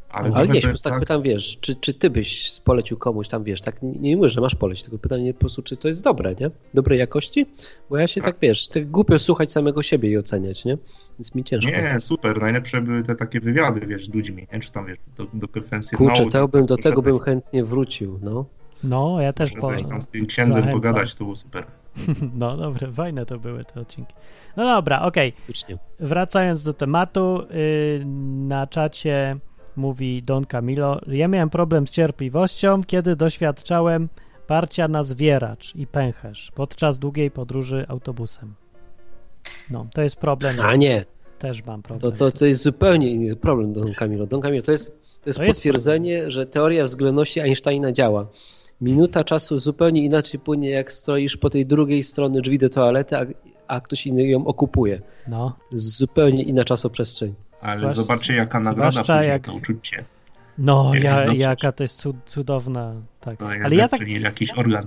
Ale, 0.09 0.25
Ale 0.25 0.35
trochę 0.35 0.53
nie, 0.53 0.69
jest 0.69 0.83
tak, 0.83 0.99
pytam, 0.99 1.21
wiesz, 1.21 1.57
czy, 1.61 1.75
czy 1.75 1.93
ty 1.93 2.09
byś 2.09 2.59
polecił 2.63 2.97
komuś 2.97 3.27
tam, 3.29 3.43
wiesz, 3.43 3.61
tak 3.61 3.83
nie, 3.83 3.99
nie 3.99 4.17
mówię, 4.17 4.29
że 4.29 4.41
masz 4.41 4.55
polecić, 4.55 4.83
tylko 4.83 4.97
pytanie 4.97 5.33
po 5.33 5.39
prostu, 5.39 5.61
czy 5.61 5.77
to 5.77 5.87
jest 5.87 6.03
dobre, 6.03 6.35
nie? 6.39 6.51
Dobrej 6.73 6.99
jakości? 6.99 7.45
Bo 7.89 7.97
ja 7.97 8.07
się 8.07 8.21
tak, 8.21 8.35
wiesz, 8.41 8.67
tak 8.67 8.91
głupio 8.91 9.19
słuchać 9.19 9.51
samego 9.51 9.83
siebie 9.83 10.09
i 10.09 10.17
oceniać, 10.17 10.65
nie? 10.65 10.77
Więc 11.19 11.35
mi 11.35 11.43
ciężko. 11.43 11.71
Nie, 11.71 11.99
super. 11.99 12.41
Najlepsze 12.41 12.81
były 12.81 13.03
te 13.03 13.15
takie 13.15 13.39
wywiady, 13.39 13.87
wiesz, 13.87 14.05
z 14.05 14.13
ludźmi, 14.13 14.47
nie? 14.53 14.59
Czy 14.59 14.71
tam, 14.71 14.85
wiesz, 14.85 14.97
do, 15.17 15.27
do 15.33 15.47
konferencji 15.47 15.97
Kurczę, 15.97 16.13
nauki, 16.13 16.31
to 16.31 16.47
bym, 16.47 16.63
do 16.63 16.77
tego 16.77 17.01
bym 17.01 17.19
chętnie 17.19 17.63
wrócił, 17.63 18.19
no. 18.21 18.45
No, 18.83 19.21
ja 19.21 19.33
też 19.33 19.51
po... 19.53 19.61
poszedłeś 19.61 19.91
tam 19.91 20.01
z 20.01 20.07
tym 20.07 20.25
księdzem 20.25 20.53
zachęcam. 20.53 20.81
pogadać, 20.81 21.15
to 21.15 21.23
było 21.23 21.35
super. 21.35 21.65
No 22.39 22.57
dobre, 22.57 22.91
fajne 22.91 23.25
to 23.25 23.39
były 23.39 23.65
te 23.65 23.79
odcinki. 23.81 24.13
No 24.57 24.63
dobra, 24.63 25.01
okej. 25.01 25.31
Faktycznie. 25.31 25.77
Wracając 25.99 26.63
do 26.63 26.73
tematu, 26.73 27.41
yy, 27.49 28.05
na 28.47 28.67
czacie 28.67 29.37
mówi 29.77 30.23
Don 30.23 30.45
Camilo, 30.45 31.01
ja 31.07 31.27
miałem 31.27 31.49
problem 31.49 31.87
z 31.87 31.91
cierpliwością, 31.91 32.83
kiedy 32.83 33.15
doświadczałem 33.15 34.09
parcia 34.47 34.87
na 34.87 35.03
zwieracz 35.03 35.75
i 35.75 35.87
pęcherz 35.87 36.51
podczas 36.55 36.99
długiej 36.99 37.31
podróży 37.31 37.85
autobusem. 37.87 38.53
No, 39.71 39.87
to 39.93 40.01
jest 40.01 40.15
problem. 40.15 40.55
A 40.61 40.75
nie, 40.75 41.05
Też 41.39 41.65
mam 41.65 41.81
to, 41.81 41.87
problem. 41.87 42.11
to, 42.17 42.31
to 42.31 42.45
jest 42.45 42.61
zupełnie 42.63 43.11
inny 43.11 43.35
problem, 43.35 43.73
Don 43.73 43.93
Camilo. 43.93 44.25
Don 44.25 44.41
Camilo, 44.41 44.63
to 44.63 44.71
jest, 44.71 44.87
to 45.23 45.29
jest 45.29 45.37
To 45.39 45.43
jest 45.43 45.57
potwierdzenie, 45.59 46.31
że 46.31 46.45
teoria 46.45 46.83
względności 46.83 47.39
Einsteina 47.39 47.91
działa. 47.91 48.27
Minuta 48.81 49.23
czasu 49.23 49.59
zupełnie 49.59 50.03
inaczej 50.03 50.39
płynie, 50.39 50.69
jak 50.69 50.91
stoisz 50.91 51.37
po 51.37 51.49
tej 51.49 51.65
drugiej 51.65 52.03
stronie 52.03 52.41
drzwi 52.41 52.57
do 52.57 52.69
toalety, 52.69 53.17
a, 53.17 53.25
a 53.67 53.81
ktoś 53.81 54.07
inny 54.07 54.27
ją 54.27 54.47
okupuje. 54.47 55.01
No, 55.27 55.55
To 55.69 55.75
jest 55.75 55.97
zupełnie 55.97 56.43
inna 56.43 56.63
czasoprzestrzeń. 56.63 57.33
Ale 57.61 57.79
Zwłasz- 57.81 57.93
zobaczcie, 57.95 58.35
jaka 58.35 58.59
nagroda 58.59 58.91
zwłaszcza 58.91 59.13
później 59.13 59.29
jak- 59.31 59.45
to 59.45 59.53
uczucie. 59.53 60.05
no 60.57 60.91
ja, 60.95 61.23
jaka 61.37 61.71
to 61.71 61.83
jest 61.83 61.99
cud, 61.99 62.15
cudowna. 62.25 62.93
Tak. 63.19 63.39
Jest 63.41 63.65
Ale 63.65 63.75
ja 63.75 63.87
tak 63.87 64.07
niż 64.07 64.23
jakiś 64.23 64.57
organ. 64.57 64.81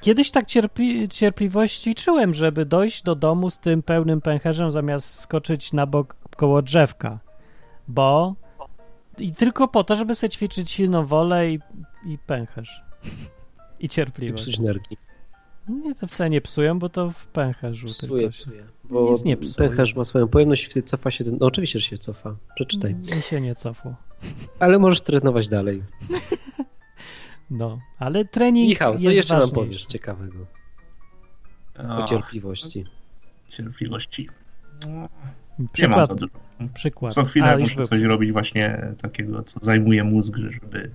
Kiedyś 0.00 0.30
tak 0.30 0.46
cierpi, 0.46 1.08
cierpliwości 1.08 1.94
czułem, 1.94 2.34
żeby 2.34 2.66
dojść 2.66 3.02
do 3.02 3.14
domu 3.14 3.50
z 3.50 3.58
tym 3.58 3.82
pełnym 3.82 4.20
pęcherzem, 4.20 4.70
zamiast 4.70 5.18
skoczyć 5.20 5.72
na 5.72 5.86
bok 5.86 6.16
koło 6.36 6.62
drzewka. 6.62 7.18
Bo. 7.88 8.34
I 9.18 9.34
tylko 9.34 9.68
po 9.68 9.84
to, 9.84 9.96
żeby 9.96 10.14
sobie 10.14 10.30
ćwiczyć 10.30 10.70
silną 10.70 11.06
wolę 11.06 11.50
i, 11.50 11.58
i 12.06 12.18
pęcherz. 12.18 12.82
I 13.80 13.84
I 13.84 13.88
cierpliwość. 13.88 14.42
psuć 14.44 14.58
nerki. 14.58 14.96
Nie, 15.68 15.94
to 15.94 16.06
wcale 16.06 16.30
nie 16.30 16.40
psują, 16.40 16.78
bo 16.78 16.88
to 16.88 17.10
w 17.10 17.26
pęcherzu 17.26 17.86
Psuje, 17.86 18.08
tylko 18.22 18.32
się. 18.32 18.42
psuje. 18.44 18.64
Bo 18.90 19.12
Nic 19.12 19.24
nie 19.24 19.36
psuje. 19.36 19.54
pęcherz 19.68 19.94
ma 19.96 20.04
swoją 20.04 20.28
pojemność 20.28 20.64
i 20.66 20.70
wtedy 20.70 20.86
cofa 20.86 21.10
się. 21.10 21.24
No 21.24 21.46
oczywiście, 21.46 21.78
że 21.78 21.84
się 21.86 21.98
cofa. 21.98 22.36
Przeczytaj. 22.54 22.94
Mi 22.94 23.22
się 23.22 23.40
nie 23.40 23.54
cofło. 23.54 23.94
Ale 24.58 24.78
możesz 24.78 25.00
trenować 25.00 25.48
dalej. 25.48 25.82
No, 27.50 27.78
ale 27.98 28.24
trening. 28.24 28.68
Michał, 28.68 28.92
co 28.98 29.00
jest 29.00 29.16
jeszcze 29.16 29.38
nam 29.38 29.50
powiesz 29.50 29.86
ciekawego 29.86 30.38
o 31.78 31.82
Ach, 31.88 32.08
cierpliwości? 32.08 32.84
cierpliwości. 33.48 34.28
No, 34.86 34.90
Nie 34.92 35.08
mam 35.58 35.68
Przykład, 35.72 36.08
za 36.08 36.14
dużo. 36.14 36.32
przykład. 36.74 37.14
Co 37.14 37.20
A, 37.20 37.24
chwilę 37.24 37.52
już 37.52 37.60
muszę 37.60 37.76
był. 37.76 37.84
coś 37.84 38.02
robić 38.02 38.32
właśnie 38.32 38.92
takiego, 39.02 39.42
co 39.42 39.60
zajmuje 39.62 40.04
mózg, 40.04 40.36
żeby 40.36 40.90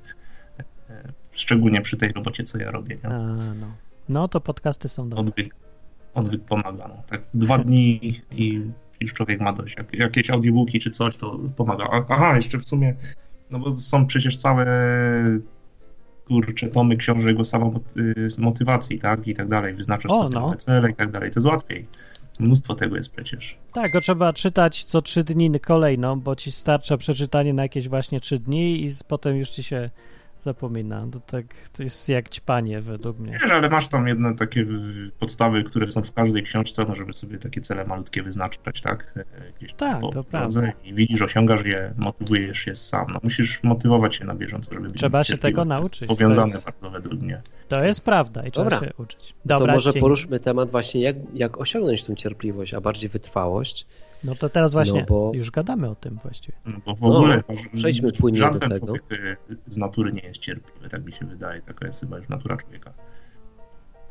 e, 0.89 1.13
szczególnie 1.32 1.82
przy 1.82 1.97
tej 1.97 2.12
robocie, 2.13 2.43
co 2.43 2.58
ja 2.58 2.71
robię. 2.71 2.95
Nie? 3.04 3.10
A, 3.10 3.17
no. 3.54 3.67
no, 4.10 4.28
to 4.28 4.41
podcasty 4.41 4.88
są 4.89 5.10
dobre. 5.10 5.25
Odwyk, 5.25 5.56
odwyk 6.13 6.43
pomaga. 6.43 6.88
No. 6.88 7.04
Tak 7.08 7.22
dwa 7.34 7.58
dni 7.58 8.00
i 8.32 8.62
już 9.00 9.13
człowiek 9.13 9.41
ma 9.41 9.54
dość. 9.54 9.78
Jak, 9.78 9.93
jakieś 9.93 10.30
audiobooki 10.30 10.80
czy 10.80 10.89
coś, 10.89 11.15
to 11.15 11.39
pomaga. 11.56 11.84
A- 11.91 12.06
Aha, 12.10 12.36
jeszcze 12.36 12.58
w 12.58 12.65
sumie, 12.65 12.95
no 13.52 13.60
bo 13.60 13.78
są 13.78 14.06
przecież 14.06 14.38
całe 14.38 14.65
kurcze 16.28 16.67
tomy 16.67 16.98
książek 16.98 17.39
o 17.39 17.45
samomotywacji, 17.45 18.43
motywacji, 18.43 19.00
tak? 19.00 19.28
I 19.28 19.34
tak 19.34 19.48
dalej. 19.48 19.74
Wyznaczasz 19.74 20.12
O, 20.12 20.15
sobie 20.15 20.30
no. 20.34 20.56
cele 20.56 20.91
i 20.91 20.95
tak 20.95 21.12
dalej. 21.12 21.32
To 21.32 21.39
jest 21.39 21.48
łatwiej. 21.48 21.88
Mnóstwo 22.39 22.76
tego 22.76 22.95
jest 22.95 23.12
przecież. 23.12 23.58
Tak, 23.74 23.91
go 23.91 24.02
trzeba 24.02 24.34
czytać 24.34 24.84
co 24.84 25.02
trzy 25.02 25.24
dni 25.24 25.60
kolejną, 25.60 26.19
bo 26.19 26.36
ci 26.36 26.52
starcza 26.52 26.98
przeczytanie 26.98 27.54
na 27.54 27.63
jakieś 27.63 27.89
właśnie 27.89 28.19
trzy 28.19 28.39
dni 28.39 28.86
i 28.86 28.91
potem 29.08 29.38
już 29.38 29.50
ci 29.50 29.63
się 29.63 29.89
zapomina. 30.43 31.08
To 31.12 31.19
tak 31.19 31.45
to 31.73 31.84
jest 31.84 32.10
jak 32.10 32.30
ćpanie 32.30 32.82
według 32.82 33.19
mnie. 33.19 33.32
Wiesz, 33.41 33.52
ale 33.52 33.69
masz 33.69 33.88
tam 33.88 34.08
jedne 34.08 34.36
takie 34.36 34.65
podstawy, 35.19 35.63
które 35.63 35.88
są 35.88 36.02
w 36.04 36.13
każdej 36.13 36.43
książce, 36.43 36.86
no 36.88 36.95
żeby 36.95 37.13
sobie 37.13 37.38
takie 37.38 37.62
cele 37.62 37.84
malutkie 37.86 38.23
wyznaczać, 38.23 38.82
tak? 38.82 39.13
E, 39.17 39.23
Gdzieś 39.60 39.73
Tak, 39.73 39.99
po 39.99 40.10
to 40.10 40.23
prawda. 40.23 40.62
I 40.84 40.93
widzisz, 40.93 41.21
osiągasz 41.21 41.65
je, 41.65 41.93
motywujesz 41.97 42.58
się 42.58 42.75
sam. 42.75 43.06
No, 43.13 43.19
musisz 43.23 43.63
motywować 43.63 44.15
się 44.15 44.25
na 44.25 44.36
bieżąco, 44.36 44.73
żeby 44.73 44.88
być 44.88 44.97
Trzeba 44.97 45.23
się 45.23 45.38
tego 45.38 45.62
To 45.62 45.65
nauczyć. 45.65 46.08
Powiązane 46.08 46.52
To 46.52 46.58
jest- 46.58 46.65
bardzo 46.65 46.89
według 46.89 47.21
mnie. 47.21 47.41
To 47.67 47.86
jest 47.86 48.02
prawda 48.02 48.45
i 48.47 48.52
trzeba 48.52 48.69
Dobra. 48.69 48.88
się 48.88 48.93
uczyć. 48.97 49.28
to 49.30 49.36
Dobra, 49.45 49.73
może 49.73 49.89
dzięki. 49.91 49.99
poruszmy 49.99 50.39
temat 50.39 50.71
właśnie, 50.71 51.02
jak, 51.02 51.15
jak 51.34 51.58
osiągnąć 51.58 52.04
tą 52.04 52.15
cierpliwość, 52.15 52.73
a 52.73 52.82
bardziej 52.82 53.10
wytrwałość. 53.10 53.88
No 54.23 54.36
to 54.36 54.49
teraz 54.49 54.73
właśnie 54.73 54.99
No 54.99 55.05
bo- 55.08 55.32
już 55.36 55.51
gadamy 55.51 55.89
o 55.89 55.95
tym 55.95 56.15
właściwie. 56.23 56.58
No, 56.65 56.73
bo 56.86 56.95
w 56.95 57.01
No, 57.01 57.08
ogóle 57.13 57.43
przejdźmy 57.75 58.12
płynnie 58.12 58.39
do 58.39 58.45
żaden 58.45 58.69
tego. 58.69 58.86
człowiek 58.86 59.03
y, 59.12 59.38
z 59.67 59.77
natury 59.77 60.12
nie 60.12 60.21
jest 60.21 60.39
cierpliwy, 60.39 60.89
tak 60.89 61.05
mi 61.05 61.12
się 61.12 61.25
wydaje. 61.25 61.62
Taka 61.62 61.88
jest 61.88 61.99
chyba 61.99 62.17
już 62.17 62.29
natura 62.29 62.58
człowieka. 62.58 62.93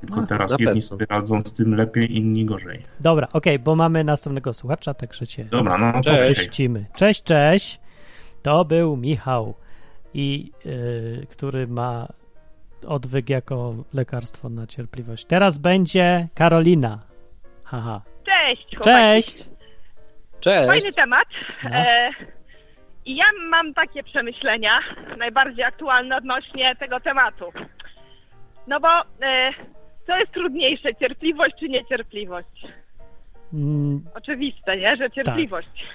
Tylko 0.00 0.20
A, 0.20 0.26
teraz 0.26 0.50
na 0.50 0.54
jedni 0.54 0.66
pewno. 0.66 0.82
sobie 0.82 1.06
radzą 1.10 1.42
z 1.44 1.52
tym 1.52 1.74
lepiej, 1.74 2.16
inni 2.16 2.44
gorzej. 2.44 2.82
Dobra, 3.00 3.28
okej, 3.32 3.58
bo 3.58 3.74
mamy 3.76 4.04
następnego 4.04 4.54
słuchacza, 4.54 4.94
także 4.94 5.26
cię 5.26 5.44
Dobra, 5.44 5.78
no 5.78 5.92
to 5.92 6.00
Cześć. 6.00 6.28
dzisiaj. 6.28 6.46
puścimy. 6.46 6.86
Cześć, 6.96 7.22
cześć. 7.22 7.80
To 8.42 8.64
był 8.64 8.96
Michał, 8.96 9.54
i 10.14 10.52
y, 10.66 11.26
który 11.30 11.66
ma 11.66 12.08
odwyk 12.86 13.30
jako 13.30 13.74
lekarstwo 13.92 14.48
na 14.48 14.66
cierpliwość. 14.66 15.24
Teraz 15.24 15.58
będzie 15.58 16.28
Karolina. 16.34 17.02
Haha. 17.64 18.02
Cześć, 18.26 18.66
chłopaki. 18.76 18.84
Cześć! 18.90 19.48
Cześć! 20.40 20.66
Fajny 20.66 20.92
temat. 20.92 21.28
No. 21.64 21.70
E, 21.72 22.10
I 23.04 23.16
ja 23.16 23.24
mam 23.48 23.74
takie 23.74 24.02
przemyślenia, 24.02 24.80
najbardziej 25.16 25.64
aktualne 25.64 26.16
odnośnie 26.16 26.76
tego 26.76 27.00
tematu. 27.00 27.52
No 28.66 28.80
bo 28.80 28.88
e, 29.22 29.52
co 30.06 30.18
jest 30.18 30.32
trudniejsze, 30.32 30.94
cierpliwość 30.94 31.54
czy 31.60 31.68
niecierpliwość? 31.68 32.66
Mm, 33.52 34.04
Oczywiste, 34.14 34.76
nie? 34.76 34.96
Że 34.96 35.10
cierpliwość 35.10 35.86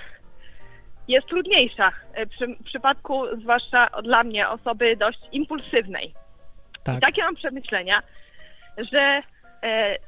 jest 1.07 1.27
trudniejsza. 1.27 1.91
E, 2.13 2.25
Przy, 2.25 2.47
w 2.47 2.63
przypadku 2.63 3.23
zwłaszcza 3.41 3.89
dla 4.03 4.23
mnie 4.23 4.49
osoby 4.49 4.95
dość 4.97 5.19
impulsywnej. 5.31 6.07
I 6.09 6.83
tak. 6.83 7.01
takie 7.01 7.23
mam 7.23 7.35
przemyślenia, 7.35 8.01
że 8.77 9.21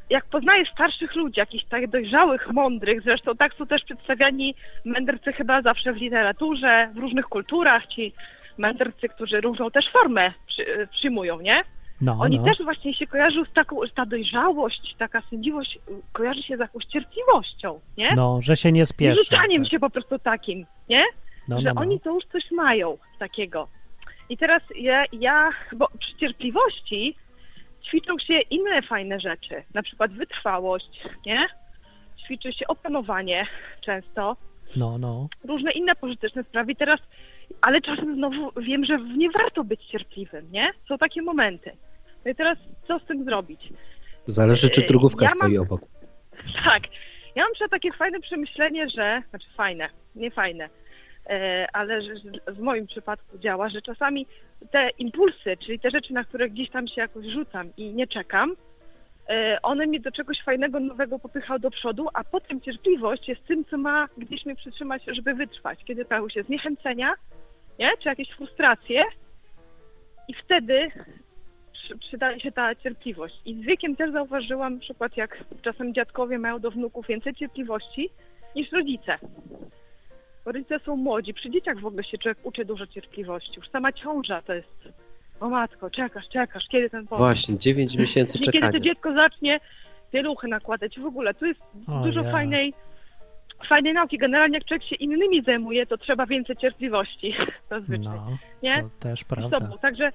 jak 0.10 0.26
poznaję 0.26 0.66
starszych 0.66 1.16
ludzi, 1.16 1.40
jakichś 1.40 1.64
tak 1.64 1.88
dojrzałych, 1.88 2.52
mądrych, 2.54 3.02
zresztą 3.02 3.36
tak 3.36 3.54
są 3.54 3.68
też 3.68 3.84
przedstawiani 3.84 4.56
mędrcy 4.86 5.34
chyba 5.34 5.62
zawsze 5.62 5.94
w 5.94 5.98
literaturze, 5.98 6.90
w 6.94 6.98
różnych 6.98 7.26
kulturach, 7.26 7.88
ci 7.88 8.14
mędrcy, 8.58 9.10
którzy 9.10 9.42
różną 9.42 9.72
też 9.72 9.90
formę 9.90 10.32
przy, 10.48 10.88
przyjmują, 10.92 11.40
nie? 11.40 11.64
No, 12.02 12.18
Oni 12.20 12.40
no. 12.40 12.46
też 12.46 12.58
właśnie 12.64 12.94
się 12.94 13.08
kojarzą 13.08 13.46
z 13.46 13.54
taką, 13.54 13.78
ta 13.96 14.06
dojrzałość, 14.06 14.96
taka 14.98 15.22
sędziwość 15.30 15.80
kojarzy 16.14 16.42
się 16.42 16.58
z 16.58 16.60
jakąś 16.60 16.86
cierpliwością, 16.86 17.80
nie? 17.98 18.16
no, 18.16 18.40
że 18.42 18.56
się 18.56 18.72
nie 18.72 18.86
spieszy. 18.86 19.24
rzucaniem 19.24 19.64
tak. 19.64 19.72
się 19.72 19.80
po 19.80 19.90
prostu 19.90 20.20
takim, 20.20 20.66
nie? 20.90 21.04
No, 21.48 21.62
że 21.62 21.68
no, 21.68 21.74
no. 21.74 21.82
oni 21.82 22.00
to 22.00 22.14
już 22.14 22.26
coś 22.26 22.52
mają 22.52 22.98
takiego. 23.20 23.68
I 24.30 24.38
teraz 24.38 24.62
ja, 24.76 25.04
ja, 25.12 25.50
bo 25.76 25.88
przy 26.00 26.16
cierpliwości 26.16 27.16
ćwiczą 27.86 28.20
się 28.20 28.40
inne 28.40 28.82
fajne 28.82 29.20
rzeczy, 29.20 29.64
na 29.74 29.84
przykład 29.84 30.12
wytrwałość, 30.12 31.04
nie? 31.26 31.48
Ćwiczy 32.26 32.54
się 32.54 32.68
opanowanie 32.68 33.48
często, 33.82 34.38
no, 34.76 34.98
no. 34.98 35.28
różne 35.44 35.72
inne 35.72 35.96
pożyteczne 35.96 36.44
sprawy. 36.44 36.72
I 36.72 36.76
teraz, 36.76 37.00
ale 37.62 37.82
czasem 37.82 38.16
znowu 38.16 38.52
wiem, 38.62 38.86
że 38.86 39.00
nie 39.00 39.32
warto 39.32 39.64
być 39.64 39.86
cierpliwym, 39.86 40.52
nie? 40.52 40.70
Są 40.90 40.98
takie 40.98 41.22
momenty. 41.22 41.72
No 42.26 42.32
i 42.32 42.36
teraz 42.36 42.58
co 42.88 43.00
z 43.00 43.04
tym 43.04 43.26
zrobić? 43.26 43.70
Zależy, 44.28 44.70
czy 44.70 44.82
drugówka 44.82 45.26
Ja 45.26 45.30
mam- 45.30 45.38
stoi 45.38 45.58
obok. 45.58 45.82
Tak. 46.66 46.84
Ja 47.36 47.44
mam 47.44 47.54
przykład 47.54 47.72
takie 47.72 47.92
fajne 47.92 48.20
przemyślenie, 48.20 48.90
że, 48.90 49.22
znaczy 49.30 49.48
fajne, 49.58 49.90
nie 50.16 50.32
fajne, 50.32 50.70
ale 51.74 52.02
że, 52.02 52.16
że 52.18 52.54
w 52.54 52.60
moim 52.60 52.88
przypadku 52.88 53.38
działa, 53.38 53.70
że 53.70 53.82
czasami 53.82 54.28
te 54.72 54.90
impulsy, 54.90 55.58
czyli 55.58 55.80
te 55.80 55.90
rzeczy, 55.90 56.14
na 56.14 56.24
które 56.24 56.50
gdzieś 56.50 56.70
tam 56.70 56.88
się 56.88 57.02
jakoś 57.02 57.26
rzucam 57.26 57.70
i 57.78 57.94
nie 57.94 58.08
czekam, 58.08 58.56
e, 59.30 59.62
one 59.62 59.88
mnie 59.88 60.00
do 60.00 60.12
czegoś 60.12 60.42
fajnego, 60.44 60.80
nowego 60.80 61.20
popychały 61.20 61.60
do 61.60 61.72
przodu, 61.72 62.08
a 62.14 62.24
potem 62.24 62.62
cierpliwość 62.62 63.28
jest 63.30 63.46
tym, 63.46 63.66
co 63.66 63.78
ma 63.78 64.08
gdzieś 64.18 64.46
mnie 64.46 64.56
przytrzymać, 64.56 65.04
żeby 65.08 65.34
wytrwać. 65.34 65.84
Kiedy 65.84 66.06
pojawią 66.06 66.30
się 66.30 66.44
zniechęcenia, 66.44 67.14
nie? 67.80 67.90
czy 68.00 68.10
jakieś 68.10 68.30
frustracje 68.30 69.04
i 70.28 70.34
wtedy 70.34 70.92
przy- 71.74 71.98
przydaje 71.98 72.40
się 72.40 72.52
ta 72.52 72.76
cierpliwość. 72.76 73.36
I 73.46 73.56
z 73.56 73.66
wiekiem 73.66 73.96
też 73.96 74.12
zauważyłam 74.12 74.74
na 74.74 74.80
przykład, 74.80 75.18
jak 75.18 75.44
czasem 75.62 75.94
dziadkowie 75.94 76.40
mają 76.40 76.60
do 76.60 76.72
wnuków 76.72 77.08
więcej 77.08 77.34
cierpliwości 77.34 78.10
niż 78.56 78.72
rodzice. 78.72 79.18
Rodzice 80.46 80.80
są 80.80 80.96
młodzi, 80.96 81.34
przy 81.34 81.50
dzieciach 81.50 81.80
w 81.80 81.86
ogóle 81.86 82.04
się 82.04 82.18
człowiek 82.18 82.38
uczy 82.44 82.66
dużo 82.66 82.88
cierpliwości. 82.88 83.52
Już 83.58 83.70
sama 83.70 83.92
ciąża 83.92 84.42
to 84.42 84.54
jest, 84.54 84.90
o 85.40 85.50
matko, 85.50 85.90
czekasz, 85.90 86.28
czekasz, 86.30 86.68
kiedy 86.68 86.90
ten 86.90 87.08
powód. 87.08 87.18
Właśnie, 87.26 87.58
9 87.58 87.98
miesięcy 87.98 88.34
Czyli 88.34 88.46
kiedy 88.46 88.60
to 88.60 88.74
czekania. 88.74 88.84
dziecko 88.94 89.14
zacznie 89.14 89.60
pieluchy 90.12 90.48
nakładać 90.48 91.00
w 91.00 91.06
ogóle, 91.06 91.34
tu 91.34 91.46
jest 91.46 91.60
O 91.88 92.00
dużo 92.04 92.22
ja. 92.22 92.32
fajnej, 92.32 92.74
fajnej 93.68 93.94
nauki. 93.94 94.18
Generalnie 94.18 94.58
jak 94.58 94.66
człowiek 94.66 94.84
się 94.84 94.96
innymi 94.96 95.42
zajmuje, 95.44 95.86
to 95.86 95.98
trzeba 95.98 96.26
więcej 96.26 96.56
cierpliwości 96.58 97.34
zazwyczaj, 97.70 98.04
No, 98.16 98.38
nie? 98.64 98.76
to 98.76 98.90
też 99.00 99.24
prawda. 99.24 99.60
sobą. 99.60 99.78
Także 99.78 100.12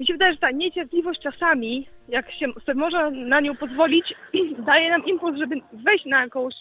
mi 0.00 0.06
się 0.06 0.12
wydaje, 0.12 0.32
że 0.32 0.38
ta 0.38 0.50
niecierpliwość 0.50 1.20
czasami, 1.20 1.86
jak 2.08 2.32
się 2.32 2.46
sobie 2.66 2.80
można 2.80 3.10
na 3.10 3.40
nią 3.40 3.56
pozwolić, 3.56 4.14
daje 4.66 4.90
nam 4.90 5.04
impuls, 5.06 5.38
żeby 5.38 5.56
wejść 5.72 6.04
na 6.06 6.20
jakąś 6.20 6.54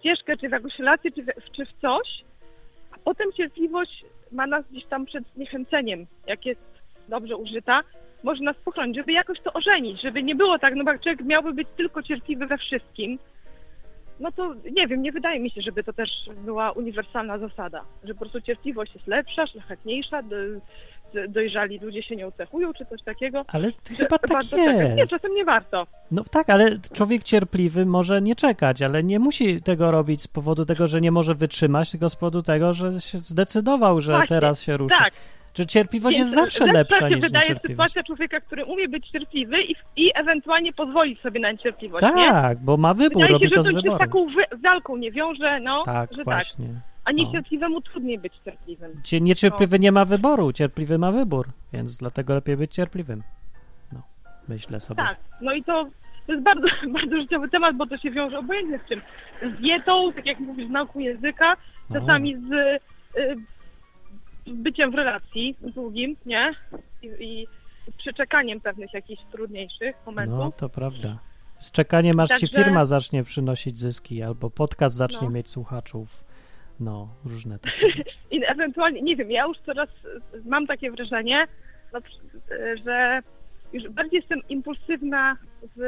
ścieżkę, 0.00 0.36
czy 0.36 0.48
w 0.48 0.52
jakąś 0.52 0.78
relację, 0.78 1.12
czy 1.12 1.22
w, 1.22 1.26
czy 1.52 1.66
w 1.66 1.72
coś, 1.80 2.24
a 2.92 2.98
potem 3.04 3.32
cierpliwość 3.32 4.04
ma 4.32 4.46
nas 4.46 4.64
gdzieś 4.70 4.84
tam 4.84 5.06
przed 5.06 5.24
zniechęceniem, 5.34 6.06
jak 6.26 6.46
jest 6.46 6.60
dobrze 7.08 7.36
użyta, 7.36 7.82
może 8.22 8.44
nas 8.44 8.56
pochronić, 8.56 8.96
żeby 8.96 9.12
jakoś 9.12 9.40
to 9.40 9.52
ożenić, 9.52 10.00
żeby 10.00 10.22
nie 10.22 10.34
było 10.34 10.58
tak, 10.58 10.74
no 10.74 10.84
bo 10.84 10.98
człowiek 10.98 11.24
miałby 11.24 11.52
być 11.52 11.68
tylko 11.76 12.02
cierpliwy 12.02 12.46
we 12.46 12.58
wszystkim, 12.58 13.18
no 14.20 14.32
to 14.32 14.54
nie 14.72 14.86
wiem, 14.86 15.02
nie 15.02 15.12
wydaje 15.12 15.40
mi 15.40 15.50
się, 15.50 15.60
żeby 15.60 15.84
to 15.84 15.92
też 15.92 16.10
była 16.44 16.72
uniwersalna 16.72 17.38
zasada, 17.38 17.84
że 18.04 18.14
po 18.14 18.20
prostu 18.20 18.40
cierpliwość 18.40 18.94
jest 18.94 19.06
lepsza, 19.06 19.46
szlachetniejsza, 19.46 20.22
dojrzali 21.28 21.78
ludzie 21.78 22.02
się 22.02 22.16
nie 22.16 22.32
cechują, 22.32 22.72
czy 22.72 22.86
coś 22.86 23.02
takiego. 23.02 23.44
Ale 23.48 23.68
chyba 23.98 24.18
tak 24.18 24.40
czekać. 24.44 24.52
Nie, 24.56 24.94
jest. 24.96 25.12
czasem 25.12 25.34
nie 25.34 25.44
warto. 25.44 25.86
No 26.10 26.24
tak, 26.30 26.50
ale 26.50 26.78
człowiek 26.92 27.22
cierpliwy 27.22 27.86
może 27.86 28.22
nie 28.22 28.36
czekać, 28.36 28.82
ale 28.82 29.02
nie 29.02 29.18
musi 29.18 29.62
tego 29.62 29.90
robić 29.90 30.22
z 30.22 30.28
powodu 30.28 30.66
tego, 30.66 30.86
że 30.86 31.00
nie 31.00 31.10
może 31.10 31.34
wytrzymać, 31.34 31.90
tylko 31.90 32.08
z 32.08 32.16
powodu 32.16 32.42
tego, 32.42 32.74
że 32.74 33.00
się 33.00 33.18
zdecydował, 33.18 34.00
że 34.00 34.12
Właśnie, 34.12 34.28
teraz 34.28 34.62
się 34.62 34.76
ruszy. 34.76 34.94
Tak. 34.98 35.12
Czy 35.52 35.66
cierpliwość 35.66 36.16
Więc 36.16 36.28
jest 36.28 36.40
zawsze 36.40 36.72
lepsza 36.72 37.08
niż 37.08 37.20
wydaje 37.20 37.48
niecierpliwość? 37.48 37.92
sytuacja 37.92 38.02
człowieka, 38.02 38.40
który 38.40 38.64
umie 38.64 38.88
być 38.88 39.08
cierpliwy 39.10 39.62
i, 39.62 39.74
i 39.96 40.10
ewentualnie 40.14 40.72
pozwolić 40.72 41.20
sobie 41.20 41.40
na 41.40 41.52
niecierpliwość, 41.52 42.02
nie? 42.16 42.28
Tak, 42.28 42.58
bo 42.58 42.76
ma 42.76 42.94
wybór, 42.94 43.12
Wydaje 43.22 43.32
robi 43.32 43.48
się, 43.48 43.54
to 43.54 43.62
że 43.62 43.62
z 43.62 43.66
to 43.66 43.70
się 43.72 43.80
z 43.80 43.82
wyboru. 43.82 43.98
taką 43.98 44.26
wy- 44.26 44.56
walką 44.62 44.96
nie 44.96 45.12
wiąże, 45.12 45.60
no, 45.60 45.82
Tak, 45.84 46.10
że 46.14 46.24
tak. 46.24 46.44
A 47.10 47.12
No. 47.12 47.18
niecierpliwemu 47.24 47.80
trudniej 47.80 48.18
być 48.18 48.32
cierpliwym. 48.44 49.00
Cie- 49.04 49.20
Niecierpliwy 49.20 49.78
nie 49.78 49.92
ma 49.92 50.04
wyboru, 50.04 50.52
cierpliwy 50.52 50.98
ma 50.98 51.12
wybór, 51.12 51.48
więc 51.72 51.96
dlatego 51.96 52.34
lepiej 52.34 52.56
być 52.56 52.74
cierpliwym. 52.74 53.22
No, 53.92 54.02
myślę 54.48 54.80
sobie. 54.80 54.96
Tak, 55.02 55.16
no 55.40 55.52
i 55.52 55.64
to, 55.64 55.86
to 56.26 56.32
jest 56.32 56.44
bardzo, 56.44 56.66
bardzo 57.00 57.16
życiowy 57.20 57.48
temat, 57.48 57.76
bo 57.76 57.86
to 57.86 57.98
się 57.98 58.10
wiąże 58.10 58.38
obojętnie 58.38 58.78
z 58.86 58.88
czym. 58.88 59.00
Z 59.56 59.60
dietą, 59.60 60.12
tak 60.12 60.26
jak 60.26 60.40
mówisz, 60.40 60.66
z 60.66 60.70
nauką 60.70 60.98
języka, 60.98 61.56
No. 61.90 62.00
czasami 62.00 62.36
z 62.36 62.52
y, 63.18 63.36
byciem 64.46 64.90
w 64.90 64.94
relacji 64.94 65.56
długim, 65.74 66.16
nie? 66.26 66.52
I, 67.02 67.06
i 67.20 67.46
z 67.92 67.96
przeczekaniem 67.96 68.60
pewnych 68.60 68.94
jakichś 68.94 69.22
trudniejszych 69.32 69.96
momentów. 70.06 70.38
No, 70.38 70.52
to 70.52 70.68
prawda. 70.68 71.18
Z 71.58 71.72
czekaniem 71.72 72.20
aż 72.20 72.28
ci 72.28 72.34
Także- 72.40 72.64
firma 72.64 72.84
zacznie 72.84 73.22
przynosić 73.24 73.78
zyski, 73.78 74.22
albo 74.22 74.50
podcast 74.50 74.94
zacznie 74.96 75.28
No. 75.28 75.30
mieć 75.30 75.50
słuchaczów. 75.50 76.24
No, 76.80 77.08
różne 77.24 77.58
takie 77.58 77.90
rzeczy. 77.96 78.16
I 78.30 78.44
ewentualnie, 78.46 79.02
nie 79.02 79.16
wiem, 79.16 79.30
ja 79.30 79.46
już 79.46 79.58
coraz 79.58 79.88
mam 80.44 80.66
takie 80.66 80.90
wrażenie, 80.90 81.46
no, 81.92 82.00
że 82.84 83.22
już 83.72 83.88
bardziej 83.88 84.16
jestem 84.16 84.40
impulsywna 84.48 85.36
w, 85.76 85.80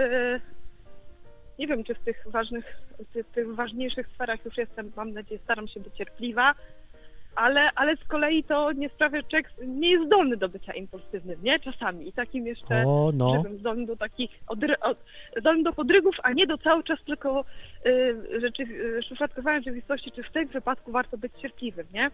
nie 1.58 1.66
wiem, 1.66 1.84
czy 1.84 1.94
w 1.94 1.98
tych 1.98 2.24
ważnych, 2.26 2.76
tych, 3.12 3.26
tych 3.26 3.54
ważniejszych 3.54 4.06
sferach 4.06 4.44
już 4.44 4.56
jestem, 4.56 4.92
mam 4.96 5.12
nadzieję, 5.12 5.40
staram 5.44 5.68
się 5.68 5.80
być 5.80 5.94
cierpliwa, 5.94 6.54
ale, 7.34 7.70
ale 7.74 7.96
z 7.96 8.04
kolei 8.04 8.44
to 8.44 8.72
nie 8.72 8.88
sprawia, 8.88 9.20
że 9.20 9.26
człowiek 9.28 9.50
nie 9.66 9.90
jest 9.90 10.06
zdolny 10.06 10.36
do 10.36 10.48
bycia 10.48 10.72
impulsywnym, 10.72 11.38
nie? 11.42 11.58
Czasami. 11.60 12.08
I 12.08 12.12
takim 12.12 12.46
jeszcze, 12.46 12.84
O, 12.86 13.10
no. 13.14 13.32
żebym 13.36 13.58
zdolny 13.58 13.86
do 13.86 13.96
takich, 13.96 14.30
odry, 14.48 14.80
od, 14.80 14.98
zdolny 15.40 15.62
do 15.62 15.72
podrygów, 15.72 16.14
a 16.22 16.32
nie 16.32 16.46
do 16.46 16.58
cały 16.58 16.82
czas 16.84 16.98
tylko 17.06 17.44
y, 17.86 18.40
rzeczy, 18.40 18.62
y, 18.62 19.02
szufladkowania 19.08 19.58
rzeczywistości, 19.58 20.12
czy 20.12 20.22
w 20.22 20.30
tym 20.32 20.48
wypadku 20.48 20.92
warto 20.92 21.18
być 21.18 21.32
cierpliwym, 21.42 21.86
nie? 21.94 22.10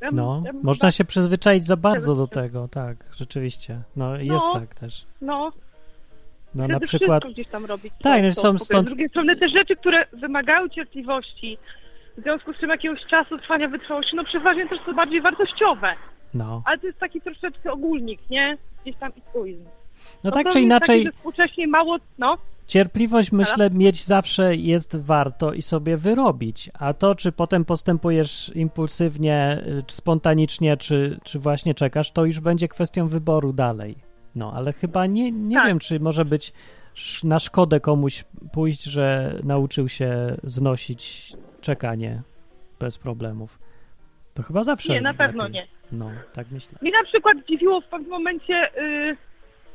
Ja 0.00 0.10
No, 0.12 0.40
bym 0.40 0.60
można 0.62 0.90
się 0.90 1.04
przyzwyczaić 1.04 1.66
za 1.66 1.76
bardzo 1.76 2.14
do 2.14 2.26
Tego- 2.26 2.68
tak, 2.68 2.96
rzeczywiście. 3.16 3.80
No, 3.96 4.16
jest 4.16 4.44
No. 4.44 4.52
tak 4.52 4.74
też. 4.74 5.06
No, 5.20 5.52
No, 6.54 6.68
na 6.68 6.80
przykład, 6.80 7.24
gdzieś 7.24 7.48
tam 7.48 7.64
robić. 7.64 7.92
Tak, 8.02 8.20
co- 8.20 8.52
no 8.52 8.58
są 8.58 8.64
stąd- 8.64 8.86
Z 8.86 8.90
drugiej 8.90 9.08
strony 9.08 9.36
te 9.36 9.48
rzeczy, 9.48 9.76
które 9.76 10.06
wymagają 10.12 10.68
cierpliwości, 10.68 11.58
w 12.18 12.22
związku 12.22 12.52
z 12.52 12.56
czym 12.56 12.70
jakiegoś 12.70 13.00
czasu 13.06 13.38
trwania 13.38 13.68
wytrwałości, 13.68 14.16
no 14.16 14.24
przeważnie 14.24 14.68
też 14.68 14.80
są 14.86 14.92
bardziej 14.94 15.20
wartościowe. 15.20 15.94
no. 16.34 16.62
Ale 16.64 16.78
to 16.78 16.86
jest 16.86 16.98
taki 16.98 17.20
troszeczkę 17.20 17.72
ogólnik, 17.72 18.20
nie? 18.30 18.56
Gdzieś 18.82 18.96
tam 18.96 19.12
truizm. 19.32 19.64
No 20.24 20.30
tak 20.30 20.46
to 20.46 20.52
czy 20.52 20.60
inaczej, 20.60 21.04
Taki, 21.04 21.16
współcześnie 21.16 21.66
mało, 21.68 21.96
no, 22.18 22.38
cierpliwość 22.66 23.32
myślę 23.32 23.70
mieć 23.70 24.04
zawsze 24.04 24.56
jest 24.56 24.96
warto 24.96 25.52
i 25.52 25.62
sobie 25.62 25.96
wyrobić, 25.96 26.70
a 26.78 26.92
to 26.94 27.14
czy 27.14 27.32
potem 27.32 27.64
postępujesz 27.64 28.52
impulsywnie, 28.54 29.62
y, 29.78 29.82
czy 29.86 29.96
spontanicznie, 29.96 30.76
czy, 30.76 31.18
czy 31.24 31.38
właśnie 31.38 31.74
czekasz, 31.74 32.10
to 32.10 32.24
już 32.24 32.40
będzie 32.40 32.68
kwestią 32.68 33.08
wyboru 33.08 33.52
dalej. 33.52 33.96
No, 34.34 34.52
ale 34.52 34.72
chyba 34.72 35.06
nie, 35.06 35.32
nie 35.32 35.56
Tak. 35.56 35.66
wiem, 35.66 35.78
czy 35.78 36.00
może 36.00 36.24
być 36.24 36.52
na 37.24 37.38
szkodę 37.38 37.80
komuś 37.80 38.24
pójść, 38.52 38.82
że 38.82 39.34
nauczył 39.44 39.88
się 39.88 40.36
znosić 40.44 41.32
czekanie 41.64 42.22
bez 42.80 42.98
problemów. 42.98 43.58
To 44.34 44.42
chyba 44.42 44.64
zawsze 44.64 44.92
nie, 44.92 45.00
na 45.00 45.14
pewno 45.14 45.44
lepiej. 45.44 45.60
nie. 45.60 45.66
No, 45.92 46.10
tak 46.32 46.46
myślę. 46.50 46.78
Mnie 46.82 46.90
na 46.90 47.04
przykład 47.04 47.36
dziwiło 47.48 47.80
w 47.80 47.84
pewnym 47.84 48.10
momencie, 48.10 48.68
yy, 48.76 49.16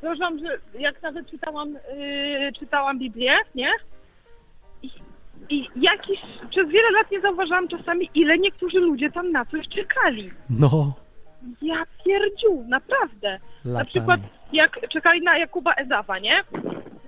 zauważyłam, 0.01 0.39
że 0.39 0.59
jak 0.79 1.01
nawet 1.01 1.27
czytałam, 1.31 1.73
yy, 1.73 2.51
czytałam 2.59 2.99
Biblię, 2.99 3.33
nie? 3.55 3.69
I, 4.83 4.89
I 5.49 5.69
jakiś, 5.75 6.19
przez 6.49 6.69
wiele 6.69 6.91
lat 6.91 7.11
nie 7.11 7.21
zauważałam 7.21 7.67
czasami, 7.67 8.09
ile 8.13 8.37
niektórzy 8.37 8.79
ludzie 8.79 9.11
tam 9.11 9.31
na 9.31 9.45
coś 9.45 9.67
czekali. 9.67 10.31
No, 10.49 10.93
Ja 11.61 11.83
pierdziu, 12.05 12.63
naprawdę. 12.67 13.39
Na 13.65 13.71
latami. 13.71 13.89
przykład 13.89 14.19
jak 14.53 14.87
czekali 14.89 15.21
na 15.21 15.37
Jakuba 15.37 15.73
Ezawa, 15.73 16.19
nie? 16.19 16.39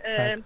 E, 0.03 0.35
Tak. 0.37 0.45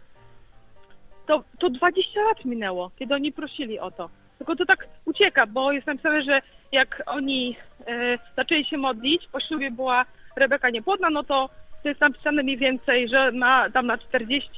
to, 1.25 1.43
to 1.59 1.69
20 1.69 2.21
lat 2.21 2.45
minęło, 2.45 2.91
kiedy 2.95 3.15
oni 3.15 3.31
prosili 3.31 3.79
o 3.79 3.91
to. 3.91 4.09
Tylko 4.37 4.55
to 4.55 4.65
tak 4.65 4.87
ucieka, 5.05 5.45
bo 5.47 5.71
jest 5.71 5.87
napisane, 5.87 6.21
że 6.23 6.41
jak 6.71 7.03
oni 7.05 7.57
e, 7.87 8.17
zaczęli 8.35 8.65
się 8.65 8.77
modlić, 8.77 9.27
po 9.31 9.39
ślubie 9.39 9.71
była 9.71 10.05
Rebeka 10.35 10.69
niepłodna, 10.69 11.09
no 11.09 11.23
to, 11.23 11.49
to 11.83 11.89
jest 11.89 12.01
napisane 12.01 12.43
mniej 12.43 12.57
więcej, 12.57 13.09
że 13.09 13.31
ma 13.31 13.69
tam 13.69 13.87
na 13.87 13.97
40, 13.97 14.51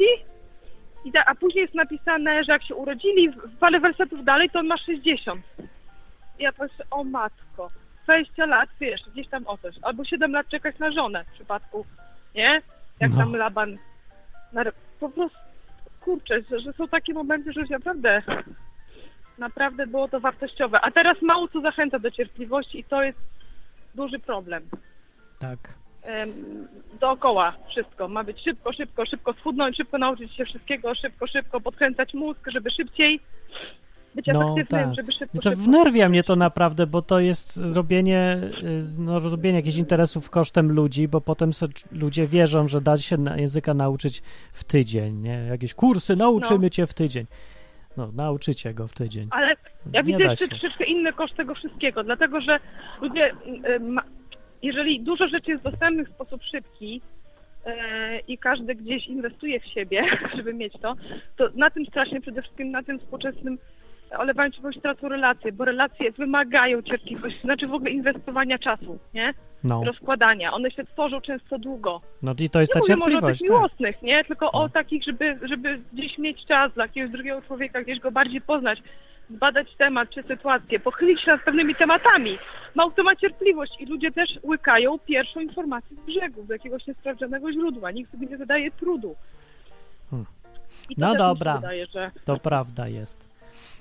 i 1.06 1.12
ta, 1.12 1.26
a 1.26 1.36
później 1.36 1.62
jest 1.62 1.76
napisane, 1.76 2.44
że 2.44 2.52
jak 2.52 2.64
się 2.64 2.76
urodzili, 2.76 3.30
parę 3.60 3.80
wersetów 3.80 4.24
dalej, 4.24 4.50
to 4.50 4.60
on 4.60 4.68
ma 4.68 4.78
60. 4.78 5.42
I 6.40 6.44
ja 6.44 6.52
patrzę, 6.54 6.84
o 6.92 7.04
matko, 7.04 7.70
20 8.04 8.46
lat, 8.46 8.70
wiesz, 8.80 9.02
gdzieś 9.14 9.28
tam 9.28 9.48
o 9.48 9.58
coś. 9.58 9.76
Albo 9.82 10.06
7 10.06 10.32
lat 10.32 10.48
czekać 10.48 10.80
na 10.80 10.92
żonę 10.92 11.24
w 11.24 11.34
przypadku, 11.34 11.86
nie? 12.36 12.62
Jak 13.00 13.12
No. 13.12 13.18
tam 13.18 13.36
Laban. 13.36 13.78
Na, 14.54 14.64
po 15.00 15.10
prostu, 15.10 15.38
kurczę, 16.02 16.42
że, 16.50 16.60
że 16.60 16.74
są 16.74 16.88
takie 16.88 17.14
momenty, 17.14 17.54
że 17.54 17.62
już 17.62 17.70
naprawdę, 17.70 18.22
naprawdę 19.38 19.88
było 19.88 20.08
to 20.08 20.20
wartościowe. 20.20 20.82
A 20.82 20.92
teraz 20.92 21.22
mało 21.22 21.48
co 21.48 21.62
zachęca 21.62 22.00
do 22.00 22.12
cierpliwości 22.12 22.80
i 22.80 22.84
to 22.84 23.04
jest 23.04 23.18
duży 23.96 24.20
problem. 24.20 24.64
Tak. 25.40 25.60
Dookoła 27.00 27.54
wszystko. 27.70 28.08
Ma 28.08 28.24
być 28.24 28.44
szybko, 28.44 28.74
szybko, 28.74 29.06
szybko 29.06 29.34
schudnąć, 29.34 29.78
szybko 29.78 29.98
nauczyć 29.98 30.34
się 30.34 30.46
wszystkiego, 30.46 30.96
szybko, 30.96 31.28
szybko 31.28 31.62
podkręcać 31.62 32.14
mózg, 32.14 32.40
żeby 32.52 32.70
szybciej 32.72 33.20
być 34.16 34.28
No 34.28 34.54
efektywnym, 34.54 34.86
tak. 34.86 34.96
żeby 34.96 35.12
szybko, 35.12 35.32
No 35.34 35.42
to 35.42 35.50
szybko, 35.50 35.66
wnerwia 35.66 36.10
mnie 36.10 36.24
to 36.24 36.36
naprawdę, 36.36 36.88
bo 36.88 37.02
to 37.02 37.20
jest 37.20 37.60
robienie, 37.74 38.40
y, 38.64 38.84
no, 38.98 39.20
robienie 39.20 39.56
jakichś 39.58 39.78
interesów 39.78 40.30
kosztem 40.30 40.72
ludzi, 40.72 41.08
bo 41.08 41.22
potem 41.22 41.54
so, 41.54 41.68
ludzie 41.92 42.28
wierzą, 42.28 42.68
że 42.68 42.82
da 42.82 42.98
się 42.98 43.18
języka 43.36 43.74
nauczyć 43.74 44.22
w 44.54 44.64
tydzień, 44.64 45.16
nie? 45.16 45.46
Jakieś 45.50 45.74
kursy, 45.74 46.16
nauczymy 46.16 46.60
No. 46.64 46.70
cię 46.70 46.88
w 46.88 46.94
tydzień. 46.94 47.26
No, 47.98 48.12
nauczycie 48.16 48.74
go 48.74 48.88
w 48.88 48.94
tydzień. 48.94 49.28
Ale 49.32 49.56
ja 49.94 50.04
widzę 50.04 50.24
jeszcze 50.24 50.46
się. 50.46 50.50
troszeczkę 50.50 50.84
inny 50.84 51.14
koszt 51.14 51.36
tego 51.36 51.56
wszystkiego, 51.56 52.04
dlatego 52.04 52.42
że 52.42 52.60
ludzie, 53.02 53.32
y, 53.32 53.80
jeżeli 54.62 55.00
dużo 55.00 55.28
rzeczy 55.28 55.52
jest 55.52 55.64
dostępnych 55.64 56.10
w 56.10 56.14
sposób 56.14 56.44
szybki, 56.44 57.02
e, 57.66 58.20
i 58.20 58.38
każdy 58.38 58.76
gdzieś 58.76 59.08
inwestuje 59.08 59.60
w 59.60 59.66
siebie, 59.66 60.04
żeby 60.36 60.54
mieć 60.54 60.74
to, 60.82 60.96
to 61.36 61.50
na 61.56 61.70
tym 61.70 61.86
strasznie 61.86 62.22
przede 62.22 62.42
wszystkim 62.42 62.72
na 62.72 62.84
tym 62.84 63.00
współczesnym 63.00 63.58
cierpliwości 64.12 64.82
tracą 64.82 65.10
relacje, 65.10 65.52
bo 65.52 65.66
relacje 65.66 66.12
wymagają 66.12 66.82
cierpliwości, 66.82 67.42
znaczy 67.42 67.68
w 67.68 67.74
ogóle 67.74 67.92
inwestowania 67.92 68.60
czasu, 68.60 69.00
nie? 69.14 69.34
No, 69.64 69.84
Rozkładania. 69.84 70.54
One 70.54 70.72
się 70.72 70.84
tworzą 70.84 71.22
często 71.22 71.60
długo. 71.60 72.02
no 72.22 72.34
i 72.40 72.50
to 72.50 72.60
jest 72.60 72.74
ta 72.74 72.80
Nie 72.90 72.96
mówię 72.96 73.00
może 73.16 73.18
o 73.18 73.22
cierpliwość, 73.22 73.40
tych 73.40 73.50
tak. 73.50 73.58
miłosnych, 73.58 74.02
nie? 74.02 74.24
Tylko 74.24 74.52
o 74.52 74.62
No. 74.62 74.70
takich, 74.70 75.04
żeby, 75.04 75.40
żeby 75.42 75.80
gdzieś 75.94 76.18
mieć 76.18 76.46
czas 76.46 76.74
dla 76.74 76.84
jakiegoś 76.86 77.12
drugiego 77.12 77.42
człowieka, 77.42 77.84
gdzieś 77.84 78.00
go 78.00 78.12
bardziej 78.12 78.42
poznać, 78.42 78.84
zbadać 79.30 79.76
temat 79.76 80.10
czy 80.10 80.24
sytuację, 80.24 80.80
pochylić 80.80 81.22
się 81.22 81.32
nad 81.32 81.42
pewnymi 81.44 81.76
tematami. 81.76 82.38
Mało 82.76 82.92
kto 82.92 83.04
ma 83.04 83.16
cierpliwość 83.16 83.72
i 83.80 83.86
ludzie 83.86 84.12
też 84.12 84.40
łykają 84.44 85.00
pierwszą 85.00 85.40
informację 85.40 85.98
z 85.98 86.00
brzegu, 86.06 86.46
z 86.46 86.50
jakiegoś 86.50 86.88
niesprawdzonego 86.88 87.52
źródła. 87.52 87.92
Nikt 87.92 88.12
sobie 88.12 88.28
nie 88.28 88.38
zadaje 88.38 88.72
trudu. 88.72 89.16
Hmm. 90.10 90.26
No 90.98 91.16
dobra. 91.16 91.56
Wydaje, 91.56 91.86
że... 91.86 92.12
To 92.26 92.38
prawda 92.38 92.88
jest. 92.88 93.37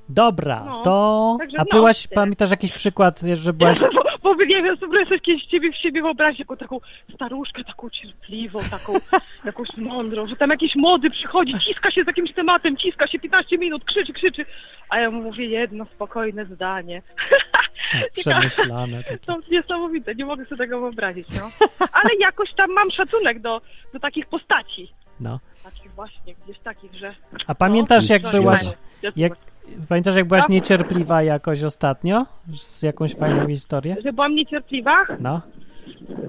Dobra, 0.08 0.64
No, 0.64 0.82
to... 0.82 1.38
A 1.58 1.64
byłaś, 1.64 2.06
pamiętasz 2.06 2.50
jakiś 2.50 2.72
przykład, 2.72 3.20
że 3.34 3.52
byłaś... 3.52 3.80
Ja, 3.80 3.88
bo, 4.22 4.34
bo 4.34 4.44
nie 4.44 4.62
wiem, 4.62 4.76
sobie 4.76 5.06
coś 5.06 5.20
kiedyś 5.20 5.44
ciebie 5.44 5.72
w 5.72 5.76
siebie 5.76 6.02
wyobrazić, 6.02 6.38
jako 6.38 6.56
taką 6.56 6.80
staruszkę, 7.14 7.64
taką 7.64 7.90
cierpliwą, 7.90 8.60
taką 8.70 8.92
jakąś 9.44 9.76
mądrą, 9.76 10.26
że 10.26 10.36
tam 10.36 10.50
jakiś 10.50 10.76
młody 10.76 11.10
przychodzi, 11.10 11.58
ciska 11.58 11.90
się 11.90 12.04
z 12.04 12.06
jakimś 12.06 12.32
tematem, 12.32 12.76
ciska 12.76 13.06
się 13.06 13.18
15 13.18 13.58
minut, 13.58 13.84
krzyczy, 13.84 14.12
krzyczy, 14.12 14.46
a 14.88 14.98
ja 14.98 15.10
mu 15.10 15.22
mówię 15.22 15.46
jedno 15.46 15.84
spokojne 15.84 16.46
zdanie. 16.46 17.02
Tak, 17.52 17.70
przemyślane 18.16 19.04
takie. 19.04 19.18
To 19.18 19.38
niesamowite, 19.50 20.14
nie 20.14 20.26
mogę 20.26 20.44
sobie 20.44 20.58
tego 20.58 20.80
wyobrazić, 20.80 21.28
no. 21.40 21.50
Ale 21.92 22.10
jakoś 22.20 22.54
tam 22.54 22.72
mam 22.72 22.90
szacunek 22.90 23.40
do, 23.40 23.60
do 23.92 24.00
takich 24.00 24.26
postaci. 24.26 24.92
No. 25.20 25.40
Takich 25.64 25.92
właśnie, 25.92 26.34
gdzieś 26.44 26.58
takich, 26.58 26.94
że... 26.94 27.14
A 27.46 27.54
pamiętasz, 27.54 28.08
no, 28.08 28.14
jak 28.14 28.22
byłaś... 28.32 28.62
Jak, 29.16 29.36
pamiętasz, 29.88 30.16
jak 30.16 30.24
byłaś 30.28 30.44
No. 30.48 30.54
niecierpliwa 30.54 31.22
jakoś 31.22 31.62
ostatnio? 31.62 32.26
Z 32.54 32.82
jakąś 32.82 33.14
fajną 33.14 33.46
historię? 33.48 33.96
Że 34.04 34.12
byłam 34.12 34.34
niecierpliwa? 34.34 34.96
No, 35.20 35.40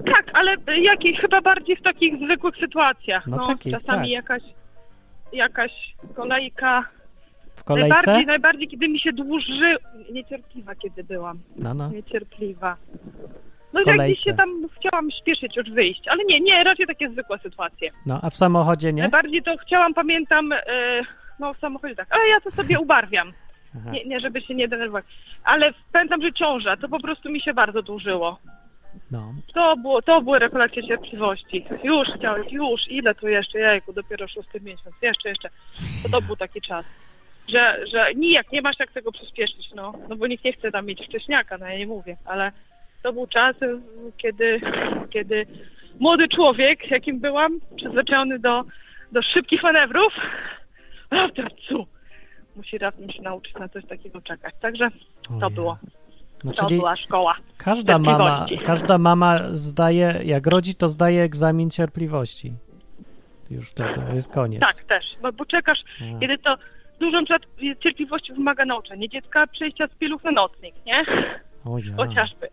Tak, 0.06 0.30
ale 0.34 0.56
jakiej 0.82 1.16
chyba 1.16 1.40
bardziej 1.40 1.76
w 1.76 1.82
takich 1.82 2.16
zwykłych 2.24 2.56
sytuacjach. 2.56 3.26
No 3.26 3.36
No, 3.36 3.46
takich, 3.46 3.72
czasami 3.72 4.00
tak. 4.02 4.08
jakaś, 4.10 4.42
jakaś 5.32 5.72
kolejka. 6.14 6.84
w 7.56 7.64
kolejce? 7.64 7.88
Najbardziej, 7.96 8.26
najbardziej, 8.26 8.68
kiedy 8.68 8.88
mi 8.88 8.98
się 8.98 9.12
dłuży... 9.12 9.76
Niecierpliwa, 10.12 10.74
kiedy 10.74 11.04
byłam. 11.04 11.38
No, 11.56 11.74
no. 11.74 11.88
Niecierpliwa. 11.90 12.76
No 13.72 13.80
jak 13.86 14.00
gdzieś 14.00 14.20
się 14.20 14.34
tam 14.34 14.48
chciałam 14.78 15.10
śpieszyć 15.10 15.56
już 15.56 15.70
wyjść, 15.70 16.08
ale 16.08 16.24
nie, 16.24 16.40
nie, 16.40 16.64
raczej 16.64 16.86
takie 16.86 17.10
zwykłe 17.10 17.38
sytuacje. 17.38 17.90
No, 18.06 18.18
a 18.22 18.30
w 18.30 18.36
samochodzie 18.36 18.92
nie? 18.92 19.02
Najbardziej 19.02 19.42
to 19.42 19.56
chciałam, 19.56 19.94
pamiętam, 19.94 20.52
e, 20.52 20.58
no 21.38 21.54
w 21.54 21.58
samochodzie 21.58 21.96
tak, 21.96 22.08
ale 22.10 22.28
ja 22.28 22.40
to 22.40 22.50
sobie 22.50 22.80
ubarwiam. 22.80 23.32
Nie, 23.92 24.04
nie, 24.04 24.20
żeby 24.20 24.40
się 24.40 24.54
nie 24.54 24.68
denerwować. 24.68 25.04
Ale 25.44 25.72
pamiętam, 25.92 26.22
że 26.22 26.32
ciąża, 26.32 26.76
to 26.76 26.88
po 26.88 27.00
prostu 27.00 27.30
mi 27.30 27.40
się 27.40 27.54
bardzo 27.54 27.82
dłużyło. 27.82 28.38
No. 29.10 29.34
To, 29.54 29.76
było, 29.76 30.02
to 30.02 30.22
były 30.22 30.38
rekolekcje 30.38 30.86
cierpliwości. 30.86 31.64
Już 31.84 32.08
chciałeś, 32.08 32.52
już, 32.52 32.90
ile 32.90 33.14
tu 33.14 33.28
jeszcze, 33.28 33.58
jajku, 33.58 33.92
dopiero 33.92 34.28
szósty 34.28 34.60
miesiąc, 34.60 34.96
jeszcze, 35.02 35.28
jeszcze. 35.28 35.48
To, 36.02 36.08
to 36.08 36.22
był 36.22 36.36
taki 36.36 36.60
czas, 36.60 36.84
że, 37.48 37.86
że 37.86 38.14
nijak, 38.14 38.52
nie 38.52 38.62
masz 38.62 38.78
jak 38.78 38.92
tego 38.92 39.12
przyspieszyć, 39.12 39.70
no, 39.74 39.92
no 40.08 40.16
bo 40.16 40.26
nikt 40.26 40.44
nie 40.44 40.52
chce 40.52 40.72
tam 40.72 40.86
mieć 40.86 41.06
wcześniaka, 41.06 41.58
no 41.58 41.66
ja 41.66 41.78
nie 41.78 41.86
mówię, 41.86 42.16
ale 42.24 42.52
to 43.02 43.12
był 43.12 43.26
czas, 43.26 43.56
kiedy, 44.16 44.60
kiedy 45.10 45.46
młody 46.00 46.28
człowiek, 46.28 46.90
jakim 46.90 47.20
byłam, 47.20 47.60
przyzwyczajony 47.76 48.38
do, 48.38 48.64
do 49.12 49.22
szybkich 49.22 49.62
manewrów, 49.62 50.12
teraz 51.10 51.52
co? 51.68 51.84
Musi 52.56 52.78
raptem 52.78 53.10
się 53.10 53.22
nauczyć 53.22 53.54
na 53.54 53.68
coś 53.68 53.84
takiego 53.86 54.20
czekać. 54.20 54.54
Także 54.60 54.88
to 55.40 55.50
było, 55.50 55.78
No, 56.44 56.52
to 56.52 56.66
była 56.66 56.96
szkoła. 56.96 57.36
każda 57.56 57.98
mama, 57.98 58.46
każda 58.64 58.98
mama 58.98 59.38
zdaje, 59.52 60.20
jak 60.24 60.46
rodzi, 60.46 60.74
to 60.74 60.88
zdaje 60.88 61.22
egzamin 61.22 61.70
cierpliwości. 61.70 62.52
Już 63.50 63.70
wtedy 63.70 64.00
jest 64.14 64.32
koniec. 64.32 64.60
Tak, 64.60 64.74
też, 64.84 65.04
bo, 65.22 65.32
bo 65.32 65.44
czekasz, 65.44 65.84
A, 66.16 66.20
kiedy 66.20 66.38
to 66.38 66.56
dużą 67.00 67.18
cierpliwości 67.82 68.32
wymaga 68.32 68.64
nauczenie 68.64 69.08
dziecka 69.08 69.46
przejścia 69.46 69.86
z 69.86 69.94
pieluch 69.94 70.24
na 70.24 70.30
nocnik, 70.30 70.74
nie? 70.86 71.04
o 71.64 71.78
ja. 71.78 71.84
Chociażby. 71.96 72.48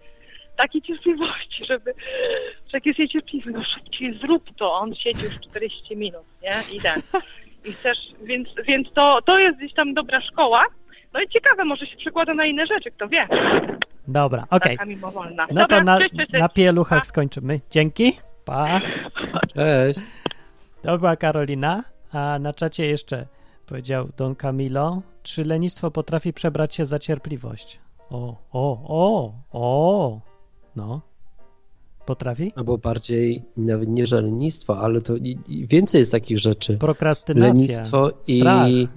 Takiej 0.55 0.81
cierpliwości, 0.81 1.65
żeby, 1.65 1.93
że 2.67 2.69
jak 2.73 2.85
jest 2.85 2.99
niecierpliwy, 2.99 3.51
no 3.51 3.63
szybciej 3.63 4.19
zrób 4.19 4.55
to, 4.57 4.73
on 4.73 4.95
siedzi 4.95 5.23
już 5.23 5.39
40 5.39 5.97
minut, 5.97 6.23
nie? 6.43 6.77
I 6.77 6.81
ten. 6.81 7.01
I 7.65 7.73
chcesz, 7.73 7.97
więc, 8.23 8.47
więc 8.67 8.87
to, 8.93 9.21
to 9.25 9.39
jest 9.39 9.57
gdzieś 9.57 9.73
tam 9.73 9.93
dobra 9.93 10.21
szkoła. 10.21 10.65
No 11.13 11.21
i 11.21 11.29
ciekawe, 11.29 11.65
może 11.65 11.85
się 11.85 11.97
przekłada 11.97 12.33
na 12.33 12.45
inne 12.45 12.65
rzeczy, 12.67 12.91
kto 12.91 13.07
wie. 13.07 13.27
Dobra, 14.07 14.47
okej. 14.49 14.77
Mimowolna. 14.87 15.47
No 15.51 15.61
Dobra, 15.61 15.77
to 15.77 15.83
na, 15.83 15.97
cześć, 15.97 16.11
cześć, 16.15 16.31
cześć. 16.31 16.41
na 16.41 16.49
pieluchach 16.49 17.05
skończymy. 17.05 17.59
Dzięki. 17.69 18.13
Pa. 18.45 18.81
Cześć. 19.55 19.99
To 20.81 20.97
była 20.97 21.15
Karolina, 21.15 21.83
a 22.11 22.39
na 22.39 22.53
czacie 22.53 22.85
jeszcze 22.85 23.25
powiedział 23.65 24.09
Don 24.17 24.35
Camilo, 24.35 25.01
czy 25.23 25.43
lenistwo 25.43 25.91
potrafi 25.91 26.33
przebrać 26.33 26.75
się 26.75 26.85
za 26.85 26.99
cierpliwość? 26.99 27.79
O, 28.09 28.35
o, 28.53 28.79
o, 28.87 29.33
o, 29.51 30.19
no. 30.75 31.01
Potrafi? 32.05 32.53
Albo 32.55 32.77
bardziej 32.77 33.43
nawet 33.57 33.89
nie 33.89 34.05
że 34.05 34.21
lenistwo, 34.21 34.77
ale 34.79 35.01
to 35.01 35.15
i, 35.15 35.37
i 35.47 35.67
więcej 35.67 35.99
jest 35.99 36.11
takich 36.11 36.39
rzeczy. 36.39 36.77
Prokrastynacja, 36.77 37.47
Lenistwo 37.53 38.11
strach. 38.23 38.69
i 38.69 38.87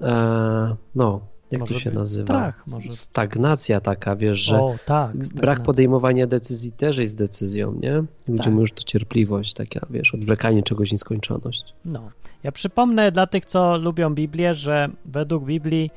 e, 0.00 0.76
no, 0.94 1.20
jak 1.50 1.60
Może 1.60 1.74
to 1.74 1.80
się 1.80 1.90
nazywa? 1.90 2.24
strach, 2.26 2.64
może. 2.70 2.90
Stagnacja 2.90 3.80
taka, 3.80 4.16
wiesz, 4.16 4.38
że 4.38 4.60
O, 4.60 4.74
tak. 4.86 5.16
brak 5.16 5.62
podejmowania 5.62 6.26
decyzji 6.26 6.72
też 6.72 6.98
jest 6.98 7.18
decyzją, 7.18 7.72
nie? 7.82 7.94
Ludzie 8.28 8.44
Tak. 8.44 8.54
już 8.54 8.72
to 8.72 8.82
cierpliwość, 8.82 9.54
taka, 9.54 9.86
wiesz, 9.90 10.14
odwlekanie 10.14 10.62
czegoś 10.62 10.92
nieskończoność. 10.92 11.74
No. 11.84 12.10
Ja 12.42 12.52
przypomnę 12.52 13.12
dla 13.12 13.26
tych, 13.26 13.44
co 13.46 13.76
lubią 13.78 14.14
Biblię, 14.14 14.54
że 14.54 14.88
według 15.04 15.44
Biblii 15.44 15.90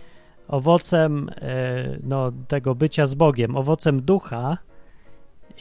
owocem 0.47 1.29
e, 1.41 1.97
no, 2.03 2.31
tego 2.47 2.75
bycia 2.75 3.05
z 3.05 3.15
Bogiem, 3.15 3.55
owocem 3.55 4.01
ducha 4.01 4.57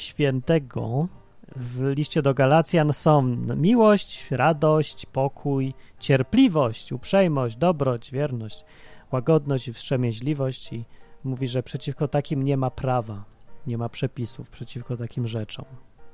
świętego 0.00 1.08
w 1.56 1.92
liście 1.96 2.22
do 2.22 2.34
Galacjan 2.34 2.92
są 2.92 3.22
miłość, 3.56 4.26
radość, 4.30 5.06
pokój, 5.06 5.74
cierpliwość, 5.98 6.92
uprzejmość, 6.92 7.56
dobroć, 7.56 8.10
wierność, 8.10 8.64
łagodność 9.12 9.68
i 9.68 9.72
wstrzemięźliwość 9.72 10.72
i 10.72 10.84
mówi, 11.24 11.48
że 11.48 11.62
przeciwko 11.62 12.08
takim 12.08 12.42
nie 12.42 12.56
ma 12.56 12.70
prawa, 12.70 13.24
nie 13.66 13.78
ma 13.78 13.88
przepisów 13.88 14.50
przeciwko 14.50 14.96
takim 14.96 15.28
rzeczom. 15.28 15.64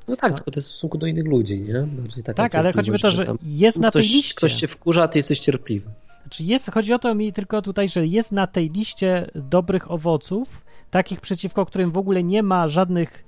No 0.08 0.16
tak, 0.16 0.30
No. 0.32 0.36
tylko 0.36 0.50
to 0.50 0.58
jest 0.58 0.68
w 0.68 0.70
stosunku 0.70 0.98
do 0.98 1.06
innych 1.06 1.26
ludzi, 1.26 1.60
nie? 1.60 1.86
Tak, 2.34 2.54
ale 2.54 2.70
o 2.70 2.98
to, 2.98 3.10
że 3.10 3.26
tam 3.26 3.38
jest 3.42 3.78
na 3.78 3.90
tej 3.90 4.02
ktoś, 4.02 4.12
liście. 4.12 4.34
ktoś 4.34 4.54
cię 4.54 4.68
wkurza, 4.68 5.08
ty 5.08 5.18
jesteś 5.18 5.40
cierpliwy. 5.40 5.90
Znaczy 6.22 6.44
jest, 6.44 6.70
chodzi 6.70 6.92
o 6.92 6.98
to 6.98 7.14
mi 7.14 7.32
tylko 7.32 7.62
tutaj, 7.62 7.88
że 7.88 8.06
jest 8.06 8.32
na 8.32 8.46
tej 8.46 8.70
liście 8.70 9.30
dobrych 9.34 9.90
owoców, 9.90 10.64
takich 10.90 11.20
przeciwko 11.20 11.66
którym 11.66 11.90
w 11.90 11.98
ogóle 11.98 12.22
nie 12.24 12.42
ma 12.42 12.68
żadnych 12.68 13.24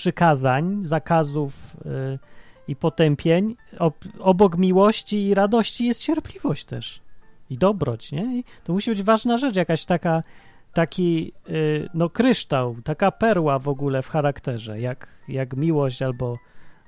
przykazań, 0.00 0.80
zakazów 0.82 1.76
yy, 1.84 2.18
i 2.68 2.76
potępień. 2.76 3.56
Ob, 3.78 3.94
obok 4.18 4.58
miłości 4.58 5.28
i 5.28 5.34
radości 5.34 5.86
jest 5.86 6.02
cierpliwość 6.02 6.64
też. 6.64 7.00
I 7.50 7.58
dobroć, 7.58 8.12
nie? 8.12 8.38
I 8.38 8.44
to 8.64 8.72
musi 8.72 8.90
być 8.90 9.02
ważna 9.02 9.36
rzecz, 9.36 9.56
jakaś 9.56 9.84
taka, 9.84 10.22
taki, 10.72 11.32
yy, 11.48 11.88
no 11.94 12.10
kryształ, 12.10 12.76
taka 12.84 13.10
perła 13.10 13.58
w 13.58 13.68
ogóle 13.68 14.02
w 14.02 14.08
charakterze, 14.08 14.80
jak, 14.80 15.08
jak 15.28 15.56
miłość 15.56 16.02
albo, 16.02 16.38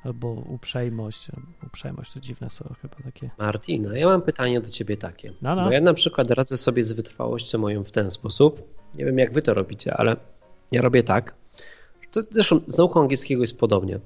albo 0.05 0.29
uprzejmość. 0.29 1.29
Uprzejmość 1.67 2.13
to 2.13 2.21
dziwne 2.21 2.51
słowo 2.51 2.75
chyba 2.83 2.97
takie. 3.05 3.31
Martina, 3.39 3.99
ja 3.99 4.07
mam 4.07 4.23
pytanie 4.23 4.61
do 4.61 4.69
ciebie 4.69 4.97
takie. 4.97 5.33
No, 5.43 5.55
no. 5.55 5.65
Bo 5.65 5.71
ja 5.71 5.81
na 5.81 5.95
przykład 5.95 6.31
radzę 6.31 6.57
sobie 6.57 6.85
z 6.85 6.93
wytrwałością 6.93 7.59
moją 7.59 7.85
w 7.85 7.91
ten 7.91 8.11
sposób. 8.11 8.63
Nie 8.95 9.05
wiem, 9.05 9.19
jak 9.19 9.33
wy 9.33 9.43
to 9.43 9.55
robicie, 9.55 9.95
ale 9.95 10.17
ja 10.73 10.83
robię 10.83 11.03
tak. 11.03 11.42
To, 12.13 12.21
zresztą 12.31 12.61
z 12.67 12.79
nauką 12.79 13.01
angielskiego 13.01 13.43
jest 13.43 13.59
podobnie. 13.59 13.99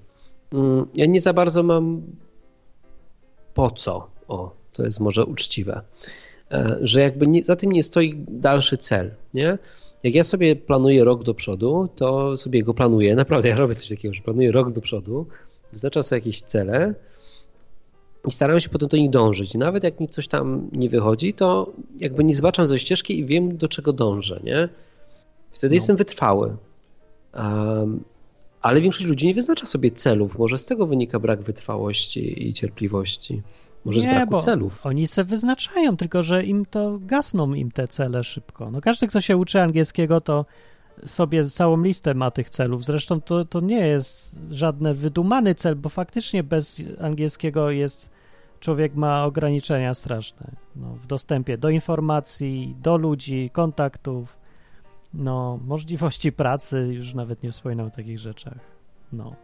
Mm, 0.52 0.86
Ja 0.94 1.06
nie 1.06 1.20
za 1.20 1.32
bardzo 1.32 1.62
mam 1.62 2.02
po 3.54 3.70
co. 3.70 4.06
O, 4.28 4.50
to 4.72 4.84
jest 4.84 5.00
może 5.00 5.24
uczciwe. 5.24 5.80
E, 6.50 6.76
Że 6.80 7.00
jakby 7.00 7.26
nie, 7.26 7.44
za 7.44 7.56
tym 7.56 7.72
nie 7.72 7.82
stoi 7.82 8.14
dalszy 8.28 8.76
cel, 8.78 9.10
nie? 9.34 9.58
Jak 10.02 10.14
ja 10.14 10.24
sobie 10.24 10.56
planuję 10.56 11.04
rok 11.04 11.24
do 11.24 11.34
przodu, 11.34 11.88
to 11.96 12.36
sobie 12.36 12.62
go 12.62 12.74
planuję. 12.74 13.14
Naprawdę, 13.16 13.48
ja 13.48 13.56
robię 13.56 13.74
coś 13.74 13.88
takiego, 13.88 14.14
że 14.14 14.22
planuję 14.22 14.52
rok 14.52 14.72
do 14.72 14.80
przodu, 14.80 15.26
wyznaczam 15.72 16.02
sobie 16.02 16.18
jakieś 16.18 16.42
cele, 16.42 16.94
i 18.28 18.32
staram 18.32 18.60
się 18.60 18.68
potem 18.68 18.88
do 18.88 18.96
nich 18.96 19.10
dążyć. 19.10 19.54
I 19.54 19.58
nawet 19.58 19.84
jak 19.84 20.00
mi 20.00 20.08
coś 20.08 20.28
tam 20.28 20.68
nie 20.72 20.88
wychodzi, 20.88 21.34
to 21.34 21.72
jakby 21.98 22.24
nie 22.24 22.34
zbaczam 22.36 22.66
ze 22.66 22.78
ścieżki 22.78 23.18
i 23.18 23.24
wiem, 23.24 23.56
do 23.56 23.68
czego 23.68 23.92
dążę, 23.92 24.40
nie? 24.44 24.68
Wtedy 25.52 25.72
No. 25.72 25.74
jestem 25.74 25.96
wytrwały. 25.96 26.56
Ale 28.62 28.80
większość 28.80 29.06
ludzi 29.06 29.26
nie 29.26 29.34
wyznacza 29.34 29.66
sobie 29.66 29.90
celów. 29.90 30.38
Może 30.38 30.58
z 30.58 30.64
tego 30.64 30.86
wynika 30.86 31.18
brak 31.18 31.42
wytrwałości 31.42 32.48
i 32.48 32.54
cierpliwości. 32.54 33.42
Może 33.84 34.00
z 34.00 34.04
Nie, 34.04 34.10
braku 34.10 34.30
bo 34.30 34.40
celów. 34.40 34.86
Oni 34.86 35.06
se 35.06 35.24
wyznaczają, 35.24 35.96
tylko 35.96 36.22
że 36.22 36.44
im 36.44 36.66
to 36.66 36.98
gasną 37.00 37.54
im 37.54 37.70
te 37.70 37.88
cele 37.88 38.24
szybko. 38.24 38.70
No 38.70 38.80
każdy, 38.80 39.08
kto 39.08 39.20
się 39.20 39.36
uczy 39.36 39.60
angielskiego, 39.60 40.20
to 40.20 40.46
sobie 41.06 41.44
całą 41.44 41.82
listę 41.82 42.14
ma 42.14 42.30
tych 42.30 42.50
celów. 42.50 42.84
Zresztą 42.84 43.20
to, 43.20 43.44
to 43.44 43.60
nie 43.60 43.86
jest 43.86 44.40
żadny 44.50 44.94
wydumany 44.94 45.54
cel, 45.54 45.76
bo 45.76 45.88
faktycznie 45.88 46.42
bez 46.42 46.82
angielskiego 47.00 47.70
jest 47.70 48.10
człowiek 48.60 48.94
ma 48.94 49.24
ograniczenia 49.24 49.94
straszne 49.94 50.52
no, 50.76 50.94
w 50.94 51.06
dostępie 51.06 51.58
do 51.58 51.70
informacji, 51.70 52.76
do 52.82 52.96
ludzi, 52.96 53.50
kontaktów, 53.52 54.38
no, 55.16 55.60
możliwości 55.66 56.32
pracy, 56.32 56.88
już 56.92 57.14
nawet 57.14 57.42
nie 57.42 57.50
wspominam 57.50 57.86
o 57.86 57.90
takich 57.90 58.18
rzeczach. 58.18 58.58
No 59.12 59.36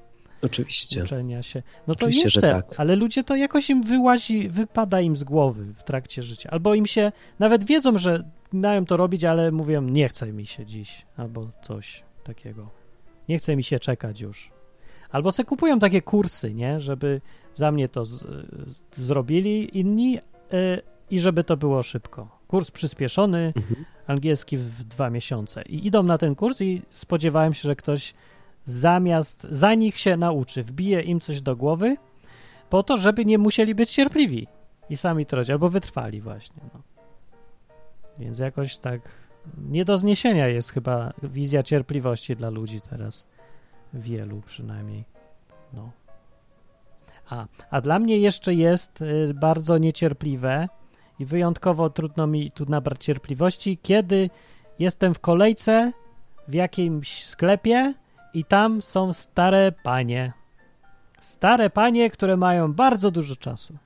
Oczywiście. 0.43 1.03
uczenia 1.03 1.43
się. 1.43 1.63
No 1.87 1.95
to 1.95 2.07
Oczywiście, 2.07 2.25
jest 2.25 2.41
cel, 2.41 2.63
tak. 2.63 2.81
ale 2.81 2.97
ludzie 2.97 3.25
to 3.25 3.37
jakoś 3.37 3.71
im 3.71 3.83
wyłazi, 3.83 4.49
wypada 4.49 5.01
im 5.01 5.17
z 5.17 5.25
głowy 5.25 5.65
w 5.75 5.85
trakcie 5.85 6.23
życia. 6.23 6.51
Albo 6.51 6.75
im 6.75 6.87
się, 6.87 7.13
nawet 7.39 7.65
wiedzą, 7.65 7.99
że 7.99 8.31
mają 8.53 8.85
to 8.85 8.97
robić, 8.97 9.25
ale 9.25 9.53
mówią, 9.53 9.83
nie 9.83 10.09
chce 10.09 10.33
mi 10.33 10.47
się 10.47 10.67
dziś, 10.67 11.07
albo 11.17 11.51
coś 11.63 12.05
takiego. 12.25 12.71
Nie 13.29 13.39
chce 13.39 13.57
mi 13.57 13.63
się 13.63 13.79
czekać 13.79 14.21
już. 14.21 14.51
Albo 15.11 15.33
se 15.33 15.45
kupują 15.45 15.79
takie 15.79 16.03
kursy, 16.03 16.55
nie, 16.55 16.81
żeby 16.81 17.21
za 17.55 17.73
mnie 17.73 17.89
to 17.89 18.05
z, 18.05 18.21
z, 18.67 18.83
zrobili 18.93 19.79
inni 19.79 20.19
y, 20.19 20.23
i 21.11 21.21
żeby 21.21 21.45
to 21.45 21.57
było 21.57 21.83
szybko. 21.83 22.42
Kurs 22.53 22.71
przyspieszony, 22.71 23.53
Mhm. 23.57 23.85
angielski 24.07 24.57
w 24.57 24.85
dwa 24.85 25.11
miesiące. 25.11 25.63
I 25.63 25.87
idą 25.87 26.03
na 26.03 26.19
ten 26.19 26.35
kurs 26.35 26.61
i 26.61 26.83
spodziewałem 26.91 27.55
się, 27.55 27.63
że 27.69 27.77
ktoś 27.77 28.15
zamiast 28.65 29.47
za 29.51 29.75
nich 29.75 29.99
się 29.99 30.17
nauczy, 30.17 30.63
wbije 30.65 31.01
im 31.01 31.21
coś 31.21 31.41
do 31.41 31.57
głowy, 31.57 31.97
po 32.71 32.83
to, 32.83 32.97
żeby 32.97 33.25
nie 33.25 33.39
musieli 33.39 33.75
być 33.75 33.91
cierpliwi 33.91 34.47
i 34.91 34.97
sami 34.97 35.27
to 35.27 35.37
robić, 35.37 35.51
albo 35.51 35.69
wytrwali 35.69 36.21
właśnie. 36.21 36.63
No. 36.75 36.81
Więc 38.19 38.39
jakoś 38.39 38.77
tak 38.77 39.01
nie 39.69 39.85
do 39.85 39.97
zniesienia 39.97 40.49
jest 40.49 40.71
chyba 40.73 41.13
wizja 41.23 41.63
cierpliwości 41.63 42.37
dla 42.37 42.51
ludzi 42.51 42.81
teraz. 42.81 43.27
Wielu 43.95 44.41
przynajmniej. 44.41 45.05
No. 45.73 45.91
A, 47.29 47.47
a 47.71 47.81
dla 47.81 47.99
mnie 47.99 48.19
jeszcze 48.19 48.55
jest 48.55 49.03
y, 49.03 49.35
bardzo 49.35 49.79
niecierpliwe 49.79 50.69
i 51.23 51.25
wyjątkowo 51.25 51.91
trudno 51.91 52.27
mi 52.27 52.51
tu 52.51 52.65
nabrać 52.69 53.05
cierpliwości, 53.05 53.79
kiedy 53.83 54.31
jestem 54.79 55.15
w 55.15 55.21
kolejce 55.21 55.93
w 56.49 56.55
jakimś 56.55 57.25
sklepie 57.25 57.95
i 58.35 58.45
tam 58.45 58.83
są 58.83 59.13
stare 59.13 59.73
panie. 59.83 60.33
Stare 61.21 61.71
panie, 61.71 62.11
które 62.11 62.37
mają 62.37 62.73
bardzo 62.73 63.11
dużo 63.11 63.37
czasu. 63.37 63.77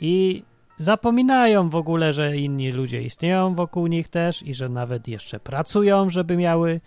I 0.00 0.42
zapominają 0.76 1.70
w 1.70 1.76
ogóle, 1.76 2.12
że 2.12 2.36
inni 2.36 2.70
ludzie 2.72 3.02
istnieją 3.02 3.54
wokół 3.54 3.86
nich 3.86 4.08
też 4.08 4.42
i 4.42 4.54
że 4.54 4.68
nawet 4.68 5.08
jeszcze 5.08 5.40
pracują, 5.40 6.10
żeby 6.10 6.36
miały, 6.36 6.80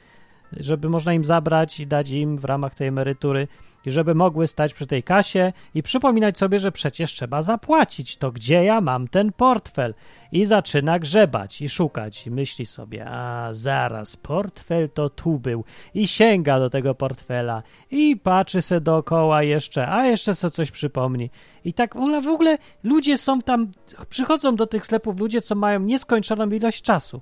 żeby 0.58 0.90
można 0.90 1.14
im 1.14 1.26
zabrać 1.26 1.80
i 1.80 1.88
dać 1.88 2.10
im 2.10 2.38
w 2.38 2.46
ramach 2.46 2.76
tej 2.76 2.88
emerytury 2.88 3.48
żeby 3.92 4.16
mogły 4.16 4.48
stać 4.48 4.74
przy 4.74 4.88
tej 4.88 5.04
kasie 5.04 5.54
i 5.74 5.84
przypominać 5.84 6.38
sobie, 6.38 6.60
że 6.60 6.72
przecież 6.72 7.14
trzeba 7.14 7.42
zapłacić. 7.42 8.18
To 8.18 8.32
gdzie 8.32 8.64
ja 8.64 8.82
mam 8.82 9.08
ten 9.08 9.32
portfel? 9.32 9.94
I 10.32 10.46
zaczyna 10.46 11.00
grzebać 11.00 11.62
i 11.62 11.70
szukać 11.70 12.28
i 12.28 12.32
myśli 12.32 12.66
sobie, 12.66 13.06
a 13.08 13.50
zaraz, 13.52 14.18
portfel 14.18 14.90
to 14.90 15.10
tu 15.10 15.40
był 15.40 15.64
i 15.94 16.08
sięga 16.08 16.60
do 16.60 16.70
tego 16.70 16.96
portfela 16.96 17.64
i 17.92 18.18
patrzy 18.18 18.62
se 18.62 18.82
dookoła 18.82 19.44
jeszcze, 19.44 19.90
a 19.90 20.06
jeszcze 20.06 20.36
se 20.36 20.50
coś 20.50 20.72
przypomni. 20.72 21.30
I 21.66 21.74
tak 21.74 21.96
w 22.24 22.28
ogóle 22.28 22.58
ludzie 22.84 23.18
są 23.18 23.40
tam, 23.40 23.72
przychodzą 24.10 24.56
do 24.56 24.68
tych 24.68 24.86
sklepów 24.86 25.20
ludzie, 25.20 25.42
co 25.42 25.56
mają 25.56 25.80
nieskończoną 25.80 26.50
ilość 26.50 26.82
czasu. 26.82 27.22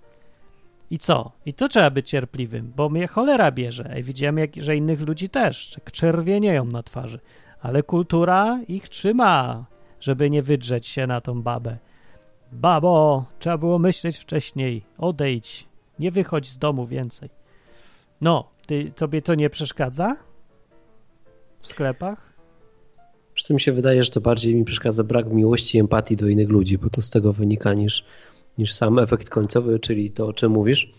I 0.91 0.97
co? 0.97 1.31
I 1.45 1.53
to 1.53 1.67
trzeba 1.67 1.89
być 1.89 2.09
cierpliwym, 2.09 2.73
bo 2.75 2.89
mnie 2.89 3.07
cholera 3.07 3.51
bierze. 3.51 3.95
I 3.99 4.03
widziałem, 4.03 4.37
jak, 4.37 4.55
że 4.55 4.75
innych 4.75 5.01
ludzi 5.01 5.29
też 5.29 5.79
czerwienieją 5.91 6.65
na 6.65 6.83
twarzy. 6.83 7.19
Ale 7.61 7.83
kultura 7.83 8.59
ich 8.67 8.89
trzyma, 8.89 9.65
żeby 9.99 10.29
nie 10.29 10.41
wydrzeć 10.41 10.87
się 10.87 11.07
na 11.07 11.21
tą 11.21 11.41
babę. 11.41 11.77
Babo, 12.51 13.25
trzeba 13.39 13.57
było 13.57 13.79
myśleć 13.79 14.17
wcześniej. 14.17 14.83
Odejdź. 14.97 15.67
Nie 15.99 16.11
wychodź 16.11 16.49
z 16.49 16.57
domu 16.57 16.87
więcej. 16.87 17.29
No, 18.21 18.49
ty, 18.67 18.91
tobie 18.95 19.21
to 19.21 19.35
nie 19.35 19.49
przeszkadza? 19.49 20.15
W 21.61 21.67
sklepach? 21.67 22.33
Przy 23.33 23.47
tym 23.47 23.59
się 23.59 23.71
wydaje, 23.71 24.03
że 24.03 24.11
to 24.11 24.21
bardziej 24.21 24.55
mi 24.55 24.65
przeszkadza 24.65 25.03
brak 25.03 25.31
miłości 25.31 25.77
i 25.77 25.81
empatii 25.81 26.15
do 26.15 26.27
innych 26.27 26.49
ludzi, 26.49 26.77
bo 26.77 26.89
to 26.89 27.01
z 27.01 27.09
tego 27.09 27.33
wynika 27.33 27.73
niż, 27.73 28.05
niż 28.57 28.73
sam 28.73 28.99
efekt 28.99 29.29
końcowy, 29.29 29.79
czyli 29.79 30.11
to, 30.11 30.27
o 30.27 30.33
czym 30.33 30.51
mówisz. 30.51 30.93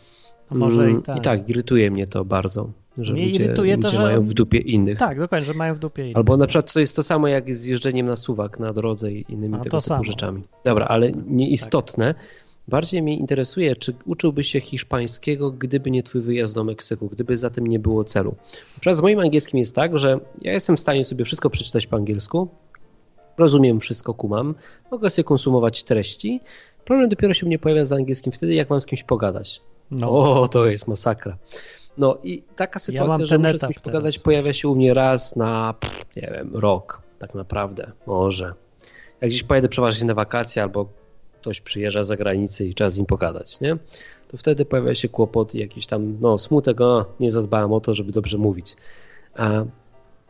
A 0.50 0.54
może 0.54 0.82
Mm, 0.82 1.00
i 1.00 1.02
tak. 1.02 1.18
I 1.18 1.20
tak, 1.20 1.48
irytuje 1.50 1.90
mnie 1.90 2.06
to 2.06 2.24
bardzo, 2.24 2.70
że 2.98 3.12
Mnie 3.12 3.26
ludzie, 3.26 3.54
ludzie 3.56 3.78
to, 3.78 3.88
że- 3.88 4.02
mają 4.02 4.22
w 4.26 4.34
dupie 4.34 4.58
innych. 4.58 4.98
Tak, 4.98 5.18
dokładnie, 5.18 5.46
że 5.46 5.54
mają 5.54 5.74
w 5.74 5.78
dupie 5.78 6.02
innych. 6.04 6.16
Albo 6.16 6.36
na 6.36 6.46
przykład 6.46 6.72
to 6.72 6.80
jest 6.80 6.96
to 6.96 7.02
samo 7.02 7.28
jak 7.28 7.54
z 7.54 7.66
jeżdżeniem 7.66 8.06
na 8.06 8.16
suwak 8.16 8.58
na 8.58 8.72
drodze 8.72 9.12
i 9.12 9.24
innymi 9.28 9.54
A, 9.54 9.58
tego 9.58 9.70
to 9.70 9.80
typu 9.80 9.88
samo. 9.88 10.02
rzeczami. 10.04 10.42
Dobra, 10.64 10.86
ale 10.86 11.12
nieistotne. 11.26 12.14
Bardziej 12.68 13.02
mnie 13.02 13.16
interesuje, 13.16 13.76
czy 13.76 13.94
uczyłbyś 14.06 14.48
się 14.48 14.60
hiszpańskiego, 14.60 15.50
gdyby 15.50 15.90
nie 15.90 16.02
twój 16.02 16.20
wyjazd 16.20 16.54
do 16.54 16.64
Meksyku, 16.64 17.08
gdyby 17.08 17.36
za 17.36 17.50
tym 17.50 17.66
nie 17.66 17.78
było 17.78 18.04
celu. 18.04 18.34
Na 18.86 18.94
z 18.94 19.02
moim 19.02 19.18
angielskim 19.18 19.58
jest 19.58 19.74
tak, 19.74 19.98
że 19.98 20.20
ja 20.42 20.52
jestem 20.52 20.76
w 20.76 20.80
stanie 20.80 21.04
sobie 21.04 21.24
wszystko 21.24 21.50
przeczytać 21.50 21.86
po 21.86 21.96
angielsku, 21.96 22.48
rozumiem 23.38 23.80
wszystko, 23.80 24.14
kumam, 24.14 24.54
mogę 24.90 25.10
sobie 25.10 25.24
konsumować 25.24 25.84
treści. 25.84 26.40
Problem 26.88 27.08
dopiero 27.08 27.34
się 27.34 27.46
mnie 27.46 27.58
pojawia 27.58 27.84
z 27.84 27.92
angielskim 27.92 28.32
wtedy, 28.32 28.54
jak 28.54 28.70
mam 28.70 28.80
z 28.80 28.86
kimś 28.86 29.02
pogadać. 29.02 29.60
No. 29.90 30.10
O, 30.10 30.48
to 30.48 30.66
jest 30.66 30.88
masakra. 30.88 31.36
No 31.98 32.18
i 32.22 32.42
taka 32.56 32.78
sytuacja, 32.78 33.08
mam 33.08 33.26
że 33.26 33.38
muszę 33.38 33.58
z 33.58 33.60
kimś 33.60 33.78
pogadać, 33.78 34.14
teraz. 34.14 34.24
pojawia 34.24 34.52
się 34.52 34.68
u 34.68 34.74
mnie 34.74 34.94
raz 34.94 35.36
na, 35.36 35.74
nie 36.16 36.30
wiem, 36.34 36.56
rok, 36.56 37.02
tak 37.18 37.34
naprawdę, 37.34 37.92
może. 38.06 38.54
Jak 39.20 39.30
gdzieś 39.30 39.42
pojedę 39.42 39.68
przeważnie 39.68 40.06
na 40.06 40.14
wakacje 40.14 40.62
albo 40.62 40.88
ktoś 41.40 41.60
przyjeżdża 41.60 42.02
z 42.02 42.06
zagranicy 42.06 42.66
i 42.66 42.74
trzeba 42.74 42.90
z 42.90 42.96
nim 42.96 43.06
pogadać, 43.06 43.60
nie? 43.60 43.76
To 44.28 44.36
wtedy 44.36 44.64
pojawia 44.64 44.94
się 44.94 45.08
kłopot 45.08 45.54
i 45.54 45.58
jakiś 45.58 45.86
tam, 45.86 46.16
no, 46.20 46.38
smutek, 46.38 46.80
o, 46.80 47.04
nie 47.20 47.30
zadbałem 47.30 47.72
o 47.72 47.80
to, 47.80 47.94
żeby 47.94 48.12
dobrze 48.12 48.38
mówić. 48.38 48.76
A, 49.34 49.64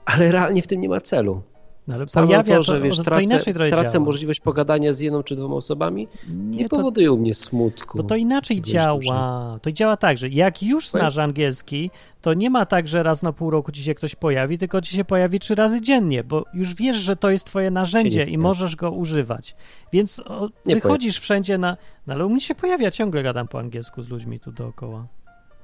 ale 0.05 0.33
realnie 0.33 0.63
w 0.63 0.67
tym 0.67 0.81
nie 0.81 0.89
ma 0.89 1.01
celu. 1.01 1.43
No, 1.89 1.95
ale 1.95 2.09
Samo 2.09 2.27
pojawia 2.27 2.57
to, 2.57 2.63
że 2.63 2.81
wiesz, 2.81 2.97
to 2.97 3.03
tracę, 3.03 3.23
inaczej 3.23 3.55
trochę 3.55 3.71
tracę 3.71 3.93
działa. 3.93 4.05
możliwość 4.05 4.41
pogadania 4.41 4.93
z 4.93 5.01
jedną 5.01 5.23
czy 5.23 5.37
dwoma 5.37 5.55
osobami, 5.57 6.09
nie, 6.29 6.59
Nie, 6.59 6.69
to, 6.69 6.77
powoduje 6.77 7.13
u 7.13 7.19
mnie 7.19 7.35
smutku. 7.35 7.99
bo 7.99 8.05
to 8.05 8.17
inaczej 8.17 8.63
działa. 8.63 9.59
To 9.63 9.73
działa 9.73 9.97
tak, 9.97 10.19
że 10.19 10.29
jak 10.29 10.63
już 10.63 10.91
Powiem- 10.91 11.01
znasz 11.11 11.19
angielski, 11.25 11.91
to 12.23 12.35
nie 12.35 12.51
ma 12.51 12.67
tak, 12.67 12.89
że 12.89 13.03
raz 13.03 13.23
na 13.23 13.33
pół 13.33 13.51
roku 13.51 13.73
ci 13.73 13.83
się 13.83 13.95
ktoś 13.95 14.15
pojawi, 14.15 14.59
tylko 14.59 14.81
ci 14.81 14.97
się 14.97 15.05
pojawi 15.05 15.39
trzy 15.41 15.55
razy 15.55 15.81
dziennie, 15.81 16.25
bo 16.25 16.45
już 16.55 16.75
wiesz, 16.75 16.97
że 16.97 17.17
to 17.17 17.31
jest 17.31 17.47
twoje 17.47 17.71
narzędzie 17.71 18.25
i 18.25 18.39
możesz 18.39 18.77
go 18.77 18.91
używać. 18.91 19.57
Więc 19.93 20.21
o, 20.27 20.49
wychodzisz 20.67 21.19
wszędzie 21.19 21.59
na... 21.59 21.77
No, 22.07 22.15
ale 22.15 22.27
u 22.27 22.31
mnie 22.31 22.41
się 22.41 22.55
pojawia, 22.55 22.91
ciągle 22.91 23.23
gadam 23.23 23.49
po 23.49 23.59
angielsku 23.59 24.03
z 24.03 24.09
ludźmi 24.09 24.41
tu 24.41 24.53
dookoła. 24.53 25.07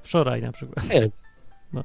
Wczoraj 0.03 0.41
na 0.41 0.51
przykład. 0.51 0.89
Nie, 0.89 1.09
No 1.73 1.83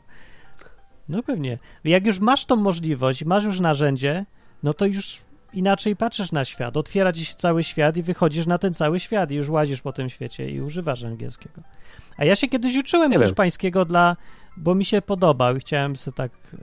pewnie. 1.23 1.59
Jak 1.85 2.07
już 2.07 2.19
masz 2.21 2.45
tą 2.45 2.57
możliwość, 2.57 3.25
masz 3.25 3.45
już 3.45 3.61
narzędzie, 3.61 4.25
no 4.63 4.75
to 4.75 4.87
już 4.87 5.21
inaczej 5.53 5.97
patrzysz 5.97 6.33
na 6.33 6.45
świat. 6.45 6.77
Otwiera 6.77 7.13
ci 7.13 7.25
się 7.25 7.35
cały 7.35 7.65
świat 7.65 7.97
i 7.97 8.03
wychodzisz 8.03 8.47
na 8.47 8.59
ten 8.59 8.75
cały 8.75 9.01
świat 9.01 9.31
i 9.31 9.35
już 9.35 9.49
łazisz 9.49 9.81
po 9.81 9.93
tym 9.93 10.09
świecie 10.11 10.51
i 10.51 10.61
używasz 10.61 11.05
angielskiego. 11.05 11.61
A 12.17 12.25
ja 12.25 12.37
się 12.37 12.49
kiedyś 12.49 12.77
uczyłem 12.77 13.11
Nie 13.11 13.19
wiem. 13.19 13.27
hiszpańskiego 13.27 13.85
dla, 13.85 14.17
bo 14.57 14.75
mi 14.75 14.85
się 14.85 15.03
podobał 15.03 15.57
i 15.57 15.61
chciałem 15.61 15.97
sobie 15.97 16.15
tak 16.15 16.33
y, 16.55 16.59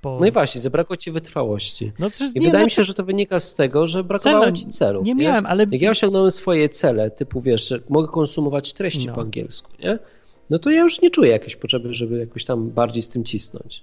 po... 0.00 0.16
No 0.20 0.26
i 0.26 0.32
właśnie, 0.32 0.60
zabrakło 0.60 0.96
ci 0.96 1.10
wytrwałości. 1.12 1.92
No, 1.98 2.10
przecież 2.10 2.36
I 2.36 2.40
nie, 2.40 2.46
wydaje 2.46 2.62
no 2.62 2.64
mi 2.64 2.70
się, 2.70 2.82
że 2.84 2.94
to 2.94 3.04
wynika 3.04 3.40
z 3.40 3.54
tego, 3.54 3.86
że 3.86 4.04
brakowało 4.04 4.44
Celu 4.44 4.56
ci 4.56 4.66
celu. 4.66 5.02
nie 5.02 5.14
miałem, 5.14 5.46
ale- 5.46 5.66
Jak 5.70 5.82
ja 5.82 5.90
osiągnąłem 5.90 6.30
swoje 6.30 6.68
cele, 6.68 7.10
typu 7.10 7.40
wiesz, 7.40 7.68
że 7.68 7.78
mogę 7.88 8.08
konsumować 8.08 8.72
treści 8.72 9.06
No. 9.06 9.14
po 9.14 9.20
angielsku, 9.20 9.70
nie? 9.84 9.98
No 10.50 10.58
to 10.58 10.70
ja 10.70 10.82
już 10.82 11.00
nie 11.00 11.10
czuję 11.10 11.30
jakiejś 11.30 11.56
potrzeby, 11.56 11.94
żeby 11.94 12.18
jakoś 12.18 12.44
tam 12.44 12.70
bardziej 12.70 13.02
z 13.02 13.08
tym 13.08 13.24
cisnąć. 13.24 13.82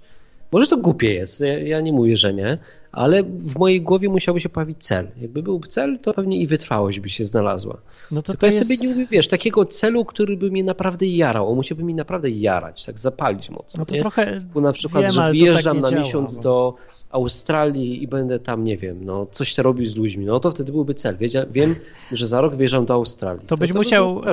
Może 0.52 0.66
to 0.66 0.76
głupie 0.76 1.14
jest, 1.14 1.40
ja, 1.40 1.58
ja 1.58 1.80
nie 1.80 1.92
mówię, 1.92 2.16
że 2.16 2.34
nie, 2.34 2.58
ale 2.92 3.22
w 3.22 3.58
mojej 3.58 3.80
głowie 3.80 4.08
musiałby 4.08 4.40
się 4.40 4.48
pojawić 4.48 4.78
cel. 4.78 5.08
Jakby 5.20 5.42
był 5.42 5.60
cel, 5.60 5.98
to 5.98 6.14
pewnie 6.14 6.40
i 6.40 6.46
wytrwałość 6.46 7.00
by 7.00 7.08
się 7.08 7.24
znalazła. 7.24 7.76
no 8.10 8.22
to, 8.22 8.32
Tylko 8.32 8.40
to 8.40 8.46
ja 8.46 8.52
jest... 8.52 8.68
sobie 8.68 8.76
nie 8.76 8.88
mówię, 8.88 9.06
wiesz, 9.10 9.28
takiego 9.28 9.64
celu, 9.64 10.04
który 10.04 10.36
by 10.36 10.50
mnie 10.50 10.64
naprawdę 10.64 11.06
jarał. 11.06 11.50
On 11.50 11.56
musiałby 11.56 11.82
mi 11.84 11.94
naprawdę 11.94 12.30
jarać, 12.30 12.84
tak 12.84 12.98
zapalić 12.98 13.50
mocno. 13.50 13.78
No 13.78 13.86
to 13.86 13.94
nie? 13.94 14.00
trochę 14.00 14.40
Typu 14.40 14.60
na 14.60 14.72
przykład, 14.72 15.04
wiem, 15.04 15.12
że 15.12 15.30
wyjeżdżam 15.30 15.76
tak 15.76 15.82
na 15.82 15.90
działa, 15.90 16.02
miesiąc 16.02 16.36
bo- 16.36 16.42
do 16.42 16.74
Australii 17.10 18.02
i 18.02 18.08
będę 18.08 18.38
tam, 18.38 18.64
nie 18.64 18.76
wiem, 18.76 19.04
no 19.04 19.26
coś 19.32 19.58
robił 19.58 19.86
z 19.86 19.96
ludźmi, 19.96 20.24
no 20.24 20.40
to 20.40 20.50
wtedy 20.50 20.72
byłby 20.72 20.94
cel. 20.94 21.16
Wiedzia, 21.16 21.46
wiem, 21.50 21.74
że 22.12 22.26
za 22.26 22.40
rok 22.40 22.54
wyjeżdżam 22.54 22.86
do 22.86 22.94
Australii. 22.94 23.46
To 23.46 23.56
byś 23.56 23.72
by 23.72 23.78
musiał. 23.78 24.20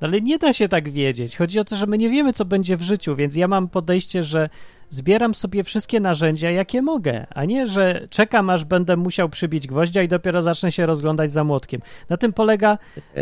No 0.00 0.08
ale 0.08 0.20
nie 0.20 0.38
da 0.38 0.52
się 0.52 0.68
tak 0.68 0.88
wiedzieć. 0.88 1.36
Chodzi 1.36 1.60
o 1.60 1.64
to, 1.64 1.76
że 1.76 1.86
my 1.86 1.98
nie 1.98 2.10
wiemy, 2.10 2.32
co 2.32 2.44
będzie 2.44 2.76
w 2.76 2.82
życiu, 2.82 3.16
więc 3.16 3.36
ja 3.36 3.48
mam 3.48 3.68
podejście, 3.68 4.22
że 4.22 4.48
zbieram 4.90 5.34
sobie 5.34 5.64
wszystkie 5.64 6.00
narzędzia, 6.00 6.50
jakie 6.50 6.82
mogę, 6.82 7.26
a 7.30 7.44
nie, 7.44 7.66
że 7.66 8.06
czekam, 8.10 8.50
aż 8.50 8.64
będę 8.64 8.96
musiał 8.96 9.28
przybić 9.28 9.66
gwoździa 9.66 10.02
i 10.02 10.08
dopiero 10.08 10.42
zacznę 10.42 10.72
się 10.72 10.86
rozglądać 10.86 11.30
za 11.30 11.44
młotkiem. 11.44 11.80
Na 12.08 12.16
tym 12.16 12.32
polega 12.32 12.78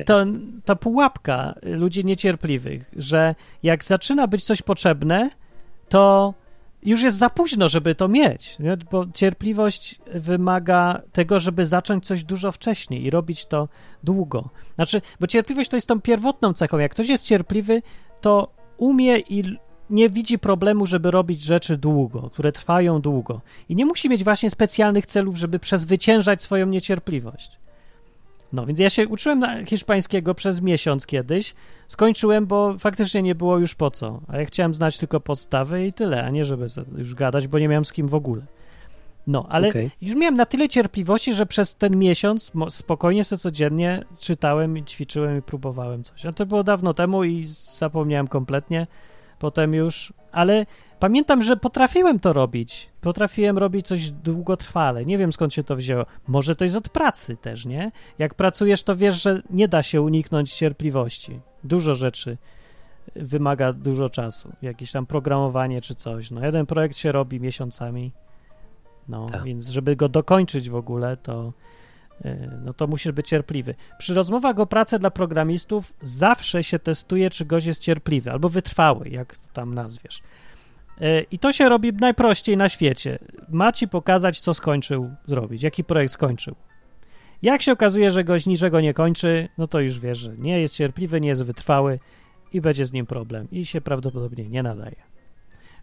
to, 0.07 0.25
ta 0.65 0.77
pułapka 0.77 1.55
ludzi 1.63 2.05
niecierpliwych, 2.05 2.91
że 2.97 3.35
jak 3.63 3.85
zaczyna 3.85 4.27
być 4.27 4.45
coś 4.45 4.63
potrzebne, 4.63 5.31
to 5.89 6.35
już 6.85 7.03
jest 7.03 7.17
za 7.17 7.31
późno, 7.31 7.69
żeby 7.69 7.95
to 7.95 8.09
mieć, 8.09 8.59
nie? 8.59 8.77
bo 8.91 9.07
cierpliwość 9.15 10.01
wymaga 10.15 11.03
tego, 11.13 11.39
żeby 11.39 11.65
zacząć 11.65 12.07
coś 12.07 12.25
dużo 12.25 12.53
wcześniej 12.53 13.05
i 13.05 13.11
robić 13.11 13.47
to 13.47 13.69
długo. 14.03 14.49
Znaczy, 14.75 15.01
bo 15.21 15.27
cierpliwość 15.27 15.71
to 15.71 15.77
jest 15.77 15.89
tą 15.89 16.01
pierwotną 16.01 16.53
cechą. 16.53 16.79
Jak 16.79 16.91
ktoś 16.91 17.09
jest 17.09 17.25
cierpliwy, 17.25 17.83
to 18.21 18.53
umie 18.77 19.19
i 19.19 19.59
nie 19.91 20.09
widzi 20.09 20.39
problemu, 20.39 20.87
żeby 20.87 21.11
robić 21.11 21.43
rzeczy 21.43 21.77
długo, 21.77 22.31
które 22.31 22.53
trwają 22.53 23.01
długo. 23.01 23.41
I 23.69 23.77
nie 23.77 23.87
musi 23.87 24.09
mieć 24.09 24.25
właśnie 24.25 24.51
specjalnych 24.51 25.07
celów, 25.07 25.37
żeby 25.37 25.59
przezwyciężać 25.59 26.43
swoją 26.43 26.67
niecierpliwość. 26.67 27.59
No, 28.55 28.67
więc 28.67 28.79
ja 28.79 28.91
się 28.91 29.09
uczyłem 29.09 29.67
hiszpańskiego 29.67 30.35
przez 30.35 30.61
miesiąc 30.61 31.07
kiedyś. 31.07 31.55
Skończyłem, 31.89 32.47
bo 32.47 32.79
faktycznie 32.79 33.23
nie 33.23 33.35
było 33.35 33.59
już 33.59 33.75
po 33.75 33.91
co. 33.91 34.21
A 34.29 34.37
ja 34.37 34.45
chciałem 34.45 34.75
znać 34.75 34.99
tylko 34.99 35.21
podstawy 35.21 35.87
i 35.87 35.93
tyle, 35.93 36.25
a 36.25 36.31
nie 36.31 36.45
żeby 36.45 36.67
już 36.97 37.15
gadać, 37.15 37.49
bo 37.49 37.59
nie 37.59 37.69
miałem 37.69 37.85
z 37.85 37.93
kim 37.93 38.09
w 38.09 38.15
ogóle. 38.15 38.43
No, 39.27 39.47
ale 39.49 39.69
Okej. 39.69 39.91
już 40.01 40.17
miałem 40.17 40.35
na 40.35 40.47
tyle 40.47 40.69
cierpliwości, 40.69 41.35
że 41.35 41.47
przez 41.47 41.77
ten 41.77 41.97
miesiąc 41.97 42.53
spokojnie 42.69 43.25
sobie 43.25 43.41
codziennie 43.41 44.05
czytałem 44.21 44.79
i 44.79 44.85
ćwiczyłem 44.85 45.39
i 45.39 45.43
próbowałem 45.43 46.05
coś. 46.05 46.25
No 46.25 46.33
to 46.33 46.47
było 46.47 46.65
dawno 46.65 46.95
temu 46.95 47.25
i 47.25 47.45
zapomniałem 47.79 48.29
kompletnie. 48.29 48.87
Potem 49.39 49.75
już, 49.75 50.13
ale 50.33 50.67
pamiętam, 51.05 51.43
że 51.43 51.57
potrafiłem 51.57 52.21
to 52.21 52.33
robić. 52.33 52.91
Potrafiłem 53.01 53.59
robić 53.59 53.87
coś 53.87 54.11
długotrwale. 54.11 55.05
Nie 55.05 55.19
wiem 55.19 55.33
skąd 55.33 55.55
się 55.55 55.65
to 55.65 55.77
wzięło. 55.77 56.07
Może 56.29 56.57
to 56.57 56.65
jest 56.65 56.77
od 56.77 56.89
pracy 56.89 57.37
też, 57.37 57.67
nie? 57.67 57.93
Jak 58.19 58.35
pracujesz, 58.35 58.83
to 58.83 58.97
wiesz, 58.97 59.23
że 59.23 59.43
nie 59.51 59.69
da 59.69 59.83
się 59.83 60.03
uniknąć 60.03 60.55
cierpliwości. 60.55 61.41
Dużo 61.65 61.95
rzeczy 61.95 62.37
wymaga 63.17 63.73
dużo 63.73 64.09
czasu. 64.09 64.53
Jakieś 64.63 64.93
tam 64.93 65.07
programowanie 65.07 65.81
czy 65.81 65.95
coś. 65.95 66.31
No, 66.31 66.45
jeden 66.45 66.67
projekt 66.67 66.97
się 66.97 67.13
robi 67.13 67.41
miesiącami. 67.41 68.13
No, 69.09 69.27
Tak. 69.27 69.45
więc 69.45 69.69
żeby 69.69 69.97
go 69.97 70.09
dokończyć 70.09 70.71
w 70.71 70.77
ogóle, 70.77 71.17
to 71.17 71.53
y, 72.25 72.51
no 72.65 72.75
to 72.75 72.87
musisz 72.87 73.13
być 73.13 73.29
cierpliwy. 73.29 73.75
Przy 73.99 74.15
rozmowach 74.15 74.59
o 74.59 74.67
pracę 74.67 74.99
dla 74.99 75.11
programistów 75.11 75.95
zawsze 76.03 76.65
się 76.65 76.79
testuje, 76.79 77.31
czy 77.31 77.45
gość 77.45 77.67
jest 77.67 77.81
cierpliwy 77.81 78.33
albo 78.33 78.49
wytrwały, 78.49 79.09
jak 79.09 79.37
to 79.37 79.49
tam 79.53 79.75
nazwiesz. 79.75 80.23
Y, 81.03 81.27
I 81.31 81.39
to 81.39 81.53
się 81.53 81.69
robi 81.69 81.93
najprościej 81.93 82.57
na 82.57 82.69
świecie. 82.69 83.19
Ma 83.49 83.73
ci 83.73 83.89
pokazać, 83.89 84.41
co 84.41 84.55
skończył 84.55 85.11
zrobić, 85.25 85.63
jaki 85.63 85.85
projekt 85.85 86.13
skończył. 86.13 86.55
Jak 87.43 87.63
się 87.63 87.73
okazuje, 87.73 88.11
że 88.11 88.25
gość 88.25 88.47
niczego 88.47 88.81
nie 88.81 88.95
kończy, 88.95 89.49
no 89.59 89.67
to 89.69 89.81
już 89.81 90.01
wiesz, 90.01 90.19
że 90.19 90.37
nie 90.39 90.61
jest 90.61 90.77
cierpliwy, 90.77 91.21
nie 91.21 91.29
jest 91.29 91.45
wytrwały 91.45 91.99
i 92.53 92.61
będzie 92.61 92.87
z 92.87 92.93
nim 92.93 93.07
problem 93.07 93.49
i 93.51 93.67
się 93.67 93.81
prawdopodobnie 93.81 94.49
nie 94.49 94.63
nadaje. 94.63 94.97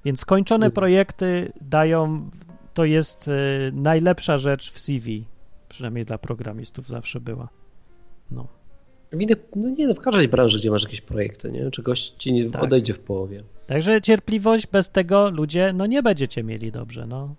Więc 0.06 0.20
skończone 0.20 0.66
Mhm. 0.66 0.72
projekty 0.72 1.52
dają, 1.62 2.30
to 2.74 2.86
jest 2.86 3.28
y, 3.28 3.72
najlepsza 3.74 4.38
rzecz 4.38 4.72
w 4.72 4.80
CV, 4.80 5.26
przynajmniej 5.70 6.06
dla 6.06 6.18
programistów 6.18 6.88
zawsze 6.88 7.20
była. 7.20 7.50
No. 8.32 8.61
Widzę, 9.14 9.36
no 9.56 9.70
nie, 9.70 9.88
no 9.88 9.94
w 9.94 10.00
każdej 10.00 10.28
branży, 10.28 10.58
gdzie 10.58 10.72
masz 10.72 10.84
jakieś 10.84 11.02
projekty, 11.02 11.52
nie? 11.52 11.72
Czy 11.72 11.84
gość 11.84 12.14
ci 12.18 12.34
nie 12.34 12.52
Tak. 12.52 12.64
odejdzie 12.64 12.94
w 12.94 13.00
połowie. 13.00 13.44
Także 13.68 14.02
cierpliwość, 14.02 14.68
bez 14.68 14.90
tego 14.90 15.30
ludzie, 15.30 15.74
no 15.74 15.86
nie 15.86 16.04
będziecie 16.04 16.44
mieli 16.44 16.72
dobrze, 16.72 17.06
no. 17.08 17.36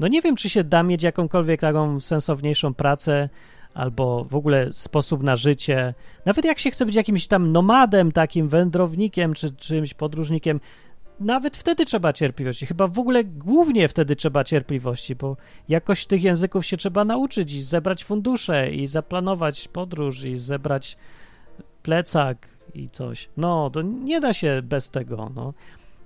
No 0.00 0.08
nie 0.08 0.22
wiem, 0.22 0.36
czy 0.36 0.48
się 0.48 0.64
da 0.64 0.82
mieć 0.82 1.02
jakąkolwiek 1.02 1.60
taką 1.60 2.00
sensowniejszą 2.00 2.74
pracę, 2.74 3.28
albo 3.74 4.24
w 4.24 4.34
ogóle 4.34 4.72
sposób 4.72 5.22
na 5.22 5.36
życie. 5.36 5.94
Nawet 6.26 6.44
jak 6.44 6.58
się 6.58 6.70
chce 6.70 6.86
być 6.86 6.94
jakimś 6.94 7.26
tam 7.26 7.52
nomadem, 7.52 8.12
takim 8.12 8.48
wędrownikiem, 8.48 9.34
czy 9.34 9.50
czymś 9.50 9.94
podróżnikiem, 9.94 10.60
nawet 11.20 11.56
wtedy 11.56 11.84
trzeba 11.84 12.12
cierpliwości. 12.12 12.66
Chyba 12.66 12.86
w 12.86 12.98
ogóle 12.98 13.24
głównie 13.24 13.88
wtedy 13.88 14.16
trzeba 14.16 14.44
cierpliwości, 14.44 15.16
bo 15.16 15.36
jakoś 15.68 16.06
tych 16.06 16.22
języków 16.22 16.66
się 16.66 16.76
trzeba 16.76 17.04
nauczyć 17.04 17.52
i 17.52 17.62
zebrać 17.62 18.04
fundusze 18.04 18.70
i 18.70 18.86
zaplanować 18.86 19.68
podróż 19.68 20.24
i 20.24 20.36
zebrać 20.36 20.96
plecak 21.82 22.48
i 22.74 22.88
coś. 22.90 23.28
No, 23.36 23.70
to 23.70 23.82
nie 23.82 24.20
da 24.20 24.32
się 24.32 24.60
bez 24.64 24.90
tego, 24.90 25.30
no. 25.34 25.52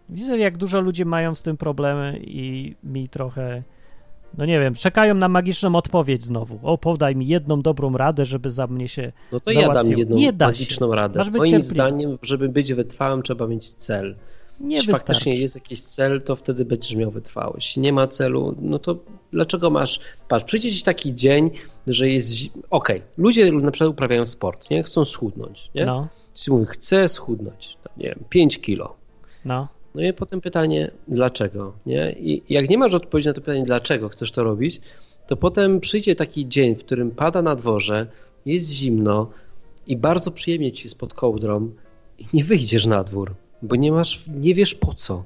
Widzę, 0.08 0.38
jak 0.38 0.56
dużo 0.56 0.80
ludzi 0.80 1.04
mają 1.04 1.34
z 1.34 1.42
tym 1.42 1.56
problemy 1.56 2.20
i 2.24 2.74
mi 2.84 3.08
trochę, 3.08 3.62
no 4.38 4.46
nie 4.46 4.60
wiem, 4.60 4.74
czekają 4.74 5.14
na 5.14 5.28
magiczną 5.28 5.76
odpowiedź 5.76 6.22
znowu. 6.24 6.58
O, 6.62 6.78
podaj 6.78 7.16
mi 7.16 7.26
jedną 7.26 7.62
dobrą 7.62 7.96
radę, 7.96 8.24
żeby 8.24 8.50
za 8.50 8.66
mnie 8.66 8.88
się 8.88 9.12
No 9.32 9.40
to 9.40 9.50
ja 9.50 9.60
dam 9.60 9.72
Załatwił. 9.72 9.98
jedną 9.98 10.16
Nie 10.16 10.32
magiczną 10.40 10.94
radę. 10.94 11.18
Masz 11.18 11.30
być 11.30 11.38
Moim 11.38 11.50
cierpliwy. 11.50 11.74
zdaniem, 11.74 12.18
żeby 12.22 12.48
być 12.48 12.74
wytrwałym, 12.74 13.22
trzeba 13.22 13.46
mieć 13.46 13.70
cel. 13.70 14.16
Nie 14.60 14.76
Jeśli 14.76 14.92
faktycznie 14.92 15.14
wystarczy. 15.32 15.40
jest 15.42 15.54
jakiś 15.54 15.82
cel, 15.82 16.22
to 16.22 16.36
wtedy 16.36 16.64
będziesz 16.64 16.94
miał 16.94 17.10
wytrwałość. 17.10 17.68
Jeśli 17.68 17.82
nie 17.82 17.92
ma 17.92 18.06
celu, 18.06 18.54
no 18.60 18.78
to 18.78 18.96
dlaczego 19.32 19.70
masz... 19.70 20.00
Patrz, 20.28 20.44
przyjdzie 20.44 20.72
ci 20.72 20.82
taki 20.82 21.14
dzień, 21.14 21.50
że 21.86 22.08
jest... 22.08 22.32
Okej, 22.70 23.02
ludzie 23.18 23.52
na 23.52 23.70
przykład 23.70 23.90
uprawiają 23.90 24.24
sport, 24.26 24.70
nie? 24.70 24.82
Chcą 24.82 25.04
schudnąć, 25.04 25.70
nie? 25.74 25.84
No, 25.84 26.08
Ci 26.34 26.50
mówią, 26.50 26.64
chcę 26.64 27.08
schudnąć, 27.08 27.76
tam, 27.84 27.92
nie 27.96 28.06
wiem, 28.08 28.18
5 28.28 28.60
kilo. 28.60 28.96
no, 29.44 29.68
No 29.94 30.02
i 30.02 30.12
potem 30.12 30.40
pytanie, 30.40 30.90
dlaczego, 31.08 31.72
nie? 31.86 32.12
I 32.12 32.42
jak 32.48 32.68
nie 32.68 32.78
masz 32.78 32.94
odpowiedzi 32.94 33.28
na 33.28 33.34
to 33.34 33.40
pytanie, 33.40 33.64
dlaczego 33.64 34.08
chcesz 34.08 34.32
to 34.32 34.44
robić, 34.44 34.80
to 35.26 35.36
potem 35.36 35.80
przyjdzie 35.80 36.16
taki 36.16 36.48
dzień, 36.48 36.74
w 36.74 36.84
którym 36.84 37.10
pada 37.10 37.42
na 37.42 37.56
dworze, 37.56 38.06
jest 38.46 38.70
zimno 38.70 39.30
i 39.86 39.96
bardzo 39.96 40.30
przyjemnie 40.30 40.72
ci 40.72 40.84
jest 40.84 40.98
pod 40.98 41.14
kołdrą 41.14 41.70
i 42.18 42.26
nie 42.32 42.44
wyjdziesz 42.44 42.86
na 42.86 43.04
dwór, 43.04 43.34
bo 43.62 43.76
nie 43.76 43.92
masz, 43.92 44.24
nie 44.26 44.54
wiesz 44.54 44.74
po 44.74 44.94
co. 44.94 45.24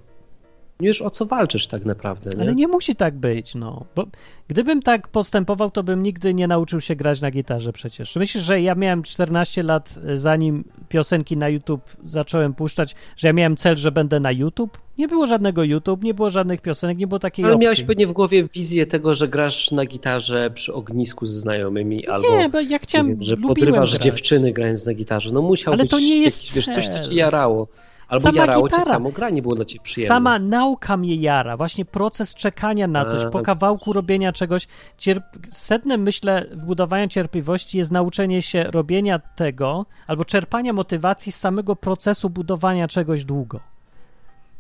Nie 0.80 0.89
wiesz 0.89 1.03
o 1.03 1.11
co 1.11 1.26
walczysz 1.26 1.66
tak 1.66 1.84
naprawdę, 1.84 2.30
nie? 2.37 2.43
ale 2.43 2.55
nie 2.55 2.68
musi 2.68 2.97
tak 2.97 3.14
być, 3.14 3.55
no. 3.55 3.84
Bo 3.95 4.07
gdybym 4.49 4.82
tak 4.82 5.09
postępował, 5.09 5.70
to 5.70 5.82
bym 5.82 6.03
nigdy 6.03 6.34
nie 6.34 6.49
nauczył 6.49 6.80
się 6.80 6.97
grać 6.97 7.20
na 7.20 7.30
gitarze 7.30 7.72
przecież. 7.72 8.16
Myślisz, 8.16 8.45
że 8.45 8.61
ja 8.61 8.74
miałem 8.74 9.03
14 9.03 9.62
lat, 9.62 9.95
e, 10.07 10.16
zanim 10.16 10.64
piosenki 10.89 11.37
na 11.37 11.49
YouTube 11.49 11.97
zacząłem 12.05 12.55
puszczać, 12.55 12.95
że 13.16 13.28
ja 13.28 13.32
miałem 13.32 13.57
cel, 13.57 13.76
że 13.76 13.93
będę 13.93 14.20
na 14.20 14.32
YouTube? 14.32 14.78
Nie 14.99 15.09
było 15.09 15.26
żadnego 15.26 15.62
YouTube, 15.64 16.03
nie 16.03 16.14
było 16.14 16.30
żadnych 16.30 16.61
piosenek, 16.61 16.99
nie 16.99 17.07
było 17.07 17.18
takiej 17.18 17.45
Ale 17.45 17.55
opcji. 17.55 17.64
miałeś 17.64 17.82
pewnie 17.82 18.07
w 18.07 18.12
głowie 18.12 18.45
wizję 18.45 18.87
tego, 18.87 19.14
że 19.14 19.28
grasz 19.28 19.70
na 19.70 19.87
gitarze 19.87 20.51
przy 20.51 20.74
ognisku 20.74 21.26
ze 21.26 21.41
znajomymi, 21.41 22.07
albo 22.07 22.39
Nie, 22.39 22.49
bo 22.49 22.61
ja 22.61 22.78
chciałem, 22.78 23.07
nie 23.07 23.12
wiem, 23.12 23.22
że 23.22 23.37
podrywasz 23.37 23.91
grać. 23.91 24.03
dziewczyny 24.03 24.53
grając 24.53 24.87
na 24.87 24.95
gitarze. 24.95 25.32
No 25.32 25.43
musiał 25.43 25.74
Ale 25.74 25.82
być 25.82 25.91
to 25.91 25.99
nie 25.99 26.16
jest 26.16 26.41
jakiś, 26.41 26.55
wiesz, 26.55 26.66
coś, 26.66 26.89
co 26.89 27.01
cię 27.01 27.14
jarało. 27.14 27.68
Albo 28.09 28.22
Sama 28.22 28.38
jarało 28.38 28.64
gitara. 28.64 28.84
cię 28.84 28.90
samo 28.90 29.11
granie, 29.11 29.42
było 29.42 29.54
dla 29.54 29.64
ciebie 29.64 29.82
przyjemne. 29.82 30.09
Sama 30.09 30.38
nauka 30.38 30.96
mnie 30.96 31.14
jara, 31.14 31.57
właśnie 31.57 31.84
proces 31.84 32.34
czekania 32.34 32.86
na 32.86 33.04
coś, 33.04 33.24
A, 33.24 33.30
po 33.30 33.42
kawałku 33.42 33.92
robienia 33.92 34.32
czegoś. 34.32 34.68
Cierp... 34.98 35.24
Sednem, 35.50 36.02
myślę, 36.02 36.46
wbudowania 36.52 37.09
cierpliwości 37.09 37.78
jest 37.78 37.90
nauczenie 37.90 38.42
się 38.42 38.64
robienia 38.64 39.18
tego, 39.18 39.86
albo 40.07 40.24
czerpania 40.24 40.72
motywacji 40.72 41.32
z 41.32 41.36
samego 41.36 41.76
procesu 41.76 42.30
budowania 42.30 42.88
czegoś 42.88 43.24
długo. 43.24 43.61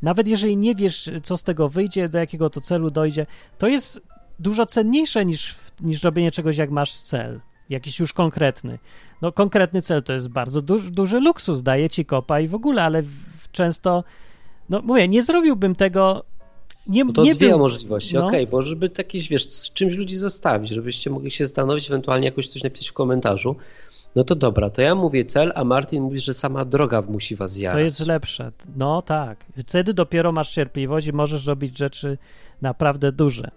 Nawet 0.02 0.28
jeżeli 0.28 0.56
nie 0.56 0.74
wiesz, 0.74 1.10
co 1.22 1.36
z 1.36 1.42
tego 1.42 1.68
wyjdzie, 1.68 2.08
do 2.08 2.18
jakiego 2.18 2.50
to 2.50 2.60
celu 2.60 2.90
dojdzie, 2.90 3.26
to 3.58 3.68
jest 3.68 4.00
dużo 4.38 4.66
cenniejsze 4.66 5.24
niż, 5.26 5.54
niż 5.80 6.02
robienie 6.02 6.30
czegoś, 6.30 6.56
jak 6.56 6.70
masz 6.70 6.98
cel, 6.98 7.40
jakiś 7.68 8.00
już 8.00 8.12
konkretny. 8.12 8.78
No, 9.22 9.32
konkretny 9.32 9.82
cel 9.82 10.02
to 10.02 10.12
jest 10.12 10.28
bardzo 10.28 10.62
duży, 10.62 10.90
duży 10.90 11.20
luksus, 11.20 11.62
daje 11.62 11.88
ci 11.88 12.04
kopa 12.04 12.40
i 12.40 12.48
w 12.48 12.54
ogóle, 12.54 12.82
ale 12.82 13.02
często, 13.56 14.04
no 14.70 14.82
mówię, 14.82 15.08
nie 15.08 15.22
zrobiłbym 15.22 15.74
tego. 15.74 16.24
Nie, 16.86 17.04
No 17.04 17.12
to 17.12 17.22
nie 17.24 17.34
dwie 17.34 17.48
był- 17.48 17.58
możliwości, 17.58 18.14
no. 18.14 18.26
okej, 18.26 18.46
bo 18.46 18.62
żeby 18.62 18.88
takieś, 18.90 19.28
wiesz, 19.28 19.48
z 19.50 19.72
czymś 19.72 19.94
ludzi 19.94 20.16
zostawić, 20.16 20.70
żebyście 20.70 21.10
mogli 21.10 21.30
się 21.30 21.46
zastanowić, 21.46 21.90
ewentualnie 21.90 22.26
jakoś 22.26 22.48
coś 22.48 22.62
napisać 22.62 22.88
w 22.88 22.92
komentarzu, 22.92 23.56
no 24.16 24.24
to 24.24 24.34
dobra, 24.34 24.70
to 24.70 24.82
ja 24.82 24.94
mówię 24.94 25.24
cel, 25.24 25.52
a 25.54 25.64
Martin 25.64 26.02
mówi, 26.02 26.20
że 26.20 26.34
sama 26.34 26.64
droga 26.64 27.02
musi 27.02 27.36
was 27.36 27.56
jarać. 27.58 27.74
To 27.76 27.80
jest 27.80 28.06
lepsze. 28.06 28.52
No 28.76 29.02
tak. 29.02 29.44
Wtedy 29.58 29.94
dopiero 29.94 30.32
masz 30.32 30.50
cierpliwość 30.50 31.06
i 31.06 31.12
możesz 31.12 31.46
robić 31.46 31.78
rzeczy 31.78 32.18
naprawdę 32.62 33.12
duże. 33.12 33.50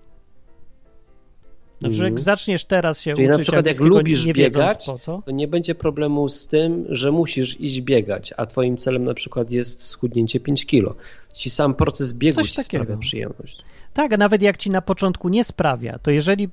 Znaczy, 1.80 1.94
Mhm. 1.96 2.14
jak 2.14 2.20
zaczniesz 2.20 2.66
teraz 2.66 3.02
się 3.02 3.14
Czyli 3.14 3.28
na 3.28 3.34
uczyć 3.34 3.44
przykład 3.48 3.66
jak 3.66 3.80
lubisz 3.80 4.26
nie 4.26 4.34
biegać, 4.34 4.86
to 5.26 5.32
nie 5.32 5.48
będzie 5.48 5.76
problemu 5.76 6.30
z 6.30 6.48
tym, 6.48 6.86
że 6.90 7.12
musisz 7.12 7.62
iść 7.62 7.82
biegać, 7.82 8.34
a 8.38 8.46
twoim 8.46 8.78
celem 8.78 9.04
na 9.04 9.14
przykład 9.14 9.52
jest 9.52 9.82
schudnięcie 9.88 10.40
5 10.40 10.66
kilo. 10.66 10.96
Ci 11.34 11.50
sam 11.50 11.74
proces 11.74 12.14
biegu 12.14 12.36
Coś 12.36 12.50
ci 12.52 12.56
takiego. 12.56 12.84
sprawia 12.84 13.00
przyjemność. 13.00 13.62
Tak, 13.94 14.14
a 14.14 14.18
nawet 14.18 14.42
jak 14.42 14.58
ci 14.58 14.70
na 14.72 14.82
początku 14.82 15.30
nie 15.30 15.44
sprawia, 15.44 16.00
to 16.00 16.12
jeżeli 16.12 16.50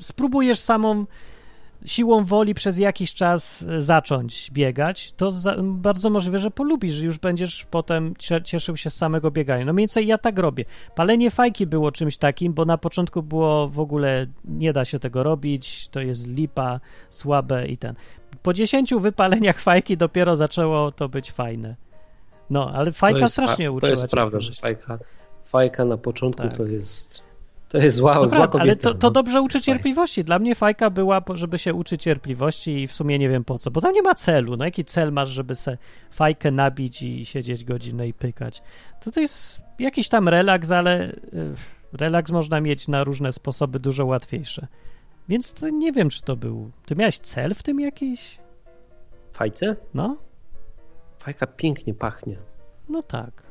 spróbujesz 0.00 0.58
samą 0.58 1.06
siłą 1.84 2.24
woli 2.24 2.54
przez 2.54 2.78
jakiś 2.78 3.14
czas 3.14 3.62
e, 3.68 3.80
zacząć 3.80 4.50
biegać, 4.50 5.12
to 5.12 5.30
za, 5.30 5.56
bardzo 5.62 6.10
możliwe, 6.10 6.38
że 6.38 6.50
polubisz, 6.50 7.00
już 7.00 7.18
będziesz 7.18 7.64
potem 7.70 8.14
cie- 8.18 8.42
cieszył 8.42 8.76
się 8.76 8.90
z 8.90 8.94
samego 8.96 9.30
biegania. 9.30 9.64
No 9.64 9.72
mniej 9.72 9.82
więcej 9.82 10.06
ja 10.06 10.18
tak 10.18 10.38
robię. 10.38 10.64
Palenie 10.94 11.30
fajki 11.30 11.66
było 11.66 11.92
czymś 11.92 12.16
takim, 12.16 12.52
bo 12.54 12.64
na 12.64 12.78
początku 12.78 13.22
było 13.22 13.68
w 13.68 13.80
ogóle 13.80 14.26
nie 14.44 14.72
da 14.72 14.84
się 14.84 14.98
tego 14.98 15.22
robić, 15.22 15.88
to 15.88 16.00
jest 16.00 16.28
lipa, 16.28 16.80
słabe 17.10 17.66
i 17.66 17.76
ten. 17.76 17.94
Po 18.42 18.52
10 18.52 18.94
wypaleniach 18.94 19.60
fajki 19.60 19.96
dopiero 19.96 20.36
zaczęło 20.36 20.92
to 20.92 21.08
być 21.08 21.30
fajne. 21.32 21.76
No, 22.50 22.70
ale 22.74 22.92
fajka 22.92 23.18
to 23.18 23.24
jest, 23.24 23.32
strasznie 23.34 23.64
fa- 23.66 23.70
uczyła 23.70 23.80
To 23.80 24.00
jest 24.00 24.06
prawda, 24.06 24.40
że 24.40 24.52
fajka, 24.52 24.98
fajka 25.44 25.84
na 25.84 25.96
początku 25.96 26.42
Tak. 26.42 26.56
to 26.56 26.64
jest 26.66 27.22
to 27.68 27.78
jest 27.78 27.96
zła, 27.96 28.14
To 28.14 28.28
zła 28.28 28.38
prawda, 28.38 28.58
ale 28.58 28.76
to, 28.76 28.94
to 28.94 29.06
no. 29.06 29.10
dobrze 29.10 29.42
uczy 29.42 29.60
cierpliwości. 29.60 30.24
Dla 30.24 30.38
mnie 30.38 30.54
fajka 30.54 30.90
była, 30.90 31.22
żeby 31.34 31.58
się 31.58 31.74
uczyć 31.74 32.02
cierpliwości 32.02 32.82
i 32.82 32.86
w 32.86 32.92
sumie 32.92 33.18
nie 33.18 33.28
wiem 33.28 33.44
po 33.44 33.58
co, 33.58 33.70
bo 33.70 33.80
tam 33.80 33.94
nie 33.94 34.02
ma 34.02 34.14
celu. 34.14 34.56
No 34.56 34.64
jaki 34.64 34.84
cel 34.84 35.12
masz, 35.12 35.28
żeby 35.28 35.54
se 35.54 35.78
fajkę 36.10 36.50
nabić 36.50 37.02
i 37.02 37.26
siedzieć 37.26 37.64
godzinę 37.64 38.08
i 38.08 38.14
pykać? 38.14 38.62
To 39.00 39.10
to 39.10 39.20
jest 39.20 39.60
jakiś 39.78 40.08
tam 40.08 40.28
relaks, 40.28 40.70
ale 40.70 41.12
y, 41.12 41.14
relaks 41.92 42.30
można 42.30 42.60
mieć 42.60 42.88
na 42.88 43.04
różne 43.04 43.32
sposoby 43.32 43.78
dużo 43.78 44.06
łatwiejsze. 44.06 44.66
Więc 45.28 45.52
to 45.52 45.68
nie 45.68 45.92
wiem, 45.92 46.10
czy 46.10 46.22
to 46.22 46.36
był... 46.36 46.70
Ty 46.86 46.96
miałeś 46.96 47.18
cel 47.18 47.54
w 47.54 47.62
tym 47.62 47.80
jakiś? 47.80 48.38
Fajce? 49.32 49.76
No? 49.94 50.16
Fajka 51.18 51.46
pięknie 51.46 51.94
pachnie. 51.94 52.38
No 52.88 53.02
tak. 53.02 53.47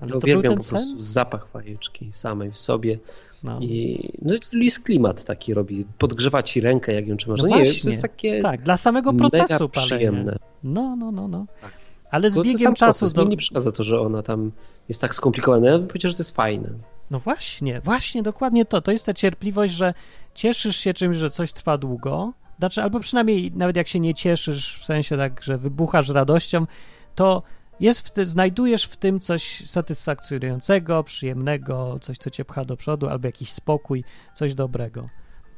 Ale 0.00 0.12
to 0.12 0.18
był 0.18 0.18
uwielbiam 0.18 0.52
ten 0.52 0.62
po 0.62 0.68
prostu 0.68 1.02
zapach 1.02 1.48
fajeczki 1.48 2.10
samej 2.12 2.50
w 2.50 2.58
sobie. 2.58 2.98
No. 3.42 3.58
I 3.60 4.00
no, 4.22 4.34
jest 4.52 4.84
klimat 4.84 5.24
taki 5.24 5.54
robi. 5.54 5.84
Podgrzewa 5.98 6.42
ci 6.42 6.60
rękę, 6.60 6.92
jak 6.92 7.06
ją 7.06 7.16
trzymasz. 7.16 7.42
No 7.42 7.48
No, 7.48 7.56
nie, 7.56 7.64
to 7.64 7.88
jest 7.88 8.02
takie 8.02 8.42
Tak, 8.42 8.62
dla 8.62 8.76
samego 8.76 9.12
procesu 9.12 9.68
przyjemne. 9.68 10.36
No, 10.64 10.96
no, 10.96 11.12
no, 11.12 11.28
no. 11.28 11.46
Tak. 11.60 11.72
Ale 12.10 12.30
z 12.30 12.34
To- 12.34 12.42
biegiem 12.42 12.74
czasu... 12.74 12.98
proces. 12.98 13.12
Do... 13.12 13.24
Mi 13.24 13.30
nie 13.30 13.36
przeszkadza 13.36 13.72
to, 13.72 13.84
że 13.84 14.00
ona 14.00 14.22
tam 14.22 14.52
jest 14.88 15.00
tak 15.00 15.14
skomplikowana. 15.14 15.66
Ja 15.66 15.78
bym 15.78 15.88
powiedział, 15.88 16.08
że 16.10 16.16
to 16.16 16.20
jest 16.22 16.36
fajne. 16.36 16.68
No 17.10 17.18
właśnie, 17.18 17.80
właśnie, 17.80 18.22
dokładnie 18.22 18.64
to. 18.64 18.80
To 18.80 18.90
jest 18.92 19.06
ta 19.06 19.14
cierpliwość, 19.14 19.72
że 19.72 19.94
cieszysz 20.34 20.76
się 20.76 20.94
czymś, 20.94 21.16
że 21.16 21.30
coś 21.30 21.52
trwa 21.52 21.78
długo. 21.78 22.32
Znaczy, 22.58 22.82
albo 22.82 23.00
przynajmniej 23.00 23.52
nawet 23.52 23.76
jak 23.76 23.88
się 23.88 24.00
nie 24.00 24.14
cieszysz, 24.14 24.78
w 24.80 24.84
sensie 24.84 25.16
tak, 25.16 25.42
że 25.42 25.58
wybuchasz 25.58 26.08
radością, 26.08 26.66
to 27.14 27.42
jest 27.80 28.00
w 28.00 28.10
ty, 28.10 28.26
znajdujesz 28.26 28.84
w 28.84 28.96
tym 28.96 29.20
coś 29.20 29.62
satysfakcjonującego, 29.66 31.04
przyjemnego, 31.04 31.96
coś, 32.00 32.18
co 32.18 32.30
cię 32.30 32.44
pcha 32.44 32.64
do 32.64 32.76
przodu, 32.76 33.08
albo 33.08 33.28
jakiś 33.28 33.52
spokój, 33.52 34.04
coś 34.34 34.54
dobrego. 34.54 35.08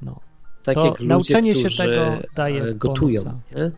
No. 0.03 0.21
Tak 0.63 0.75
To 0.75 0.85
jak 0.85 0.95
ludzie, 0.95 1.09
nauczenie 1.09 1.55
się 1.55 1.69
tego 1.77 2.19
daje 2.37 2.63
e, 2.63 2.75
gotują. 2.75 3.23
bonusa. 3.23 3.41
Nie? 3.57 3.71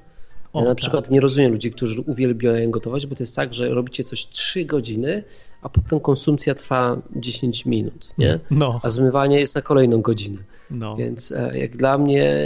O, 0.53 0.59
Ja 0.59 0.65
na 0.65 0.71
tak. 0.71 0.77
przykład 0.79 1.11
nie 1.11 1.21
rozumiem 1.21 1.53
ludzi, 1.53 1.71
którzy 1.73 2.01
uwielbiają 2.01 2.71
gotować, 2.71 3.07
bo 3.07 3.15
to 3.17 3.23
jest 3.23 3.37
tak, 3.37 3.55
że 3.55 3.69
robicie 3.69 4.05
coś 4.05 4.27
3 4.27 4.65
godziny, 4.65 5.25
a 5.63 5.69
potem 5.69 6.01
konsumpcja 6.01 6.55
trwa 6.55 6.97
10 7.17 7.67
minut, 7.67 8.15
nie? 8.19 8.39
No, 8.51 8.81
A 8.83 8.91
zmywanie 8.91 9.41
jest 9.41 9.55
na 9.55 9.63
kolejną 9.63 10.01
godzinę. 10.03 10.39
no. 10.71 10.97
Więc 10.97 11.33
e, 11.33 11.59
jak 11.59 11.77
dla 11.77 11.99
mnie 11.99 12.37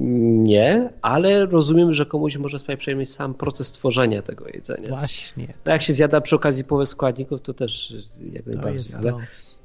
nie, 0.00 0.90
ale 1.02 1.46
rozumiem, 1.46 1.92
że 1.92 2.06
komuś 2.06 2.36
może 2.36 2.58
sprawić 2.58 2.80
przyjemność 2.80 3.10
sam 3.10 3.34
proces 3.34 3.72
tworzenia 3.72 4.22
tego 4.22 4.48
jedzenia. 4.48 4.88
Właśnie. 4.88 5.54
To 5.64 5.70
jak 5.70 5.82
się 5.82 5.92
zjada 5.92 6.20
przy 6.20 6.36
okazji 6.36 6.64
połowę 6.64 6.86
składników, 6.86 7.40
to 7.42 7.54
też 7.54 7.94
jak 8.32 8.44
To 8.44 8.50
najbardziej, 8.50 8.78
jest 8.78 8.94
ale 8.94 9.12
to. 9.12 9.18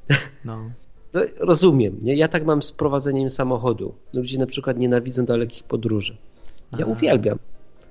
No. 0.45 0.69
no, 1.13 1.21
rozumiem. 1.39 1.97
Nie? 2.01 2.15
Ja 2.15 2.27
tak 2.27 2.45
mam 2.45 2.63
z 2.63 2.71
prowadzeniem 2.71 3.29
samochodu. 3.29 3.93
Ludzie 4.13 4.39
na 4.39 4.45
przykład 4.45 4.77
nienawidzą 4.77 5.25
dalekich 5.25 5.63
podróży. 5.63 6.17
Ja 6.77 6.85
A. 6.85 6.89
uwielbiam. 6.89 7.39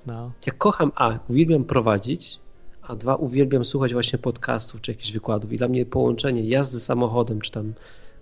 No. 0.05 0.31
Ja 0.47 0.53
kocham, 0.53 0.91
a 0.95 1.19
uwielbiam 1.29 1.63
prowadzić, 1.63 2.39
a 2.81 2.95
dwa 2.95 3.15
uwielbiam 3.15 3.65
słuchać 3.65 3.93
właśnie 3.93 4.19
podcastów 4.19 4.81
czy 4.81 4.91
jakichś 4.91 5.11
wykładów. 5.11 5.53
I 5.53 5.57
dla 5.57 5.67
mnie 5.67 5.85
połączenie 5.85 6.43
jazdy 6.43 6.79
samochodem, 6.79 7.41
czy 7.41 7.51
tam 7.51 7.73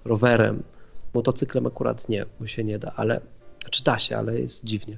rowerem, 0.06 0.64
motocyklem 1.14 1.68
akurat 1.68 2.10
nie, 2.10 2.26
bo 2.40 2.48
się 2.48 2.64
nie 2.64 2.80
da, 2.80 2.92
ale 2.96 3.22
czy 3.70 3.84
da 3.84 4.00
się, 4.00 4.18
ale 4.18 4.40
jest 4.40 4.66
dziwnie. 4.66 4.98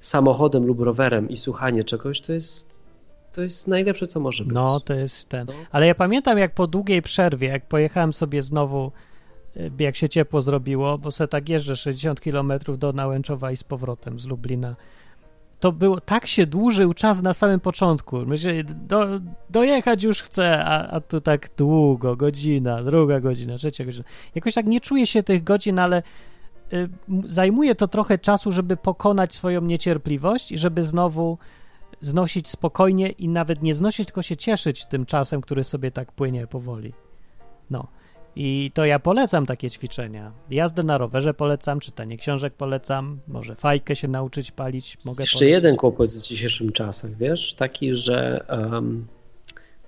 Samochodem 0.00 0.66
lub 0.66 0.80
rowerem 0.80 1.28
i 1.28 1.36
słuchanie 1.36 1.84
czegoś 1.84 2.20
to 2.20 2.32
jest 2.32 2.84
to 3.34 3.42
jest 3.42 3.68
najlepsze, 3.68 4.06
co 4.06 4.20
może 4.20 4.44
być. 4.44 4.54
No, 4.54 4.80
to 4.80 4.94
jest 4.94 5.28
ten. 5.28 5.46
No. 5.46 5.52
Ale 5.70 5.86
ja 5.86 5.94
pamiętam, 5.94 6.38
jak 6.38 6.54
po 6.54 6.66
długiej 6.66 7.02
przerwie, 7.02 7.48
jak 7.48 7.66
pojechałem 7.66 8.12
sobie 8.12 8.42
znowu, 8.42 8.92
y, 9.56 9.70
jak 9.78 9.96
się 9.96 10.08
ciepło 10.08 10.40
zrobiło, 10.40 10.98
bo 10.98 11.10
se 11.10 11.28
tak 11.28 11.48
jeżdżę 11.48 11.76
60 11.76 12.20
km 12.20 12.52
do 12.78 12.92
Nałęczowa 12.92 13.52
i 13.52 13.56
z 13.56 13.64
powrotem 13.64 14.20
z 14.20 14.26
Lublina. 14.26 14.76
To 15.60 15.72
było, 15.72 16.00
tak 16.00 16.26
się 16.26 16.46
dłużył 16.46 16.94
czas 16.94 17.22
na 17.22 17.32
samym 17.32 17.60
początku. 17.60 18.26
Myślę, 18.26 18.64
do, 18.64 19.06
dojechać 19.50 20.02
już 20.02 20.22
chcę, 20.22 20.64
a, 20.64 20.88
a 20.88 21.00
tu 21.00 21.20
tak 21.20 21.48
długo, 21.56 22.16
godzina, 22.16 22.82
druga 22.82 23.20
godzina, 23.20 23.56
trzecia 23.56 23.84
godzina. 23.84 24.04
Jakoś 24.34 24.54
tak 24.54 24.66
nie 24.66 24.80
czuję 24.80 25.06
się 25.06 25.22
tych 25.22 25.44
godzin, 25.44 25.78
ale 25.78 26.02
zajmuje 27.26 27.74
to 27.74 27.88
trochę 27.88 28.18
czasu, 28.18 28.52
żeby 28.52 28.76
pokonać 28.76 29.34
swoją 29.34 29.60
niecierpliwość 29.60 30.52
i 30.52 30.58
żeby 30.58 30.82
znowu 30.82 31.38
znosić 32.00 32.48
spokojnie 32.48 33.08
i 33.10 33.28
nawet 33.28 33.62
nie 33.62 33.74
znosić, 33.74 34.06
tylko 34.06 34.22
się 34.22 34.36
cieszyć 34.36 34.84
tym 34.84 35.06
czasem, 35.06 35.40
który 35.40 35.64
sobie 35.64 35.90
tak 35.90 36.12
płynie 36.12 36.46
powoli. 36.46 36.92
No. 37.70 37.86
I 38.36 38.70
to 38.74 38.84
ja 38.84 38.98
polecam 38.98 39.46
takie 39.46 39.70
ćwiczenia. 39.70 40.32
Jazdę 40.50 40.82
na 40.82 40.98
rowerze 40.98 41.34
polecam, 41.34 41.80
czytanie 41.80 42.16
książek 42.18 42.54
polecam, 42.54 43.20
może 43.28 43.54
fajkę 43.54 43.96
się 43.96 44.08
nauczyć 44.08 44.50
palić, 44.50 44.96
mogę 45.06 45.22
Jeszcze 45.22 45.38
polecić. 45.38 45.54
jeden 45.54 45.76
kłopot 45.76 46.10
w 46.10 46.22
dzisiejszych 46.22 46.72
czasach, 46.72 47.16
wiesz, 47.16 47.54
taki, 47.54 47.94
że 47.96 48.46
um, 48.48 49.06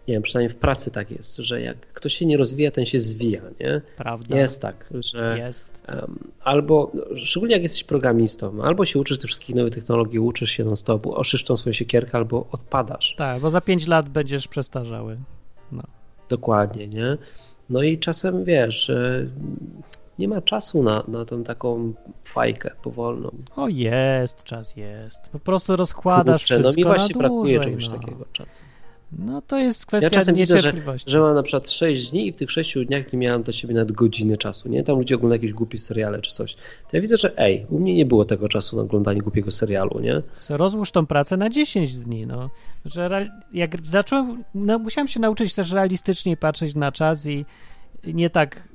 nie 0.09 0.15
wiem, 0.15 0.23
przynajmniej 0.23 0.57
w 0.57 0.59
pracy 0.59 0.91
tak 0.91 1.11
jest, 1.11 1.37
że 1.37 1.61
jak 1.61 1.77
ktoś 1.81 2.15
się 2.15 2.27
nie 2.27 2.37
rozwija, 2.37 2.71
ten 2.71 2.87
się 2.87 3.01
zwija, 3.01 3.43
nie? 3.61 3.81
Prawda? 3.97 4.37
Jest 4.37 4.63
tak, 4.63 4.91
że 5.01 5.39
Jest. 5.39 5.83
um, 5.89 6.19
albo, 6.41 6.91
no, 6.95 7.03
szczególnie 7.17 7.55
jak 7.55 7.63
jesteś 7.63 7.85
programistą, 7.85 8.63
albo 8.63 8.85
się 8.85 8.99
uczysz 8.99 9.19
tych 9.19 9.29
wszystkich 9.29 9.57
nowych 9.57 9.75
technologii, 9.75 10.19
uczysz 10.19 10.51
się 10.51 10.65
non 10.65 10.77
stop, 10.77 11.07
oszysz 11.07 11.45
tą 11.45 11.57
swoją 11.57 11.73
siekierkę, 11.73 12.19
albo 12.19 12.47
odpadasz. 12.53 13.15
Tak, 13.19 13.41
bo 13.41 13.51
za 13.51 13.61
5 13.61 13.87
lat 13.87 14.09
będziesz 14.09 14.49
przestarzały. 14.49 15.19
Dokładnie, 16.29 16.89
nie? 16.89 17.19
No 17.71 17.83
i 17.83 17.99
czasem, 17.99 18.45
wiesz, 18.45 18.91
e, 18.91 19.27
nie 20.19 20.29
ma 20.29 20.41
czasu 20.41 20.83
na, 20.83 21.05
na 21.09 21.25
tą 21.25 21.45
taką 21.45 21.93
fajkę 22.25 22.71
powolną. 22.83 23.31
O, 23.57 23.69
jest, 23.69 24.45
czas 24.45 24.77
jest. 24.77 25.29
Po 25.29 25.39
prostu 25.39 25.77
rozkładasz 25.77 26.43
Kurczę, 26.43 26.55
no 26.55 26.63
wszystko 26.63 26.81
mi 26.81 26.85
właśnie 26.85 27.15
na 27.15 27.19
brakuje 27.19 27.55
dłużej, 27.55 27.73
czegoś 27.73 27.89
no. 27.89 27.99
takiego 27.99 28.25
czasu. 28.33 28.66
No 29.13 29.43
to 29.43 29.59
jest 29.59 29.87
kwestia 29.87 30.07
Ja 30.07 30.11
czasem 30.11 30.35
widzę, 30.35 30.59
że, 30.59 30.73
że 31.07 31.21
mam 31.21 31.35
na 31.35 31.43
przykład 31.43 31.71
6 31.71 32.11
dni 32.11 32.27
i 32.27 32.33
w 32.33 32.37
tych 32.37 32.51
6 32.51 32.79
dniach 32.87 33.13
nie 33.13 33.19
miałem 33.19 33.43
dla 33.43 33.53
siebie 33.53 33.75
nawet 33.75 33.93
godziny 33.93 34.39
czasu, 34.39 34.69
nie? 34.69 34.85
Tam 34.85 34.99
ludzie 34.99 35.15
oglądają 35.15 35.39
jakieś 35.43 35.53
głupie 35.53 35.79
seriale 35.79 36.21
czy 36.21 36.31
coś. 36.31 36.55
To 36.55 36.91
ja 36.93 37.01
widzę, 37.01 37.17
że 37.17 37.39
ej, 37.39 37.67
u 37.71 37.79
mnie 37.79 37.95
nie 37.95 38.07
było 38.07 38.25
tego 38.25 38.49
czasu 38.49 38.77
na 38.77 38.83
oglądanie 38.83 39.21
głupiego 39.21 39.51
serialu, 39.51 40.01
nie? 40.01 40.23
Rozłóż 40.49 40.91
tą 40.91 41.07
pracę 41.07 41.37
na 41.37 41.51
10 41.51 41.95
dni, 41.97 42.27
no. 42.27 42.51
Że 42.85 43.31
jak 43.53 43.81
zacząłem, 43.85 44.45
no, 44.55 44.79
musiałem 44.79 45.09
się 45.09 45.21
nauczyć 45.21 45.55
też 45.55 45.73
realistycznie 45.73 46.37
patrzeć 46.37 46.75
na 46.75 46.93
czas 46.93 47.27
i 47.27 47.45
nie 48.07 48.31
tak, 48.31 48.69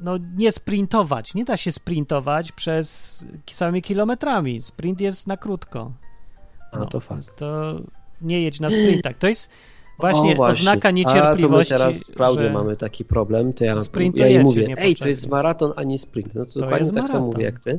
no 0.00 0.18
nie 0.36 0.52
sprintować. 0.52 1.34
Nie 1.34 1.44
da 1.44 1.56
się 1.56 1.72
sprintować 1.72 2.52
przez 2.52 3.26
samymi 3.50 3.82
kilometrami. 3.82 4.62
Sprint 4.62 5.00
jest 5.00 5.26
na 5.26 5.36
krótko. 5.36 5.92
A 6.72 6.78
No, 6.78 6.86
to 6.86 7.00
fakt. 7.00 7.12
więc 7.12 7.38
To 7.38 7.80
nie 8.22 8.42
jedź 8.42 8.60
na 8.60 8.70
sprintach. 8.70 9.18
To 9.18 9.28
jest 9.28 9.50
właśnie, 9.98 10.36
O, 10.38 10.46
oznaka 10.46 10.88
A 10.88 10.92
niecierpliwości. 10.92 11.72
to 11.72 11.78
my 11.78 11.78
teraz 11.84 11.96
z 12.06 12.10
Klaudią 12.12 12.52
mamy 12.52 12.76
taki 12.76 13.04
problem, 13.04 13.52
to 13.52 13.64
ja, 13.64 13.74
ja 14.14 14.26
jej 14.26 14.38
mówię, 14.38 14.74
ej, 14.78 14.96
to 14.96 15.08
jest 15.08 15.28
maraton, 15.28 15.72
a 15.76 15.82
nie 15.82 15.98
sprint. 15.98 16.34
No 16.34 16.46
to, 16.46 16.52
To 16.52 16.60
dokładnie 16.60 16.92
tak 16.92 17.08
samo 17.08 17.26
mówię 17.26 17.44
jak 17.44 17.60
ty. 17.60 17.78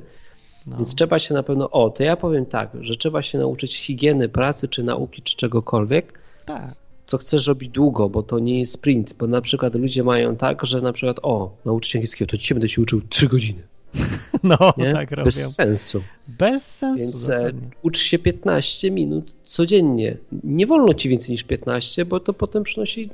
no, 0.67 0.75
Więc 0.77 0.95
trzeba 0.95 1.19
się 1.19 1.33
na 1.33 1.43
pewno, 1.43 1.69
o, 1.71 1.89
to 1.89 2.03
ja 2.03 2.15
powiem 2.17 2.45
tak, 2.45 2.69
że 2.81 2.95
trzeba 2.95 3.21
się 3.21 3.37
nauczyć 3.37 3.77
higieny 3.77 4.29
pracy, 4.29 4.67
czy 4.67 4.83
nauki, 4.83 5.21
czy 5.21 5.35
czegokolwiek, 5.35 6.19
tak. 6.45 6.73
co 7.05 7.17
chcesz 7.17 7.47
robić 7.47 7.69
długo, 7.69 8.09
bo 8.09 8.23
to 8.23 8.39
nie 8.39 8.59
jest 8.59 8.71
sprint, 8.73 9.13
bo 9.13 9.27
na 9.27 9.41
przykład 9.41 9.75
ludzie 9.75 10.03
mają 10.03 10.35
tak, 10.35 10.65
że 10.65 10.81
na 10.81 10.93
przykład, 10.93 11.19
o, 11.23 11.51
nauczyć 11.65 11.91
się 11.91 11.99
angielskiego, 11.99 12.31
to 12.31 12.37
dzisiaj 12.37 12.55
będę 12.55 12.67
się 12.67 12.81
uczył 12.81 13.01
3 13.09 13.27
godziny, 13.27 13.61
No, 14.43 14.73
nie? 14.77 14.91
tak 14.91 15.11
robią. 15.11 15.23
Bez 15.23 15.55
sensu. 15.55 16.01
Bez 16.27 16.75
sensu. 16.75 17.03
Więc 17.03 17.29
e, 17.29 17.35
dokładnie. 17.35 17.67
ucz 17.81 17.97
się 17.99 18.19
15 18.19 18.91
minut 18.91 19.35
codziennie. 19.45 20.17
Nie 20.43 20.67
wolno 20.67 20.93
ci 20.93 21.09
więcej 21.09 21.31
niż 21.31 21.43
15, 21.43 22.05
bo 22.05 22.19
to 22.19 22.33
potem 22.33 22.63
przynosi 22.63 23.09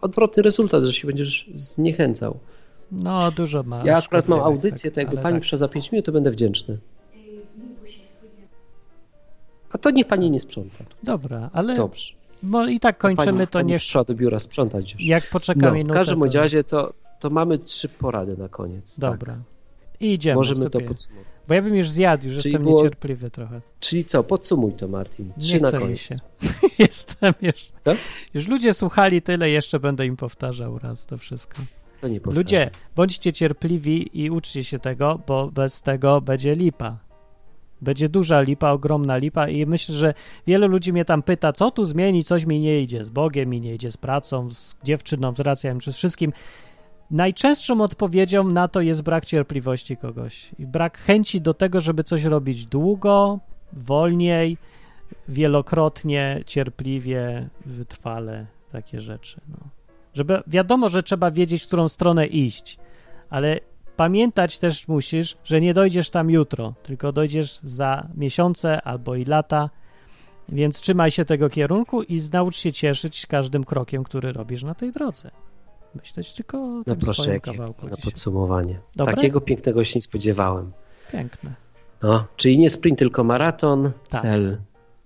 odwrotny 0.00 0.42
rezultat, 0.42 0.84
że 0.84 0.92
się 0.92 1.06
będziesz 1.06 1.50
zniechęcał. 1.56 2.38
No, 2.92 3.30
dużo 3.30 3.62
ma. 3.62 3.82
Ja 3.84 3.96
akurat 3.96 4.28
mam 4.28 4.40
audycję, 4.40 4.90
tak, 4.90 4.94
to 4.94 5.00
jakby 5.00 5.16
pani 5.16 5.34
tak. 5.34 5.42
przyszła 5.42 5.58
za 5.58 5.68
5 5.68 5.92
minut, 5.92 6.06
to 6.06 6.12
będę 6.12 6.30
wdzięczny. 6.30 6.78
A 9.72 9.78
to 9.78 9.90
niech 9.90 10.06
pani 10.06 10.30
nie 10.30 10.40
sprząta. 10.40 10.84
Dobra, 11.02 11.50
ale 11.52 11.76
Dobrze. 11.76 12.12
bo 12.42 12.66
i 12.66 12.80
tak 12.80 12.98
kończymy, 12.98 13.32
pani, 13.32 13.46
to 13.46 13.52
pani 13.52 13.68
nie. 13.68 13.78
przyszła 13.78 14.04
do 14.04 14.14
biura 14.14 14.38
sprzątać 14.38 14.92
już. 14.92 15.04
Jak 15.04 15.30
poczeka 15.30 15.66
No, 15.66 15.72
w 15.72 15.74
minutę. 15.74 15.94
każdym 15.94 16.18
bądź 16.18 16.32
to... 16.32 16.38
razie 16.40 16.64
to, 16.64 16.92
to 17.20 17.30
mamy 17.30 17.58
trzy 17.58 17.88
porady 17.88 18.36
na 18.36 18.48
koniec. 18.48 18.98
Dobra. 18.98 19.32
Tak. 19.34 19.42
I 20.00 20.12
idziemy 20.12 20.36
Możemy 20.36 20.60
sobie. 20.60 20.70
to 20.70 20.80
podsumować. 20.88 21.26
Bo 21.48 21.54
ja 21.54 21.62
bym 21.62 21.74
już 21.76 21.90
zjadł, 21.90 22.24
już 22.28 22.36
Czyli 22.42 22.48
jestem 22.52 22.62
było- 22.62 22.76
niecierpliwy 22.76 23.30
trochę. 23.30 23.60
Czyli 23.80 24.04
co, 24.04 24.24
podsumuj 24.24 24.72
to 24.72 24.88
Martin. 24.88 25.32
Trzy 25.40 25.54
Nie 25.54 25.60
na 25.60 25.70
koniec. 25.72 25.98
się. 26.00 26.14
Jestem 26.78 27.34
już. 27.42 27.72
Tak? 27.84 27.96
Już 28.34 28.48
ludzie 28.48 28.74
słuchali 28.74 29.22
tyle, 29.22 29.50
jeszcze 29.50 29.80
będę 29.80 30.06
im 30.06 30.16
powtarzał 30.16 30.78
raz 30.78 31.06
to 31.06 31.18
wszystko. 31.18 31.62
To. 32.24 32.32
Ludzie, 32.32 32.70
bądźcie 32.96 33.32
cierpliwi 33.32 34.22
i 34.22 34.30
uczcie 34.30 34.64
się 34.64 34.78
tego, 34.78 35.20
bo 35.26 35.46
bez 35.50 35.82
tego 35.82 36.20
będzie 36.20 36.54
lipa. 36.54 36.98
Będzie 37.82 38.08
duża 38.08 38.40
lipa, 38.40 38.70
ogromna 38.70 39.16
lipa 39.16 39.48
i 39.48 39.66
myślę, 39.66 39.94
że 39.94 40.14
wielu 40.46 40.68
ludzi 40.68 40.92
mnie 40.92 41.04
tam 41.04 41.22
pyta, 41.22 41.52
co 41.52 41.70
tu 41.70 41.84
zmieni, 41.84 42.24
coś 42.24 42.46
mi 42.46 42.60
nie 42.60 42.80
idzie 42.80 43.04
z 43.04 43.10
Bogiem, 43.10 43.48
mi 43.48 43.60
nie 43.60 43.74
idzie 43.74 43.90
z 43.92 43.96
pracą, 43.96 44.50
z 44.50 44.76
dziewczyną, 44.84 45.34
z 45.34 45.40
racją, 45.40 45.78
czy 45.78 45.92
z 45.92 45.96
wszystkim. 45.96 46.32
Najczęstszą 47.10 47.80
odpowiedzią 47.80 48.44
na 48.44 48.68
to 48.68 48.80
jest 48.80 49.02
brak 49.02 49.26
cierpliwości 49.26 49.96
kogoś 49.96 50.50
i 50.58 50.66
brak 50.66 50.98
chęci 50.98 51.40
do 51.40 51.54
tego, 51.54 51.80
żeby 51.80 52.04
coś 52.04 52.24
robić 52.24 52.66
długo, 52.66 53.38
wolniej, 53.72 54.58
wielokrotnie, 55.28 56.42
cierpliwie, 56.46 57.48
wytrwale, 57.66 58.46
takie 58.72 59.00
rzeczy. 59.00 59.40
No. 59.48 59.56
Żeby 60.14 60.42
wiadomo, 60.46 60.88
że 60.88 61.02
trzeba 61.02 61.30
wiedzieć, 61.30 61.62
w 61.62 61.66
którą 61.66 61.88
stronę 61.88 62.26
iść, 62.26 62.78
ale 63.30 63.58
pamiętać 63.96 64.58
też 64.58 64.88
musisz, 64.88 65.36
że 65.44 65.60
nie 65.60 65.74
dojdziesz 65.74 66.10
tam 66.10 66.30
jutro, 66.30 66.74
tylko 66.82 67.12
dojdziesz 67.12 67.58
za 67.62 68.08
miesiące 68.14 68.82
albo 68.82 69.14
i 69.14 69.24
lata, 69.24 69.70
więc 70.48 70.80
trzymaj 70.80 71.10
się 71.10 71.24
tego 71.24 71.48
kierunku 71.48 72.02
i 72.02 72.20
naucz 72.32 72.56
się 72.56 72.72
cieszyć 72.72 73.26
każdym 73.26 73.64
krokiem, 73.64 74.04
który 74.04 74.32
robisz 74.32 74.62
na 74.62 74.74
tej 74.74 74.92
drodze. 74.92 75.30
Myśleć 75.94 76.32
tylko 76.32 76.58
o 76.58 76.66
No 76.66 76.84
tym 76.84 76.96
proszę, 76.96 77.32
jakie, 77.32 77.52
kawałku 77.52 77.86
na 77.88 77.96
dzisiaj. 77.96 78.12
podsumowanie. 78.12 78.80
Dobre? 78.96 79.14
Takiego 79.14 79.40
pięknego 79.40 79.84
się 79.84 79.98
nie 79.98 80.02
spodziewałem. 80.02 80.72
Piękne. 81.12 81.54
No, 82.02 82.24
czyli 82.36 82.58
nie 82.58 82.70
sprint, 82.70 82.98
tylko 82.98 83.24
maraton, 83.24 83.92
Tak. 84.10 84.22
cel 84.22 84.58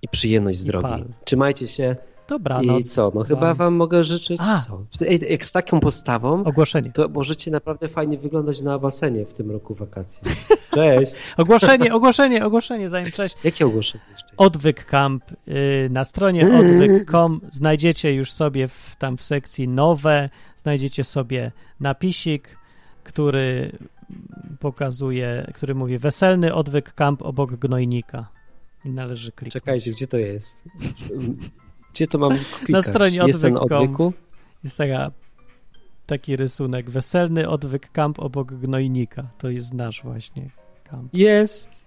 i 0.02 0.08
przyjemność 0.08 0.58
z 0.58 0.64
drogi. 0.64 0.88
pal. 0.88 1.04
Trzymajcie 1.24 1.68
się 1.68 1.96
Dobranoc. 2.28 2.80
i 2.80 2.84
co, 2.84 3.12
no 3.14 3.24
chyba 3.24 3.54
wam 3.54 3.74
mogę 3.74 4.04
życzyć 4.04 4.40
A. 4.40 4.60
co? 4.60 4.84
Jak 5.28 5.46
z 5.46 5.52
taką 5.52 5.80
postawą, 5.80 6.44
Ogłoszenie. 6.44 6.92
to 6.92 7.08
możecie 7.08 7.50
naprawdę 7.50 7.88
fajnie 7.88 8.18
wyglądać 8.18 8.60
na 8.60 8.78
basenie 8.78 9.24
w 9.26 9.34
tym 9.34 9.50
roku 9.50 9.74
wakacji. 9.74 10.20
Cześć! 10.74 11.12
Ogłoszenie, 11.36 11.94
ogłoszenie, 11.94 12.44
ogłoszenie, 12.44 12.88
zanim 12.88 13.10
cześć. 13.12 13.36
Jakie 13.44 13.66
ogłoszenie 13.66 14.04
jeszcze? 14.12 14.28
Odwyk 14.36 14.84
Camp. 14.84 15.24
y, 15.48 15.88
Na 15.90 16.04
stronie 16.04 16.46
odwyk.com 16.58 17.40
znajdziecie 17.50 18.14
już 18.14 18.32
sobie 18.32 18.68
w, 18.68 18.96
tam 18.98 19.16
w 19.16 19.22
sekcji 19.22 19.68
nowe, 19.68 20.28
znajdziecie 20.56 21.04
sobie 21.04 21.52
napisik, 21.80 22.56
który 23.04 23.72
pokazuje, 24.60 25.50
który 25.54 25.74
mówi 25.74 25.98
weselny 25.98 26.54
odwyk 26.54 26.92
camp 26.92 27.22
obok 27.22 27.52
gnojnika. 27.52 28.28
I 28.84 28.90
należy 28.90 29.32
kliknąć. 29.32 29.52
Czekajcie, 29.64 29.90
gdzie 29.90 30.06
to 30.06 30.16
jest? 30.16 30.64
Gdzie 31.94 32.06
to 32.06 32.18
mam 32.18 32.30
klikać? 32.58 32.68
Na 32.68 32.82
stronie 32.82 33.20
Jest 33.26 33.42
ten 33.42 33.56
odwyku? 33.56 34.12
Jest 34.64 34.78
taka, 34.78 35.10
taki 36.06 36.36
rysunek. 36.36 36.90
Weselny 36.90 37.48
odwyk 37.48 37.90
camp 37.92 38.20
obok 38.20 38.54
gnojnika. 38.54 39.28
To 39.38 39.50
jest 39.50 39.74
nasz 39.74 40.02
właśnie 40.02 40.50
camp. 40.84 41.14
Jest! 41.14 41.86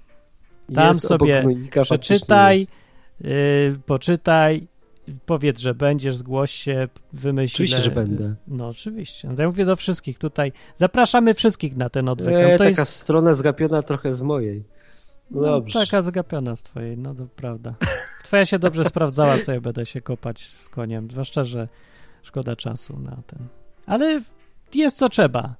Tam 0.75 0.87
jest 0.87 1.07
sobie 1.07 1.43
przeczytaj, 1.83 2.67
yy, 3.21 3.79
poczytaj, 3.85 4.67
powiedz, 5.25 5.59
że 5.59 5.73
będziesz, 5.75 6.15
zgłoś 6.15 6.51
się, 6.51 6.87
wymyśl. 7.13 7.55
Oczywiście, 7.55 7.79
że 7.79 7.91
będę. 7.91 8.35
No 8.47 8.67
oczywiście. 8.67 9.27
No, 9.27 9.33
ja 9.37 9.47
mówię 9.47 9.65
do 9.65 9.75
wszystkich 9.75 10.19
tutaj. 10.19 10.51
Zapraszamy 10.75 11.33
wszystkich 11.33 11.77
na 11.77 11.89
ten 11.89 12.09
odwyk. 12.09 12.35
E, 12.35 12.51
to 12.51 12.57
taka 12.57 12.79
jest 12.79 12.91
strona 12.91 13.33
zgapiona 13.33 13.81
trochę 13.81 14.13
z 14.13 14.21
mojej. 14.21 14.63
No 15.31 15.41
no, 15.41 15.47
dobrze. 15.47 15.79
taka 15.79 16.01
zgapiona 16.01 16.55
z 16.55 16.63
twojej, 16.63 16.97
no 16.97 17.15
to 17.15 17.27
prawda. 17.35 17.75
Twoja 18.27 18.45
się 18.45 18.59
dobrze 18.59 18.83
sprawdzała, 18.83 19.37
co 19.37 19.53
ja 19.53 19.61
będę 19.61 19.85
się 19.85 20.01
kopać 20.01 20.47
z 20.47 20.69
koniem, 20.69 21.11
zwłaszcza, 21.11 21.43
że 21.43 21.67
szkoda 22.23 22.55
czasu 22.55 22.99
na 22.99 23.17
ten. 23.27 23.47
Ale 23.85 24.21
jest 24.75 24.97
co 24.97 25.09
trzeba. 25.09 25.55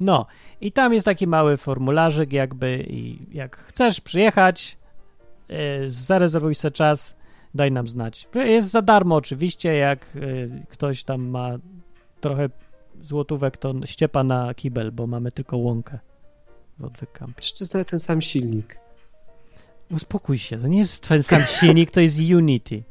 No 0.00 0.26
i 0.60 0.72
tam 0.72 0.92
jest 0.92 1.04
taki 1.04 1.26
mały 1.26 1.56
formularzyk 1.56 2.32
jakby 2.32 2.84
i 2.88 3.26
jak 3.36 3.56
chcesz 3.56 4.00
przyjechać, 4.00 4.78
yy, 5.48 5.56
zarezerwuj 5.90 6.54
sobie 6.54 6.70
czas, 6.70 7.16
daj 7.54 7.72
nam 7.72 7.88
znać. 7.88 8.28
Jest 8.34 8.70
za 8.70 8.82
darmo 8.82 9.16
oczywiście, 9.16 9.74
jak 9.74 10.14
yy, 10.14 10.66
ktoś 10.68 11.04
tam 11.04 11.22
ma 11.22 11.50
trochę 12.20 12.48
złotówek, 13.00 13.56
to 13.56 13.74
ściepa 13.84 14.24
na 14.24 14.54
kibel, 14.54 14.92
bo 14.92 15.06
mamy 15.06 15.32
tylko 15.32 15.56
łąkę 15.56 15.98
w 16.78 16.84
odwyk. 16.84 17.18
Przecież 17.36 17.68
to 17.68 17.84
ten 17.84 18.00
sam 18.00 18.22
silnik. 18.22 18.81
Uspokój 19.92 20.38
się, 20.38 20.58
to 20.58 20.66
nie 20.68 20.78
jest 20.78 21.08
ten 21.08 21.22
sam 21.22 21.42
silnik, 21.46 21.90
to 21.90 22.00
jest 22.00 22.18
Unity. 22.36 22.82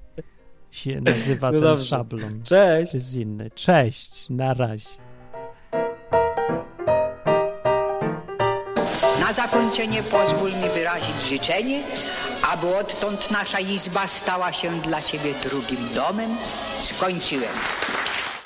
Się 0.71 1.01
nazywa 1.11 1.47
No 1.51 1.59
ten 1.59 1.61
dobrze. 1.69 1.85
szablon. 1.85 2.43
Cześć! 2.43 2.91
To 2.91 2.97
jest 2.97 3.13
inny. 3.15 3.51
Cześć, 3.55 4.29
na 4.29 4.53
razie. 4.53 4.89
Na 9.19 9.33
zakończenie 9.33 10.03
pozwól 10.03 10.49
mi 10.49 10.69
wyrazić 10.73 11.15
życzenie, 11.29 11.83
aby 12.53 12.75
odtąd 12.75 13.31
nasza 13.31 13.59
izba 13.59 14.07
stała 14.07 14.53
się 14.53 14.81
dla 14.81 15.01
Ciebie 15.01 15.33
drugim 15.43 15.89
domem. 15.95 16.29
Skończyłem. 16.83 17.49